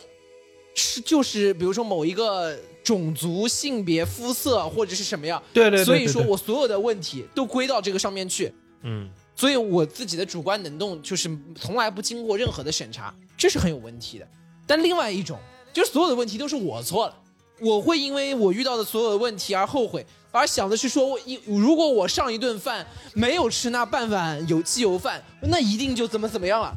[0.73, 8.51] 是就是比如说某一个种族、性别、肤色或者是什么样，对对对所以说我所有的问题都归到这个上面去，
[8.81, 14.27] 嗯，所以我自己的主观能动就是从来不经过任何的审查，这是很有问题的。
[14.65, 15.37] 但另外一种
[15.71, 17.15] 就是所有的问题都是我错了，
[17.59, 26.73] 我会因为我遇到的所有的问题而后悔，而想的是说我一如果我上一顿饭没有吃那半碗有机油饭，那一定就怎么怎么样了。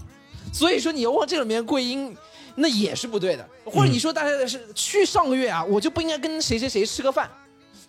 [0.52, 2.16] 所以说你要往这里面归因，
[2.54, 3.46] 那也是不对的。
[3.64, 7.28] 或者你说大家是去上个月啊，我就不应该跟谁谁谁吃个饭，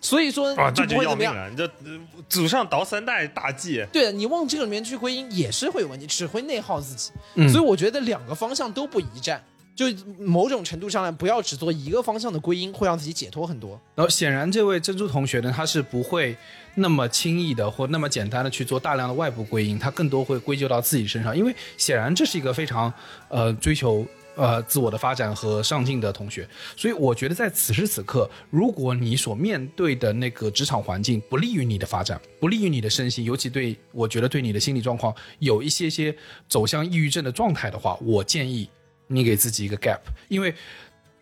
[0.00, 1.34] 所以说啊，就不会怎么样。
[1.50, 1.98] 你这呃
[2.28, 3.84] 祖上倒三代大忌。
[3.92, 7.10] 对的，你往这个里面去归因也是会有问题，只会内耗自己。
[7.36, 9.42] 嗯所以我觉得两个方向都不宜站，
[9.74, 9.86] 就
[10.18, 13.80] 某种程度上来，不要只做一个方向的归因，会让自己解脱很多。
[13.94, 16.36] 然后显然这位珍珠同学呢，他是不会
[16.74, 22.92] 那么轻易的或那么简单的去做大量的外部归因，他更多会归咎到自己身上，因为显然这是一个非常
[23.28, 24.06] 呃追求。
[24.36, 36.14] 呃，自我的发展和上进的同学，所以我觉得在此时此刻，如果你所面对的那个职场环境不利于你的发展，不利于你的身心，尤其对我觉得对你的心理状况有一些些
[36.48, 38.66] 走向抑郁症的状态的话，我建议
[39.12, 40.54] 你给自己一个 gap，因为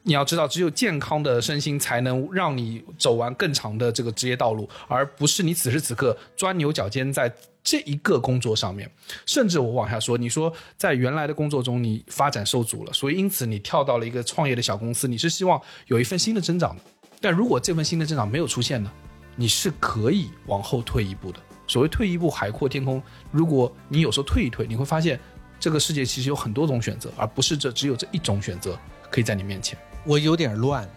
[0.02, 7.32] 你要知道，只有健康的身心才能让你走完更长的这个职业道路，而不是你此时此刻钻牛角尖在
[7.62, 8.90] 这一个工作上面。
[9.24, 16.82] 甚至我往下说，你说在原来的工作中你发展受阻了，所以因此你跳到了一个创业的小公司，你是希望有一份新的增长的。
[17.20, 18.90] 但如果这份新的增长没有出现呢，
[19.34, 21.38] 你是可以往后退一步的。
[21.66, 25.20] 所谓退一步海阔天空，如果你有时候退一退，你会发现
[25.60, 28.78] 这个世界其实有很多种选择，而不是这只有这一种选择
[29.10, 29.78] 可以在你面前。
[30.04, 30.88] 我有点乱，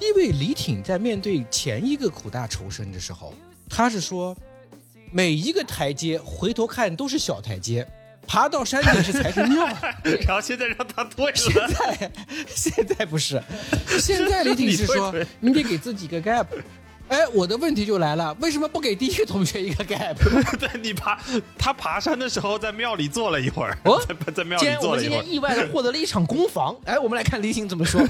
[0.00, 3.34] 因为李挺在面对前一个苦大仇深的时候，
[3.68, 4.36] 他是说，
[5.10, 7.86] 每一个台阶回头看都是小台阶，
[8.26, 9.66] 爬到山顶是财神庙。
[10.26, 12.12] 然后现在让他退现，在
[12.48, 13.42] 现在不是，
[13.98, 16.46] 现在李挺是说你得给自己一个 gap。
[17.08, 20.16] 哎，我的问题就来了，为什么不给第一个同学一个 gap？
[20.58, 21.18] 对你爬
[21.56, 25.22] 他爬山的时候在庙里坐了一会儿，哦在在庙里今天我们坐了一会儿。
[25.22, 28.00] 今天意外的获得了一场攻防， 哎，我们来看李醒怎么说。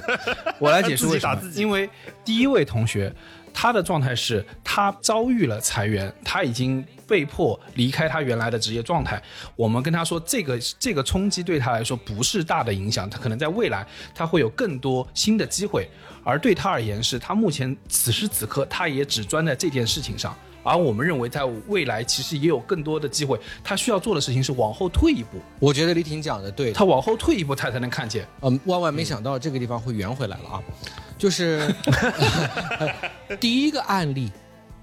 [0.58, 1.54] 我来解释为什么自己自。
[1.56, 1.88] 己因为
[2.24, 3.12] 第一位同学，
[3.54, 9.22] 他的状态是他遭遇了裁员，他已经被迫离开他原来的职业状态。
[9.56, 15.88] 我们跟他说，这个这个冲击对他来说不是大的影响，他可能在未来他会有更多新的机会。
[16.24, 20.36] 而对他而言是，他目前此时此刻他也只专在这件事情上。
[20.64, 23.38] 而我们认为，在未来其实也有更多的机会。
[23.62, 28.26] 他需要做的事情是往后退一步，我觉得李挺讲的对，他往后退一步，他才能看见。
[28.40, 30.62] 嗯，万万没想到这个地方会圆回来了啊！
[31.16, 31.72] 就是
[33.38, 34.32] 第一个案例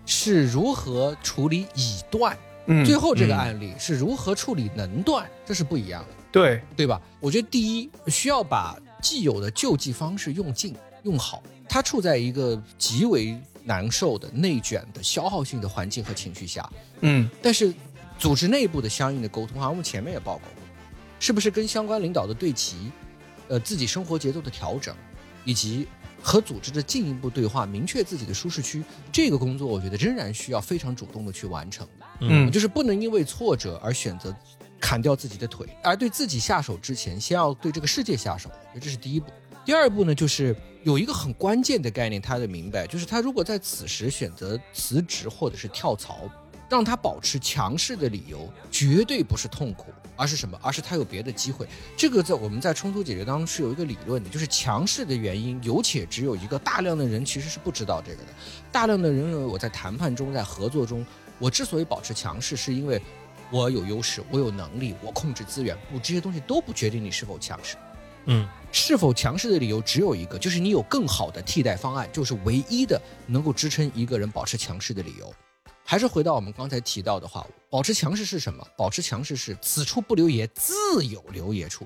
[0.05, 2.37] 是如何处理乙断，
[2.67, 7.01] 嗯最后这个案例是如何处理能断，这是不一样的，对，对吧？
[7.19, 16.67] 我觉得第一需要把既有的救济方式用尽用好，它处在一个极为难受的内卷的消耗性的环境和情绪下，
[17.01, 17.73] 嗯，但是
[18.17, 20.63] 组织内部的相应的沟通，好像我们前面也报告过，
[21.19, 22.91] 是不是跟相关领导的对齐，
[23.47, 24.95] 呃，自己生活节奏的调整，
[25.45, 25.87] 以及
[26.21, 31.87] 和组织的进一步对话，明确自己的舒适区，这个工作我觉得仍然需要非常主动的去完成。
[32.19, 34.35] 嗯就是不能因为挫折而选择
[34.79, 39.31] 砍掉自己的腿，而对自己下手之前，先要对这个世界下手，我觉得这是第一步。
[39.63, 46.29] 第二步呢，就是有一个很关键的概念，他得明白，就是他如果在此时选择辞职或者是跳槽，
[46.67, 50.57] 让他保持强势的理由，绝对不是痛苦，而是什么？
[50.63, 51.67] 而是他有别的机会。
[51.95, 58.29] 这个在我们在冲突解决当中是有一个理论的，就是强势的原因有且只有一个，大量的人其实是不知道这个的。
[58.71, 61.05] 大量的人认为我在谈判中，在合作中，
[61.37, 62.99] 我之所以保持强势，是因为
[63.51, 67.75] 我有优势，我有能力，我控制资源，不，这些东西都不决定你是否强势。
[68.27, 75.33] 嗯，是否强势的理由只有一个，就是你有更好的替代方案，就是唯一的能够支撑一个人保持强势的理由。
[75.83, 78.65] 还是回到我们刚才提到的话，保持强势是什么？
[78.77, 81.85] 保持强势是此处不留爷，自有留爷处。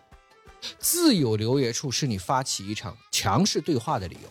[0.79, 4.29] 自有留爷处是你发起一场强势对话的理由。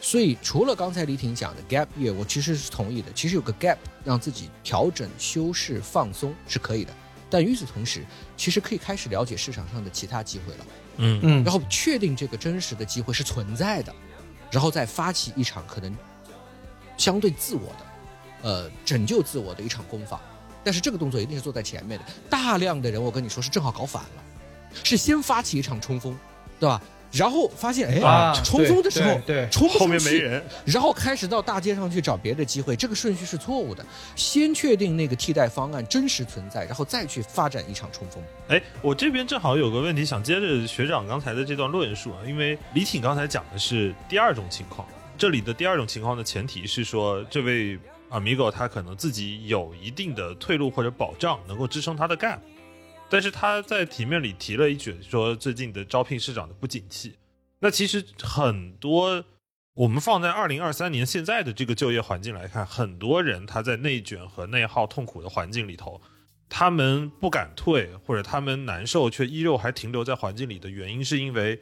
[0.00, 3.12] 所以，除了刚才李挺讲的 gap year，我其实是同意的。
[3.12, 6.92] 其实有个 gap 让自己调整、修饰、放松是可以的。
[7.28, 8.04] 但与此同时，
[8.36, 10.66] 其实可以开始了解市场上的其他机会了。
[10.98, 13.94] 嗯嗯然后确定这个真实的机会是存在的，
[14.50, 15.94] 然后再发起一场可能
[16.96, 17.86] 相对自我的，
[18.42, 20.20] 呃，拯救自我的一场攻防。
[20.64, 22.04] 但是这个动作一定是做在前面的。
[22.30, 24.22] 大量的人，我跟你说是正好搞反了，
[24.82, 26.16] 是先发起一场冲锋，
[26.58, 26.80] 对吧？
[27.16, 33.84] 然后发现哎，啊冲锋的时候对对冲不后面出去没人，然后开始到大街上去找别的机会，这个顺序是错误的。
[34.14, 38.22] 先确定那个替代方案真实存在，然后再去发展一场冲锋。
[38.48, 44.86] 哎，我这边正好有个问题想接着学长刚才的这段论述啊，因为李挺刚才讲的是第二种情况，
[45.16, 47.78] 这里的第二种情况的前提是说，这位
[48.10, 52.38] amigo 他可能自己有一定的退路或者保障，能够支撑他的 gap，
[53.08, 57.14] 但是他在题面里提了一句说最近的招聘市场的不景气，
[57.60, 59.24] 那其实很多。
[59.76, 66.00] 我们放在二零二三年现在的这个就业环境来看，很多人他在内卷和内耗痛苦的环境里头，
[66.48, 71.60] 他们不敢退，或者他们难受，却依旧还停留在环境里的原因，是因为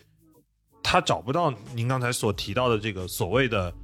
[0.81, 3.75] 他找不到您刚才所提到的这个所谓的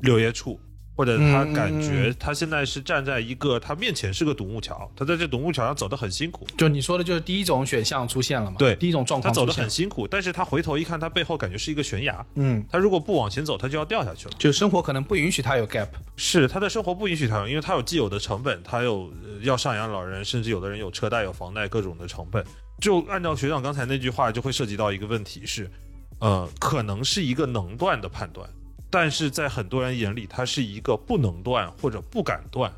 [0.00, 0.58] 留业处，
[1.00, 8.58] 或者他嗯感觉他现在是站在一个他面前是个独木桥，他在这独木桥上走得很辛苦，就你说的，就是第一种选项出现了嘛？
[8.58, 14.34] 对第一种状况他走得很辛苦，但是他回头一看，他背后感觉是一个悬崖，嗯，他如果不往前走，他就要掉下去了。
[14.38, 15.88] 就生活可能不允许他有 gap。
[16.16, 22.44] 是他的生活不允许他有，因为他有既有的成本，他有、呃要赡养老人，甚至有的人有车贷、有房贷各种的成本。
[22.78, 25.70] 就按照学长刚才那句话，就会涉及到一个问题是，
[26.18, 28.46] 呃，可能是一个能断的判断，
[28.90, 32.72] 但是在很多人眼里，它是一个不能断或者不敢断。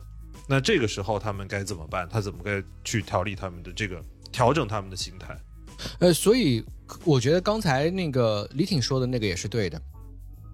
[0.47, 2.07] 那这个时候他们该怎么办？
[2.09, 5.37] 他怎么该去调理他们的这个调整他们的心态？
[6.01, 6.63] 呃，所以
[7.05, 9.81] 我觉得刚才那个李挺说的那个也是对的，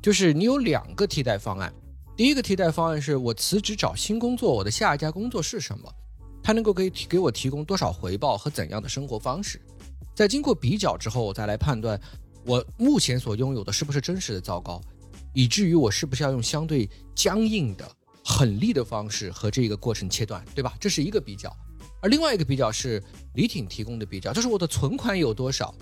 [0.00, 1.72] 就是你有两个替代方案。
[2.16, 5.92] 第一个替代方案是我辞职找新工作，我的下一家工作是什么？
[6.42, 9.60] 它能够给提给我提供多少回报和怎样的生活方式？
[10.14, 12.00] 在经过比较之后，我再来判断
[12.44, 14.80] 我目前所拥有的是不是真实的糟糕，
[15.32, 17.90] 以至于我是不是要用相对僵硬的、
[18.24, 20.74] 狠力的方式和这个过程切断，对吧？
[20.80, 21.54] 这是一个比较。
[22.00, 23.02] 而另外一个比较是
[23.34, 25.74] 李挺提供的比较，就是我的存款有多少，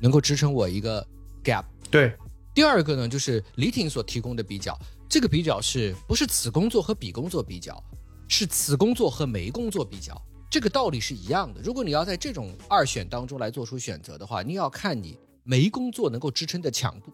[0.00, 1.06] 能够支撑我一个
[1.42, 1.64] gap。
[1.90, 2.16] 对，
[2.54, 4.78] 第二个呢，就是李挺所提供的比较，
[5.08, 7.82] 这个比较是不是此工作和彼工作比较，
[8.26, 10.20] 是此工作和没工作比较。
[10.50, 11.60] 这个道理是一样的。
[11.62, 17.12] 如果你要在这种二选当中来做出选择的话，你要看你没工作能够支撑的强度。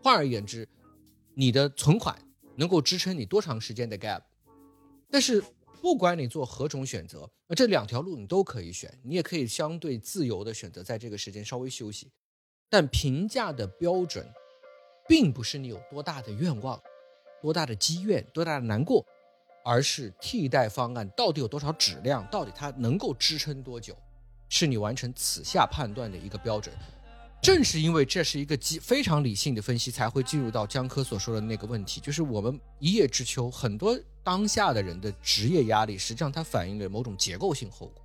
[0.00, 0.68] 换而言之，
[1.38, 2.20] 你的存款
[2.56, 4.20] 能够支撑你多长时间的 gap。
[5.08, 5.40] 但是
[5.80, 12.10] 不管你做何种选择，呃这两条路你都可以选，你也可以相对自由的选择在这个时间稍微休息。
[12.68, 14.28] 但评价的标准，
[15.06, 16.82] 并不是你有多大的愿望、
[17.40, 19.06] 多大的积怨、多大的难过，
[19.64, 23.96] 而是替代方案到底有多少质量，到底它能够支撑多久，
[24.48, 26.74] 是你完成此下判断的一个标准。
[27.40, 38.02] 正是因为这是一个基非常理性的分析，才会进入到江科所说的那个问题，就是我们一叶知秋，很多当下的人的职业压力，实际上它反映了某种结构性后果。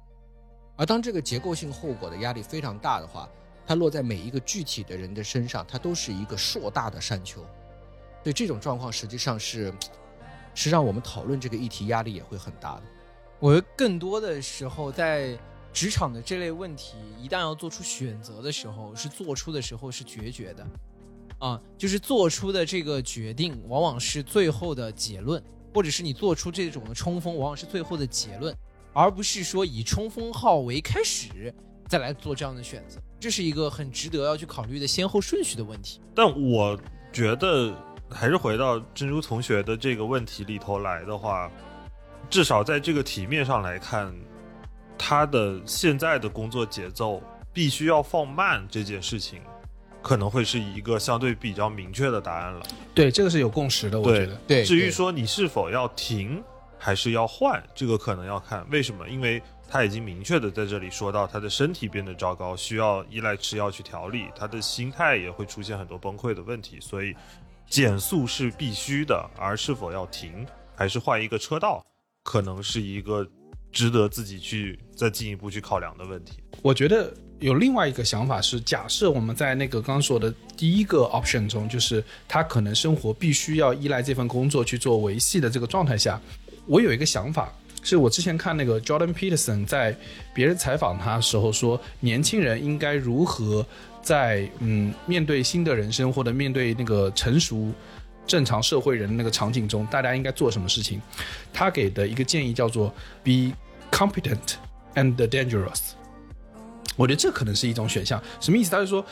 [0.75, 3.29] 而当这个结构性后果的压力非常大的话，
[3.65, 7.41] 它落在每一个具体的人的身上，它都是一个硕大的山丘。
[8.23, 9.73] 所以这种状况实际上是，
[10.53, 12.83] 是让我们讨论这个议题压力也会很大的。
[13.39, 15.37] 我觉得更多的时候，在
[15.73, 20.65] 职场的这类问题，一旦要做出选择的时候，是做出的时候是决绝的，
[21.39, 25.43] 啊，就是做出的这个决定，往往是最后的结论，
[25.73, 28.55] 或者是你做出这种的冲锋，往往是最后的结论，
[28.93, 31.53] 而不是说以冲锋号为开始，
[31.89, 32.99] 再来做这样的选择。
[33.19, 35.99] 这是一个很值得要去考虑的先后顺序的问题。
[36.13, 36.79] 但我
[37.11, 37.73] 觉得
[38.09, 41.49] 还是回到珍珠同学的这个问题里头来的话，
[42.29, 44.13] 至少在这个题面上来看，
[44.97, 47.21] 他的现在的工作节奏
[47.51, 49.41] 必须要放慢这件事情，
[50.01, 52.65] 可能会是一个相对比较明确的答案了。
[52.93, 54.35] 对，这个是有共识的，我觉得。
[54.47, 56.43] 对，至于说你是否要停
[56.77, 67.15] 还是要换，这个可能要看为什么，因为他已经明确的在这里说到他的身体变得糟糕，需要依赖吃药去调理，他的心态也会出现很多崩溃的问题，所以
[67.67, 70.45] 减速是必须的，而是否要停
[70.75, 71.83] 还是换一个车道，
[72.23, 73.27] 可能是一个
[73.73, 76.33] 值得自己去再进一步去考量的问题。
[76.61, 86.21] 我觉得有另外一个想法是，假设我们在那个刚刚说的第一个 option 中，就是他可能生活必须要依赖这份工作去做维系的这个状态下，
[86.67, 87.51] 我有一个想法，
[87.81, 89.97] 是我之前看那个 Jordan Peterson 在
[90.33, 93.65] 别人采访他的时候说，年轻人应该如何
[94.01, 97.73] 在嗯面对新的人生或者面对那个成熟。
[98.25, 101.01] 正常社会人那个场景中，大家应该做什么事情？
[101.51, 102.87] 他给的一个建议叫做
[103.21, 103.51] “be
[103.93, 104.55] competent
[104.95, 105.91] and dangerous”。
[106.95, 108.21] 我觉得这可能是一种选项。
[108.39, 108.71] 什么意思？
[108.71, 109.05] 他是说，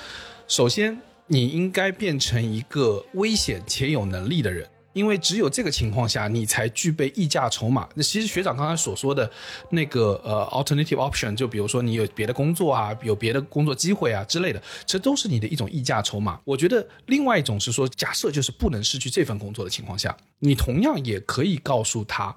[0.47, 7.87] 首先你应该变成一个危险且有能力的人，因为只有这个情况下，你才具备议价筹码。
[7.95, 9.29] 那其实学长刚才所说的
[9.69, 16.39] 那个呃 alternative option，就比如说你有别的工作啊，有别的工作机会啊之类的，这都是你的一种议价筹码。
[16.43, 22.35] 我觉得另外一种是说，假设就是不能失去这份工作的情况下，你同样也可以告诉他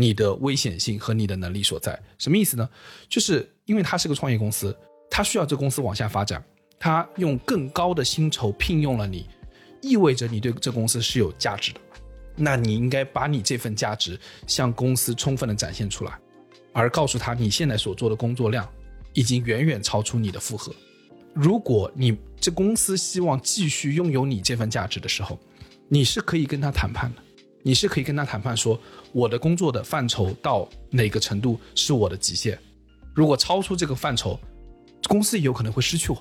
[0.00, 2.00] 你的危险性和你的能力所在。
[2.18, 2.68] 什么意思呢？
[3.08, 4.76] 就是因为他是个创业公司，
[5.10, 6.40] 他需要这公司往下发展，
[6.78, 9.26] 他用更高的薪酬聘用了你。
[9.80, 11.80] 意味着你对这公司是有价值的，
[12.36, 14.16] 那你应该把你这份价值
[14.46, 16.16] 向公司充分的展现出来，
[16.72, 18.68] 而告诉他你现在所做的工作量
[19.14, 20.72] 已经远远超出你的负荷。
[21.34, 25.38] 如果你这公司希望继续拥有你这份价值的时候，
[25.88, 27.22] 你是可以跟他谈判的，
[27.68, 28.80] 你是可以跟他谈判说，
[29.12, 32.58] 我的工作的范畴到哪个程度是我的极限，
[33.14, 34.40] 如果超出这个范畴，
[35.06, 36.16] 公司也有可能会失去我，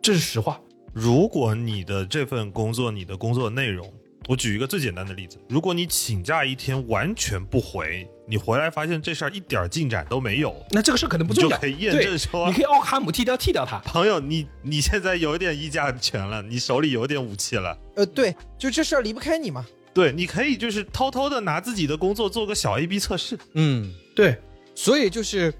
[0.00, 0.58] 这是实话。
[0.94, 3.92] 如果你的这份工作，你的工作内容，
[4.26, 13.78] 我举一个最简单的例子，如果你请假一天完全不回，你回来发现这事儿一点进展都没有，那这个事可能不重要，你就可以验证对说你可以奥卡姆剃掉剃掉他。
[13.80, 17.78] 朋友，你你现在有点议价权了，你手里有点武器了。
[17.96, 19.66] 呃，对，就这事儿离不开你嘛。
[19.92, 23.38] 对，你可以就是偷偷的拿自己的工作做个小 A/B 测试。
[23.54, 24.38] 嗯，对，
[24.74, 25.52] 所以就是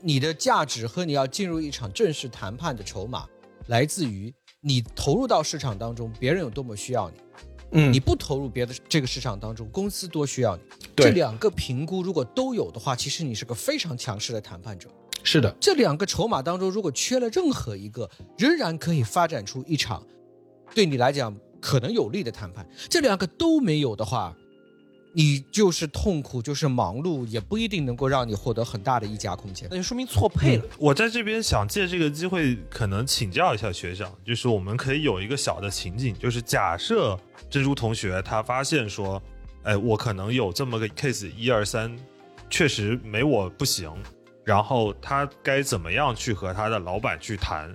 [0.00, 3.26] 你的价值和你要进入一场正式谈判的筹码，
[3.68, 7.16] 来自于你投入到市场当中，别人有多么需要你。
[7.70, 10.62] 嗯你不投入别的这个市场当中，公司多需要你。
[10.94, 14.88] 对这两个评估如果都有的话，其实你是个非常强势的谈判者。
[15.22, 18.08] 是的，这两个筹码当中，如果缺了任何一个，
[18.38, 20.02] 仍然可以发展出一场
[20.74, 22.66] 对你来讲可能有利的谈判。
[22.88, 24.34] 这两个都没有的话，
[25.12, 29.76] 你就是痛苦，就是忙碌，也不一定能够让你获得很大的溢价空间那。
[29.76, 30.64] 就说明错配了。
[30.78, 37.18] 我在这边想借这个机会，可能请教一下学长，就是我们可以有一个小的情景，就是假设
[37.50, 39.20] 珍珠同学他发现说，
[39.64, 41.96] 哎，我可能有这么个 case 一二三，
[42.48, 43.90] 确实没我不行，
[44.44, 47.74] 然后他该怎么样去和他的老板去谈，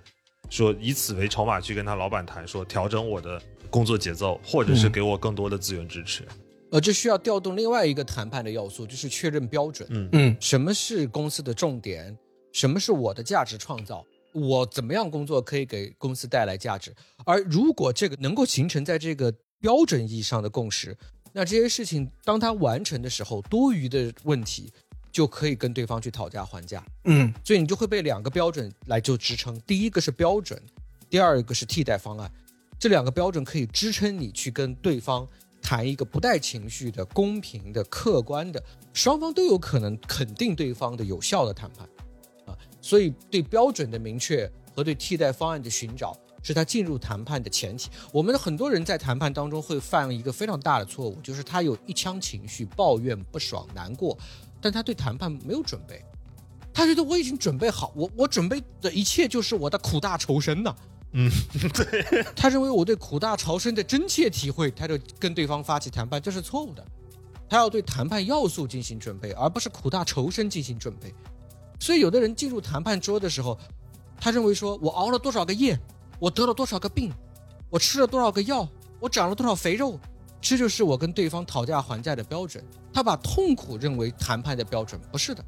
[0.50, 3.42] 说以此为筹码去跟他老板谈，说调整我的
[3.74, 6.24] 工作节奏，或者是嗯给我更多的资源支持。
[6.70, 9.88] 呃，这需要调动另外一个谈判的要素，就是确认标准。
[9.92, 12.16] 嗯嗯什么是公司的重点？
[12.52, 14.06] 什么是我的价值创造？
[14.32, 16.94] 我怎么样工作可以给公司带来价值？
[17.26, 20.96] 而如果这个能够形成在这个标准意义上的共识，
[21.32, 24.72] 那这些事情当它完成的时候，多余的问题
[25.12, 26.86] 就可以跟对方去讨价还价。
[27.06, 30.62] 嗯所以你就会被两个标准来做支撑，第一个是标准，
[31.10, 32.32] 第二个是替代方案。
[32.84, 35.26] 这两个标准可以支撑你去跟对方
[35.62, 38.62] 谈一个不带情绪的、公平的、客观的，
[38.92, 41.88] 双方都有可能肯定对方的有效的谈判
[42.46, 42.52] 啊。
[42.82, 47.90] 所以对标准的明确和对替代方案的寻找是他进入谈判的前提。
[48.12, 54.18] 我们很多人在谈判当中会犯一个非常大的错误，就是他有一腔情绪，抱怨、不爽、难过，
[54.60, 56.04] 但他对谈判没有准备。
[56.74, 60.76] 他觉得我已经准备好，我我准备的一切就是我的苦大仇深呐、
[61.14, 61.32] 嗯，
[61.74, 62.24] 对。
[62.36, 66.86] 他认为我对苦大仇深的真切体会，他就跟对方发起谈判，这是错误的。
[67.50, 71.14] 他要对谈判要素进行准备，而不是苦大仇深进行准备。
[71.80, 73.58] 所以，有的人进入谈判桌的时候，
[74.20, 75.80] 他认为说我熬了多少个夜，
[76.18, 77.12] 我得了多少个病，
[77.70, 78.68] 我吃了多少个药，
[79.00, 80.00] 我长了多少肥肉，
[80.42, 82.64] 这就是我跟对方讨价还价的标准。
[82.92, 85.44] 他把痛苦认为谈判的标准，不是的，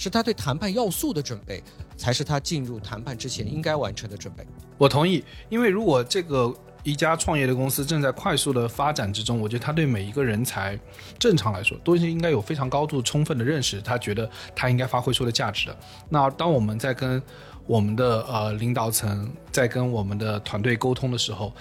[0.00, 1.62] 是他对谈判要素的准备，
[1.94, 4.42] 才是他进入谈判之前应该完成的准备。
[4.78, 6.50] 我同意，因为如果这个
[6.82, 10.80] 一家创业的公司正在快速的发展之中，我觉得他对每一个人才，
[11.18, 15.76] 正常来说都是应该有非常高度充分的认识，他觉得他应该发挥出的价值的。
[16.08, 17.22] 那当我们在跟
[17.66, 21.52] 我们的呃领导层在跟我们的团队沟通的时候，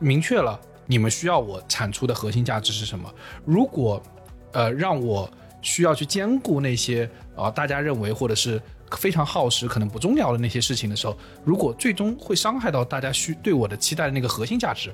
[0.00, 0.56] 明确了
[0.86, 3.12] 你们需要我产出的核心价值是什么。
[3.44, 4.00] 如果
[4.52, 5.28] 呃让我
[5.60, 7.04] 需要去兼顾那些
[7.34, 8.60] 啊、呃大家认为或者是
[8.92, 14.92] 非常耗时、可能不重要的那些事情的时候，如果最终会伤害到大家需对我的期待的那个核心价值，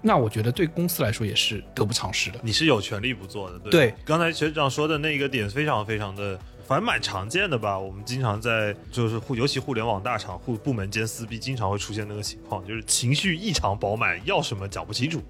[0.00, 2.38] 那我觉得对公司来说也是得不偿失的。
[2.42, 3.58] 你是有权利不做的。
[3.58, 7.78] 对，对刚才学长说的那个点非常非常的，反正蛮常见的吧。
[7.78, 15.22] 我们经常在就是互，尤其互联网大厂互部门间撕逼，经常会出现那个情况，就是情绪异常饱满，要什么讲不清楚。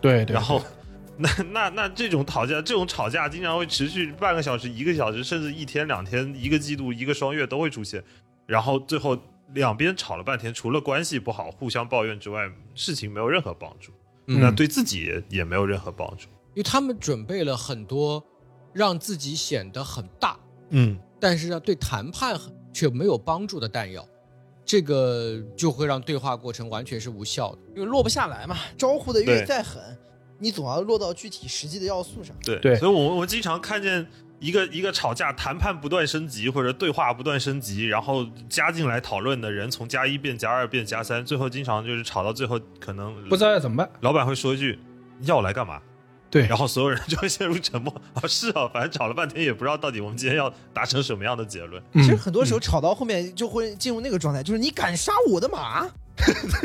[0.00, 0.60] 对对然后，
[1.22, 8.02] 那那那这种吵架，这种吵架经常会持续半个小时、一个小时，甚至一天、两天、一个季度、一个双月都会出现。
[8.46, 9.16] 然后最后
[9.54, 13.92] 两边吵了半天，除了关系不好、互相抱怨之外，事情没有任何帮助。
[14.26, 16.28] 嗯那对自己也也没有任何帮助。
[16.54, 18.22] 因为他们准备了很多
[18.72, 20.38] 让自己显得很大，
[20.70, 22.38] 嗯，但是呢对谈判
[22.72, 24.06] 却没有帮助的弹药，
[24.64, 27.58] 这个就会让对话过程完全是无效的。
[27.74, 28.56] 因为落不下来嘛。
[28.76, 29.82] 招呼的越再狠，
[30.42, 32.34] 你总要落到具体实际的要素上。
[32.44, 34.06] 对对所以我我经常看见
[34.40, 43.88] 一个一个吵架谈判不断升级，或者对话不断升级，然后加进来讨论的人从加一变加二变加三，最后经常就是吵到最后，可能不知道要怎么办。
[44.00, 44.78] 老板会说一句
[45.20, 45.80] ：“你要我来干嘛？”
[46.28, 47.94] 对然后所有人就会陷入沉默。
[48.14, 51.82] 啊，是啊，反正吵了半天也不知道到底我们今天要达成什么样的结论。
[51.92, 55.86] 嗯其实很多时候吵到后面就会进入那个状态，就是你敢杀我的马？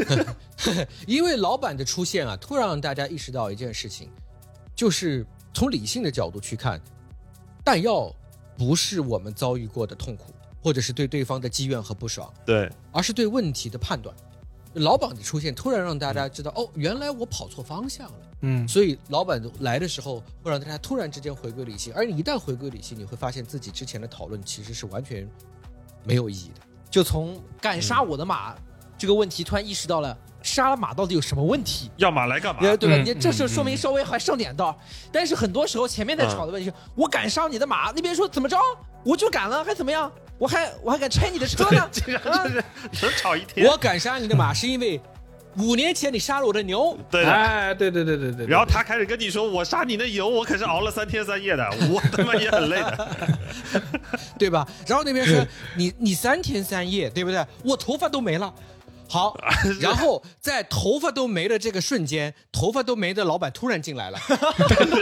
[1.07, 4.09] 因为老板的出现啊，突然让大家意识到一件事情，
[4.75, 6.81] 就是从理性的角度去看，
[7.63, 8.13] 弹药
[8.57, 14.15] 不是我们遭遇过的痛苦，或者是对对方的积怨和不爽，对，而是对问题的判断。
[14.73, 18.19] 老板的出现突然让大家知道，哦，原来我跑错方向了。
[18.41, 25.27] 嗯，所以老板来的时候会让大家突然之间回归理性，而你一旦回归理性，你会发现自己之前的讨论其实是完全
[26.03, 26.61] 没有意义的。
[26.91, 28.55] 就从敢杀我的马
[28.97, 31.91] 这个问题，突然意识到了杀了马到底有什么问题。
[31.97, 32.61] 要马来干嘛？
[32.61, 32.95] 对对吧？
[32.97, 34.77] 嗯你这是嗯说明稍微还上点道，
[35.11, 38.57] 但是很多时候前面在吵的问题是，我敢杀你的马，那边说怎么着，
[39.03, 40.11] 我就敢了，还怎么样？
[40.37, 41.89] 我还我还敢拆你的车呢？
[41.91, 42.63] 经 常就是
[43.01, 43.65] 能吵一天。
[43.69, 45.01] 我敢杀你的马，是因为
[45.57, 46.95] 五年前你杀了我的牛。
[47.09, 47.31] 对的。
[47.31, 48.45] 哎，对对对对对。
[48.45, 53.17] 然后他开始跟你说：“我杀你的牛，我可是熬了三天三夜的， 我他妈也很累的。
[54.37, 54.67] 对吧？
[54.85, 55.43] 然后那边说
[55.75, 57.43] 你你三天三夜，对不对？
[57.63, 58.53] 我头发都没了。
[59.09, 59.37] 好，
[59.79, 64.19] 然后在头发都没的这个瞬间，头发都没的老板突然进来了，”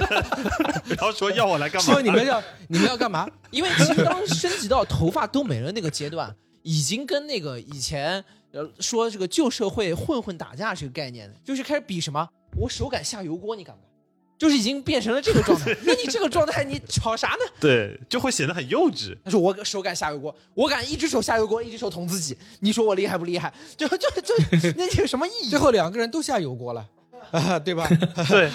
[0.88, 1.92] 然后说要我来干嘛？
[1.94, 3.28] 说你们要你们要干嘛？
[3.52, 12.28] 因为其实当升级到头发都没了那个阶段，已经跟那个以前呃说这个旧社会混混打架这个概念，就是开始比什么，
[12.58, 13.90] 我手敢下油锅，你敢不敢？
[14.38, 15.76] 就是已经变成了这个状态。
[15.84, 17.52] 那你这个状态，你吵啥呢？
[17.60, 19.16] 对，就会显得很幼稚。
[19.24, 22.38] 他说我手敢下油锅，我敢一只手下油锅，一只手捅自己。
[22.60, 23.54] 你说我厉害不厉害？
[23.76, 24.34] 就就就
[24.78, 25.60] 那有什么意义最？
[25.60, 26.86] 后两个人都下油锅了，
[27.32, 27.88] 啊， 对吧？
[28.30, 28.52] 对，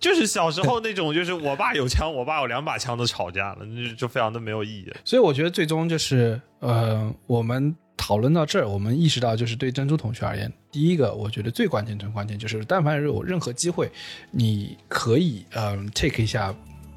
[0.00, 4.92] 就是小时候那种，就是我爸有枪，我爸有两把枪的吵架了，就就非常的没有意义。
[5.04, 13.88] 所以我觉得最终就是，呃，我们讨论到这儿，我们意识到，就是对珍珠同学而言，第一个，我觉得最关键、最关键就是，但凡有任何机会，
[14.32, 16.52] 你可以嗯、take 一下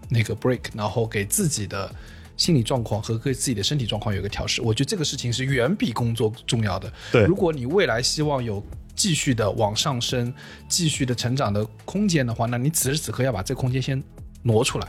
[0.10, 1.94] 那个 break，然后给自己的
[2.36, 4.64] 心理状况和给自己的身体状况有一个调试。
[4.64, 6.92] 我觉得这个事情是远比工作重要的。
[7.12, 8.66] 对如果你未来希望有
[8.96, 10.34] 继续的往上升、
[10.68, 14.04] 继续的成长的空间的话，那你此时此刻要把这空间先
[14.42, 14.88] 挪出来。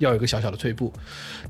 [0.00, 0.92] 要有一个小小的退步。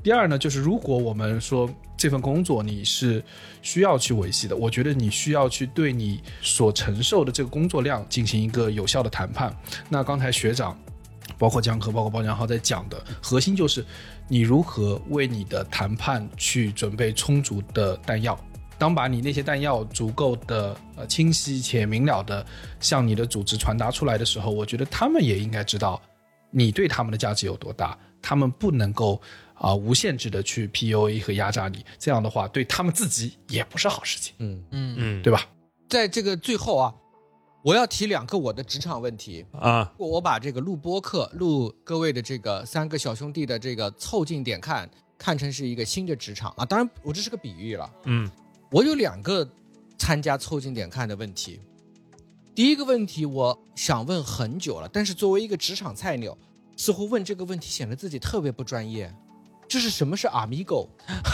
[0.03, 1.67] 第二呢，就是如果我们说
[1.97, 3.23] 这份工作你是
[3.63, 9.51] 需要去维系的，我觉得你需要去对你所承受的这个工作量进行一个有效的谈判。
[9.89, 10.77] 那刚才学长。
[11.37, 13.83] 包括江河，包括包江浩在讲的核心就是，
[14.27, 18.37] 你如何为你的谈判去准备充足的弹药。
[18.77, 22.45] 当把你那些弹药足够的呃清晰且明了的
[22.79, 25.99] 向你的组织传达出来的时候，我觉得他们也应该知道
[26.51, 29.21] 你对他们的价值有多大，他们不能够
[29.55, 35.47] 啊、无限制的去 PUA 和压榨你，这样的话对他们自己也不是好事情，嗯，嗯，嗯，对吧？
[35.87, 36.95] 在这个最后啊，
[37.63, 39.45] 我要提两个我的职场问题。
[39.51, 46.65] 啊，我把这个录播课、录各位的这个三个小兄弟的这个凑近点看，看成是一个新的职场啊。
[46.65, 47.87] 当然，我这是个比喻了。
[48.05, 48.29] 嗯
[48.71, 49.47] 我有两个
[49.97, 51.59] 参加凑近点看的问题。
[52.55, 56.35] 第一个问题，我想问很久了，但是作为一个职场菜鸟，
[56.75, 59.13] 似乎问这个问题显得自己特别不专业。
[59.67, 60.89] 就是什么是 Amigo？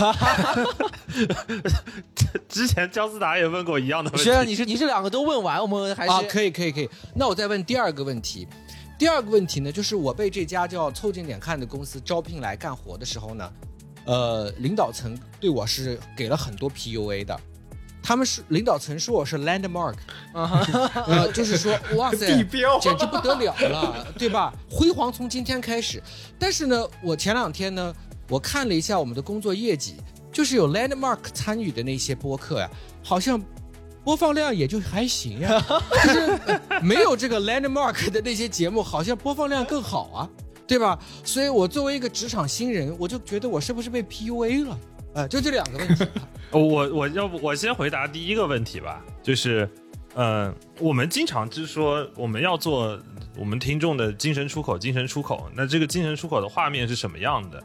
[2.48, 4.52] 之前姜思达也问过一样的问学长，题。
[4.52, 6.88] 你是你这两个都问完，我们还是、啊，可以可以可以。
[7.16, 8.48] 那我再问第二个问题，
[9.00, 13.52] 第二个问题呢，就是我被这家叫凑近点看的公司招聘来干活的时候呢，
[14.06, 17.40] 呃，领导层对我是给了很多 PUA 的。
[18.08, 19.96] 他们是领导层说我是 landmark，
[20.34, 22.26] 呃， 就是说哇塞，
[22.80, 24.54] 简直不得了了， 对吧？
[24.72, 26.02] 辉煌从今天开始。
[26.40, 27.94] 但是呢，我前两天呢，
[28.30, 29.98] 我看了一下我们的工作业绩，
[30.32, 32.70] 就是有 landmark 参与的那些播客呀，
[33.04, 33.44] 好像
[34.06, 35.62] 播放量也就还行呀，
[36.02, 40.30] 就是呃没有这个 landmark 的那些节目，好像播放量更好啊，
[40.66, 40.98] 对吧？
[41.26, 44.80] 所以我作为一个职场新人，我就觉得我是不是被 PUA 了？
[45.18, 46.06] 呃，就这两个问题。
[46.54, 46.62] 我
[46.94, 49.68] 我要不我先回答第一个问题吧，就是，
[50.14, 53.00] 呃，我们经常就是说我们要做
[53.36, 55.50] 我们听众的精神出口，精神出口。
[55.56, 57.62] 那这个精神出口的画面是什么样的？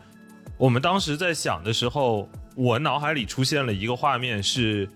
[0.57, 2.27] 我们当时在想的时候，
[2.57, 4.89] 我脑海里出现了一个画面，是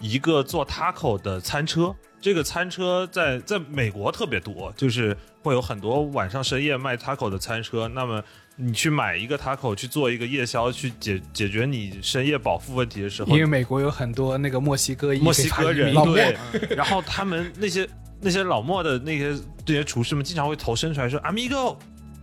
[0.00, 1.94] 一个做 taco 的餐车。
[2.20, 7.86] 这个餐车在在美国特别多，就是会有很多晚上深夜卖 taco 的餐车。
[7.86, 8.22] 那么
[8.60, 16.36] 你去买一个 taco 去做一个夜宵，去解解决你深夜饱腹问题的时候因，为美国有很多那个墨西哥墨西哥人对，
[16.76, 17.88] 然后他们那些
[18.20, 19.34] 那些老墨的那些
[19.64, 21.76] 这些厨师们经常会头伸出来说 “amigo”，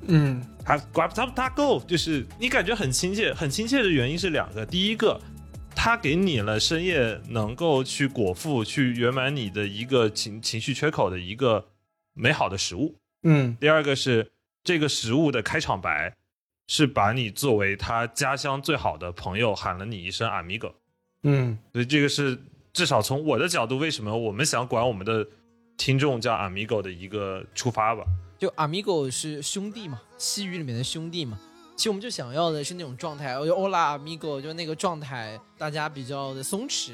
[0.08, 5.20] 嗯，他 grab some taco，就是你感觉很亲切，很亲切的原因是两个，第一个。
[5.80, 11.64] 他给你了深夜能够去果腹、去圆满你的一个情情绪缺口的一个
[12.16, 12.96] 美好的食物。
[13.22, 14.32] 嗯，第二个是
[14.64, 16.16] 这个食物的开场白
[16.68, 20.74] 是把你作为他家乡最好的朋友喊了你一声 amigo，
[21.24, 22.38] 嗯，所以这个是
[22.74, 25.26] 至少从我的角度，为什么我们想管我们的
[25.78, 28.04] 听众叫 amigo 的一个出发吧。
[28.38, 31.40] 就 amigo 是兄弟嘛，西语里面的兄弟嘛。
[31.76, 36.94] 其实我们就想要的是那种状态，就 Hola amigo，就那个状态，大家比较的松弛，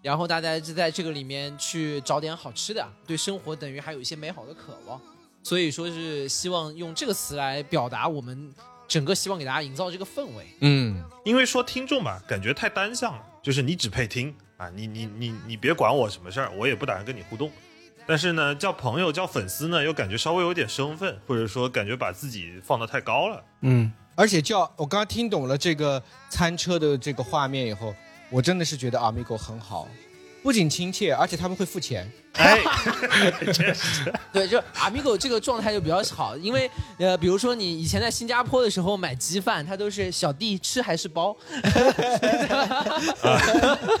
[0.00, 5.00] 然后大家就在这个里面去找点好吃的，对生活等于还有一些美好的渴望。
[5.42, 8.54] 所以说是希望用这个词来表达我们
[8.92, 10.44] 整个希望给大家营造这个氛围。
[10.60, 17.50] 嗯，因为说听众吧，感觉太单向了，就是你只配听啊，你你你你别管我什么事儿，我也不打算跟你互动。
[18.06, 23.42] 但是呢，叫朋友叫粉丝呢，又感觉稍微有点生分，或者说感觉把自己放得太高了。
[23.62, 27.94] 嗯，而且叫我刚刚听懂了这个餐车的这个画面以后，
[28.28, 29.88] 我真的是觉得阿米狗很好，
[30.42, 32.12] 不仅亲切，而且他们会付钱。
[32.34, 32.58] 哎，
[34.32, 41.36] 对，就 amigo 这个状态就比较好，因为呃，比如说你以前在新加坡的时候买鸡饭，它都是小弟吃还是包，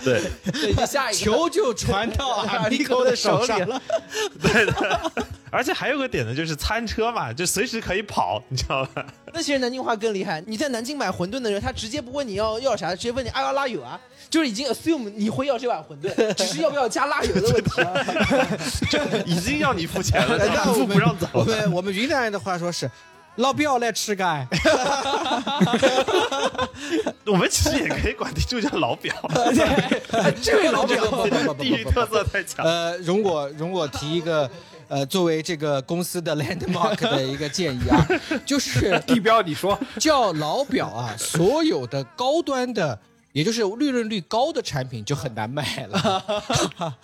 [0.02, 3.80] 对对，就下一个球就传到 Amigo 的手上了。
[4.40, 5.12] 对的。
[5.50, 9.04] 而且还有个点呢，就是餐车嘛，就随时可以跑，你知道吧？
[9.34, 14.00] 那其实南京话更厉害，你在南京买馄饨的人，他直接不问你要要啥，直接问你爱要辣油啊，
[14.30, 17.82] 就是已经 assume 你会要这碗馄饨，只是要不要加辣油的问题。
[19.26, 21.26] 已经要你付钱了，那但付不让走。
[21.32, 22.90] 我们我们云南人的话说是，
[23.36, 24.46] 老表来吃干。
[27.26, 29.14] 我们其实也可以管听众叫老表，
[30.42, 32.64] 这位老表，地域特色太强。
[32.64, 34.50] 呃，容我容我提一个。
[34.88, 38.06] 呃，作为这个公司的 landmark 的一个建议啊，
[38.44, 42.98] 就是地标，你说叫老表啊，所有的高端的，
[43.32, 45.98] 也就是利润率高的产品就很难卖了。
[46.78, 46.96] 啊，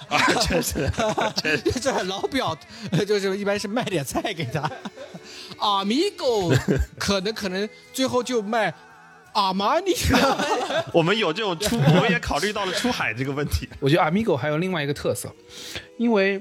[0.48, 0.90] 真是，
[1.42, 1.80] 真是。
[1.80, 2.56] 这老表
[2.92, 4.70] 呃就是一般是卖点菜给他
[5.58, 6.52] 阿米狗
[6.98, 8.72] 可能可能最后就卖
[9.32, 10.84] 阿玛尼了。
[10.92, 13.68] 我们有这种出，我们也考虑到了出海这个问题。
[13.80, 15.32] 我觉得阿米狗还有另外一个特色，
[15.96, 16.40] 因为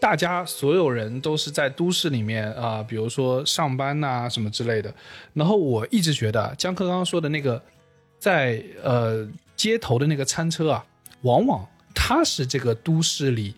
[0.00, 4.92] 大家所有人都是在都市里面啊、比如说上班呐、什么之类的。
[5.32, 7.60] 然后我一直觉得江科刚刚说的那个，
[8.24, 10.82] 在呃街头的那个餐车啊，
[11.20, 13.54] 往往他是这个都市里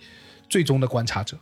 [0.49, 1.39] 最终的观察者，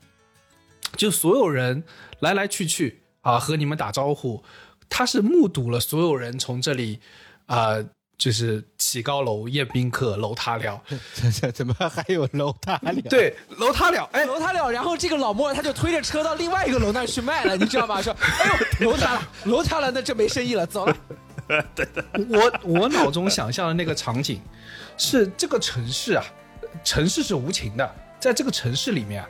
[0.95, 1.83] 就所有人
[2.21, 4.45] 来来去去啊，和你们打招呼，
[4.91, 7.01] 他是目睹了所有人从这里
[7.47, 7.83] 啊、
[8.19, 10.83] 就是起高楼、宴宾客、楼塌了。
[11.15, 12.93] 这 这怎么还有楼塌了？
[13.09, 18.03] 对，楼塌了，哎，楼塌了，然后这个老莫他就推着车到另外一个楼那儿去卖了，你知道吗？
[18.03, 18.55] 说，哎呦，
[18.91, 20.95] 楼塌了，楼塌了，那这没生意了，走了。
[22.29, 24.41] 我我脑中想象的那个场景
[24.97, 26.25] 是这个城市啊，
[26.83, 29.29] 城市是无情的，在这个城市里面啊，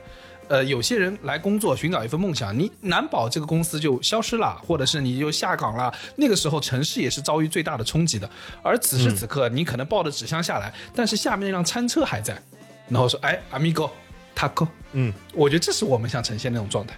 [0.49, 5.93] 呃，有些人来工作寻找一份梦想，你难保这个公司就消失了，或者是你就下岗了。
[6.16, 8.28] 那个时候城市也是遭遇最大的冲击的。
[8.62, 12.41] 而此时此刻，你可能抱着纸箱下来，但是下面那辆餐车还在，
[12.89, 13.91] 然后说：“哎，amigo
[14.36, 16.95] taco。”嗯，我觉得这是我们想呈现那种状态。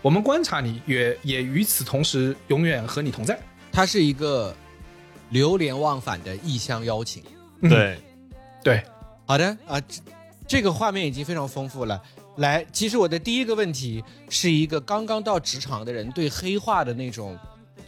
[0.00, 3.38] 我们观察你，也也与此同时，永远和你同在。
[3.72, 4.54] 它是一个
[5.30, 7.22] 流连忘返的异乡邀请。
[7.62, 7.98] 对，
[8.62, 8.84] 对，
[9.24, 10.00] 好的啊，这
[10.46, 12.00] 这个画面已经非常丰富了。
[12.36, 17.38] 来，其实我的第一个问题是一个刚刚到职场的人对黑话的那种，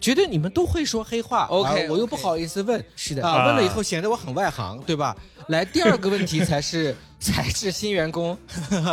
[0.01, 3.27] 觉得你们都会说黑话 OK，啊我又不好意思问，是的。
[3.27, 5.16] 啊，问了以后显得我很外行，对吧？
[5.48, 6.94] 来，第二个问题才是
[7.24, 8.36] 才是新员工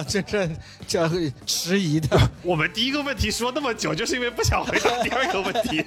[0.07, 1.09] 真正 这
[1.45, 5.83] 迟疑的 我们第一个问题说那么久，就是因为不想回答第二个问题。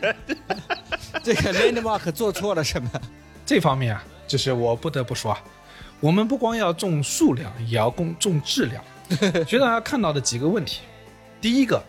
[1.24, 2.90] 这个 landmark 做错了什么？
[3.46, 5.42] 这方面啊，就是我不得不说啊，
[6.00, 8.84] 我们不光要重数量，也要重重质量。
[9.46, 10.80] 学长要看到的几个问题，
[11.40, 11.82] 第一个，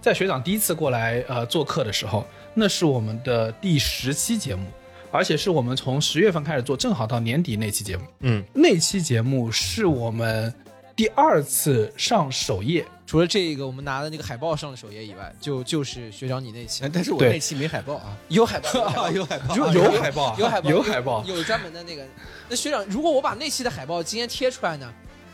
[0.00, 4.66] 在学长第一次过来呃做客的时候，那是我们的第十期节目，
[5.10, 8.04] 而且是我们从十月份开始做，正好到年底那期节目。
[8.20, 10.52] 嗯，那期节目是我们
[10.94, 16.84] 第二次上首页，除了这个我们拿的那个海报上的首页以外，就就是学长你那期。
[16.92, 17.32] 但是我对。
[17.32, 22.06] 那期没海报啊，有海报， 有海报，有有海报啊，有海报，有海报，有专门的那个。
[22.48, 24.92] 那学长，如果我把那期的海报今天贴出来呢，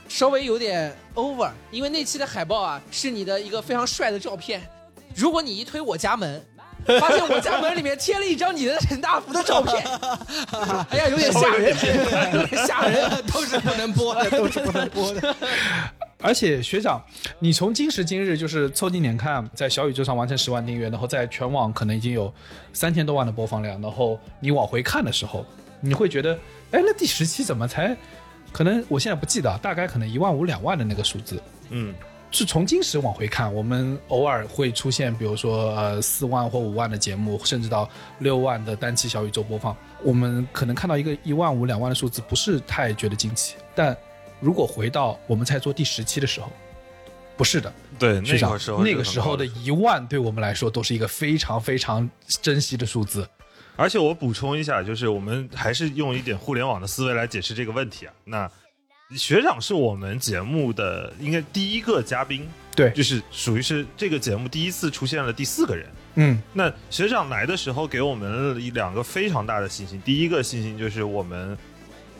[0.09, 4.63] 稍微有点 over，因为那期的海报啊是你的一个非常帅的照片。
[5.15, 6.45] 如果你一推我家门，
[7.01, 9.75] 发现我家门里面贴了一张你的陈大福的照片，
[10.91, 11.75] 哎呀，有点吓人，
[12.33, 13.11] 有点吓人。
[13.33, 15.35] 都是不能播的，都是不能播的。
[16.23, 17.03] 而且学长，
[17.39, 22.33] 你从今时今日就是凑近点看，在小宇宙上完成十万订阅，然后在全网可能已经有
[22.73, 25.45] 三千多万的播放量，然后你往回看的时候，
[25.81, 26.33] 你会觉得，
[26.71, 27.97] 哎，那第十期怎么才？
[28.53, 31.95] 可能我现在不记得，大概可能一万五两万的那个数字，嗯，
[32.37, 37.89] 是从今时往回看，我们偶尔会出现，比如说呃四万或五万的节目，甚至到
[38.19, 43.55] 六万的单期小宇宙播放，我们可能看到一个一万五两万的数字，不是太觉得惊奇。
[43.75, 43.97] 但
[44.39, 46.53] 如果回到我们在做第十期的时候，
[47.39, 52.07] 不是的，对，那个时候那个时候的一万对我们来说都是一个非常非常
[52.43, 53.27] 珍惜的数字。
[53.77, 58.13] 而且我补充一下，就是我们还是用一点互联网的思维来解释这个问题啊。
[58.25, 58.51] 那
[59.15, 65.87] 学长是我们节目的应该第一个嘉宾，对就是属于是这个节目第一次出现了第四个人。
[66.17, 70.01] 嗯那学长来的时候给我们两个非常大的信心。
[70.05, 71.57] 第一个信心就是我们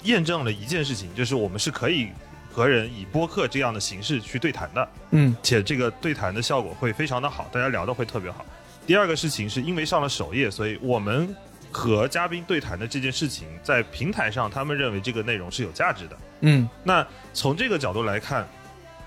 [0.05, 2.09] 验证了一件事情，就是我们是可以
[2.53, 8.47] 和人以播客这样的形式去对谈的，嗯且这个对谈的效果会非常的好，大家聊的会特别好。
[8.87, 11.35] 第二个事情是因为上了首页，所以我们
[11.71, 16.17] 和嘉宾对谈的这件事情，在平台上他们认为这个内容是有价值的。
[16.41, 18.47] 嗯那从这个角度来看，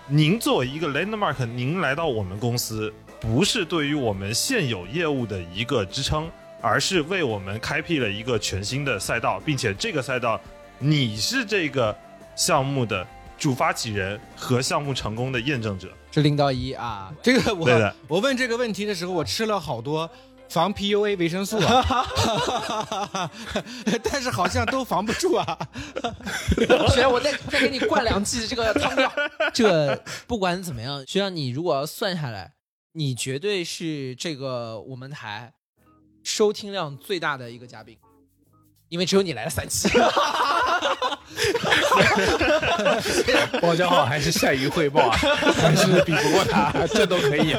[0.07, 6.29] 您作为一个 landmark，您来到我们公司，不是对于我们现有业务的一个支撑，
[6.61, 10.39] 而是为我们开辟了一个全新的赛道，并且这个赛道，
[10.79, 11.95] 你是这个
[12.35, 13.05] 项目的
[13.37, 15.89] 主发起人和项目成功的验证者。
[16.11, 20.09] 是零到一啊，这个我我问这个问题的时候，我吃了好多
[20.49, 23.29] 防 PUA 维生素啊，
[24.03, 25.57] 但是好像都防不住啊。
[26.89, 29.11] 学长，我再再给你灌两剂这个汤药。
[29.53, 32.53] 这个不管怎么样，学长，你如果要算下来，
[32.93, 35.53] 你绝对是这个我们台
[36.23, 37.97] 收听量最大的一个嘉宾，
[38.89, 39.89] 因为只有你来了三期。
[43.61, 47.55] 包家浩还是善于汇报啊，还是比不过他，这都可以。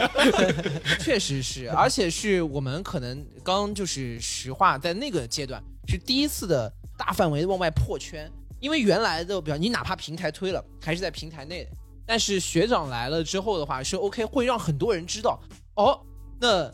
[1.01, 8.31] 确实是，而且是我们可能刚就是实话，在那个阶段是第一次的大范围地往外破圈，
[8.61, 11.70] 因为原来的，比方你哪怕平台推了，还是在平台内的，
[12.07, 15.40] 但是学长来了之后的话是 OK，会让很多人知道，
[15.74, 16.01] 哦，
[16.40, 16.70] 那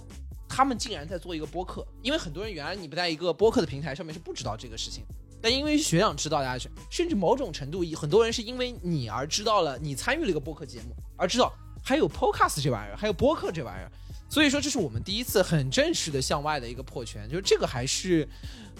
[0.48, 5.05] 他们竟然在做一个播客，因为很多人原来你不在一个播客的平台上面是不知道这个事情。
[5.43, 11.52] 但因为学长知道大家，甚至某种程度，很多人是因为你而知道了，你参与了一个播客节目，而知道
[11.85, 13.90] 还有 podcast 这玩意儿，还有播客这玩意儿。
[14.28, 18.28] 所以说，这是我们第一次很正式的向外的一个破圈，就是这个还是，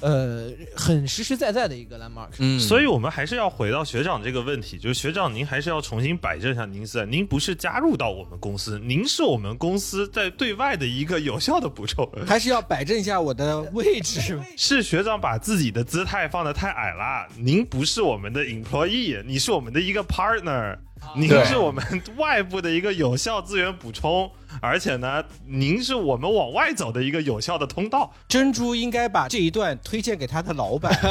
[0.01, 2.29] 呃，很实实在在的一个 landmark。
[2.39, 12.09] 嗯所以我们还是要回到学长这个问题，就是学长您还是要重新摆正一下您思想，您不是加入到我们公司，您是我们公司在对外的一个有效的补充。
[12.27, 14.21] 还是要摆正一下我的位置。
[14.57, 20.77] 是学长把自己的姿态放得太矮了，您不是我们的 employee，你是我们的一个 partner，
[21.15, 21.85] 您是我们
[22.17, 28.13] 外部的一个有效资源补充，而且呢，您是我们往外走的一个有效的通道。
[28.29, 30.97] 珍珠应该把这一段推荐给他的老板。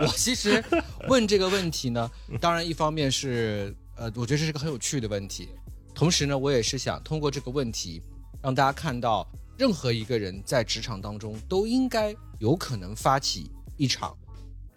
[0.00, 0.62] 我其实
[1.08, 2.10] 问这个问题呢，
[2.40, 5.48] 当然一方面是呃，我觉得这是个很有趣的问题，
[5.94, 8.02] 同时呢，我也是想通过这个问题
[8.42, 9.26] 让大家看到，
[9.58, 14.16] 任何一个人在职场当中都应该有可能发起一场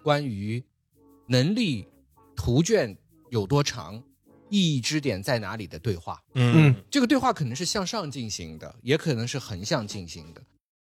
[0.01, 0.63] 关于
[1.27, 1.87] 能力
[2.35, 2.95] 图卷
[3.29, 4.01] 有多长、
[4.53, 6.21] 意义支点在哪里的对话。
[6.35, 10.41] 嗯这个对话可能是向上进行的，也可能是横向进行的，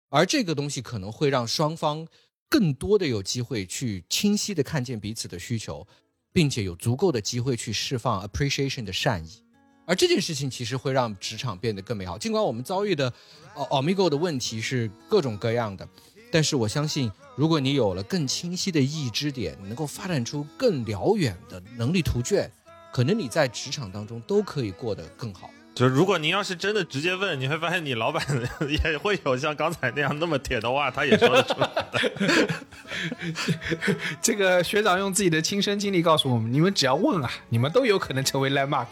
[0.09, 2.07] 而这个东西可能会让双方
[2.49, 5.87] 更多的有机会去清晰的看见彼此的需求，
[6.33, 9.43] 并且有足够的机会去释放 appreciation 的善意。
[9.87, 12.19] 而这件事情其实会让职场变得更美好。
[12.19, 13.13] 尽管我们遭遇的
[13.55, 15.89] 呃 Omigo 的问题是各种各样的，
[16.31, 22.49] 但是我相信，如果你有了更清晰的意义支点，你能够发展出更辽远的能力图卷，
[22.93, 25.51] 可能你在职场当中都可以过得更好。
[25.81, 28.23] 就是如果您要是真的直接问，你会发现你老板
[28.69, 31.99] 也会有像刚才那样那么铁的话，他也说得出来的。
[34.21, 38.89] 这个学长用自己的亲身经历告诉我们：你们只要问啊，你们都有可能成为 landmark。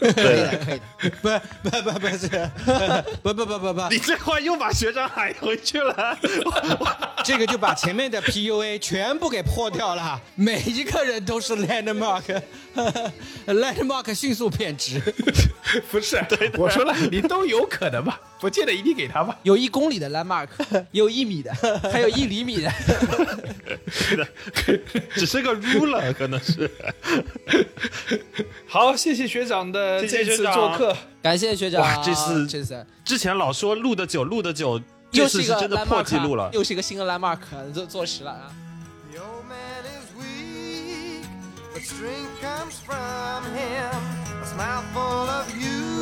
[0.00, 0.84] 可以的，可以的。
[1.62, 2.28] 不不不不是，
[3.24, 6.18] 不不不不不，你这话又把学长喊回去了。
[7.24, 15.00] 这个就把前面的 PUA 全部给破掉了，每一个人都是 landmark，landmark 迅速贬值。
[15.90, 16.17] 不是，
[16.56, 19.38] 我说了，你都有可能吧，不见得一定给他吧。
[19.42, 20.48] 有一公里的 landmark，
[20.92, 21.52] 有一米的，
[21.90, 22.70] 还有一厘米的。
[24.16, 24.28] 的
[25.14, 26.70] 只是个 ruler，可能是。
[28.66, 30.96] 好，谢谢学长的这次做客。
[31.22, 34.80] 感谢学长，哇这次这次之前老说录的久，录的久，
[35.10, 36.50] 这次又是一个是真的破纪录了。
[36.52, 37.38] 又是一个新的 landmark，
[37.72, 38.52] 做做实了啊。
[39.12, 41.24] The old man is weak
[41.74, 43.90] but strength comes from him.
[44.40, 45.97] A smile full of youth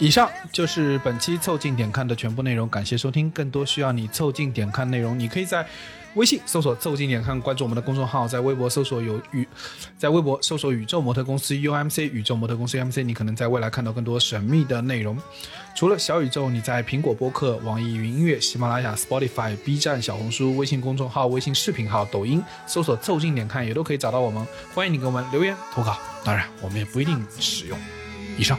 [0.00, 3.30] 以上就是本期凑近点看的全部内容，感谢收听。
[3.30, 5.66] 更多需要你凑近点看内容，你可以在
[6.14, 9.46] 微信搜索“凑近点看”，关注我们的公众号；在微博搜索有宇，
[9.98, 15.18] 在微博搜索“宇宙模特公司 UMC”，宇宙模特公司 UMC，你可能在未来看到更多神秘的内容。
[15.74, 24.46] 除了小宇宙，你在苹果播客、网易云音乐、喜马拉雅、Spotify、B 站、小红书、微信公众号、微信视频号、抖音搜索“凑近点看”也都可以找到我们。
[24.72, 27.76] 欢迎你给我们留言投稿，当然我们也不一定使用。
[28.38, 28.56] 以上。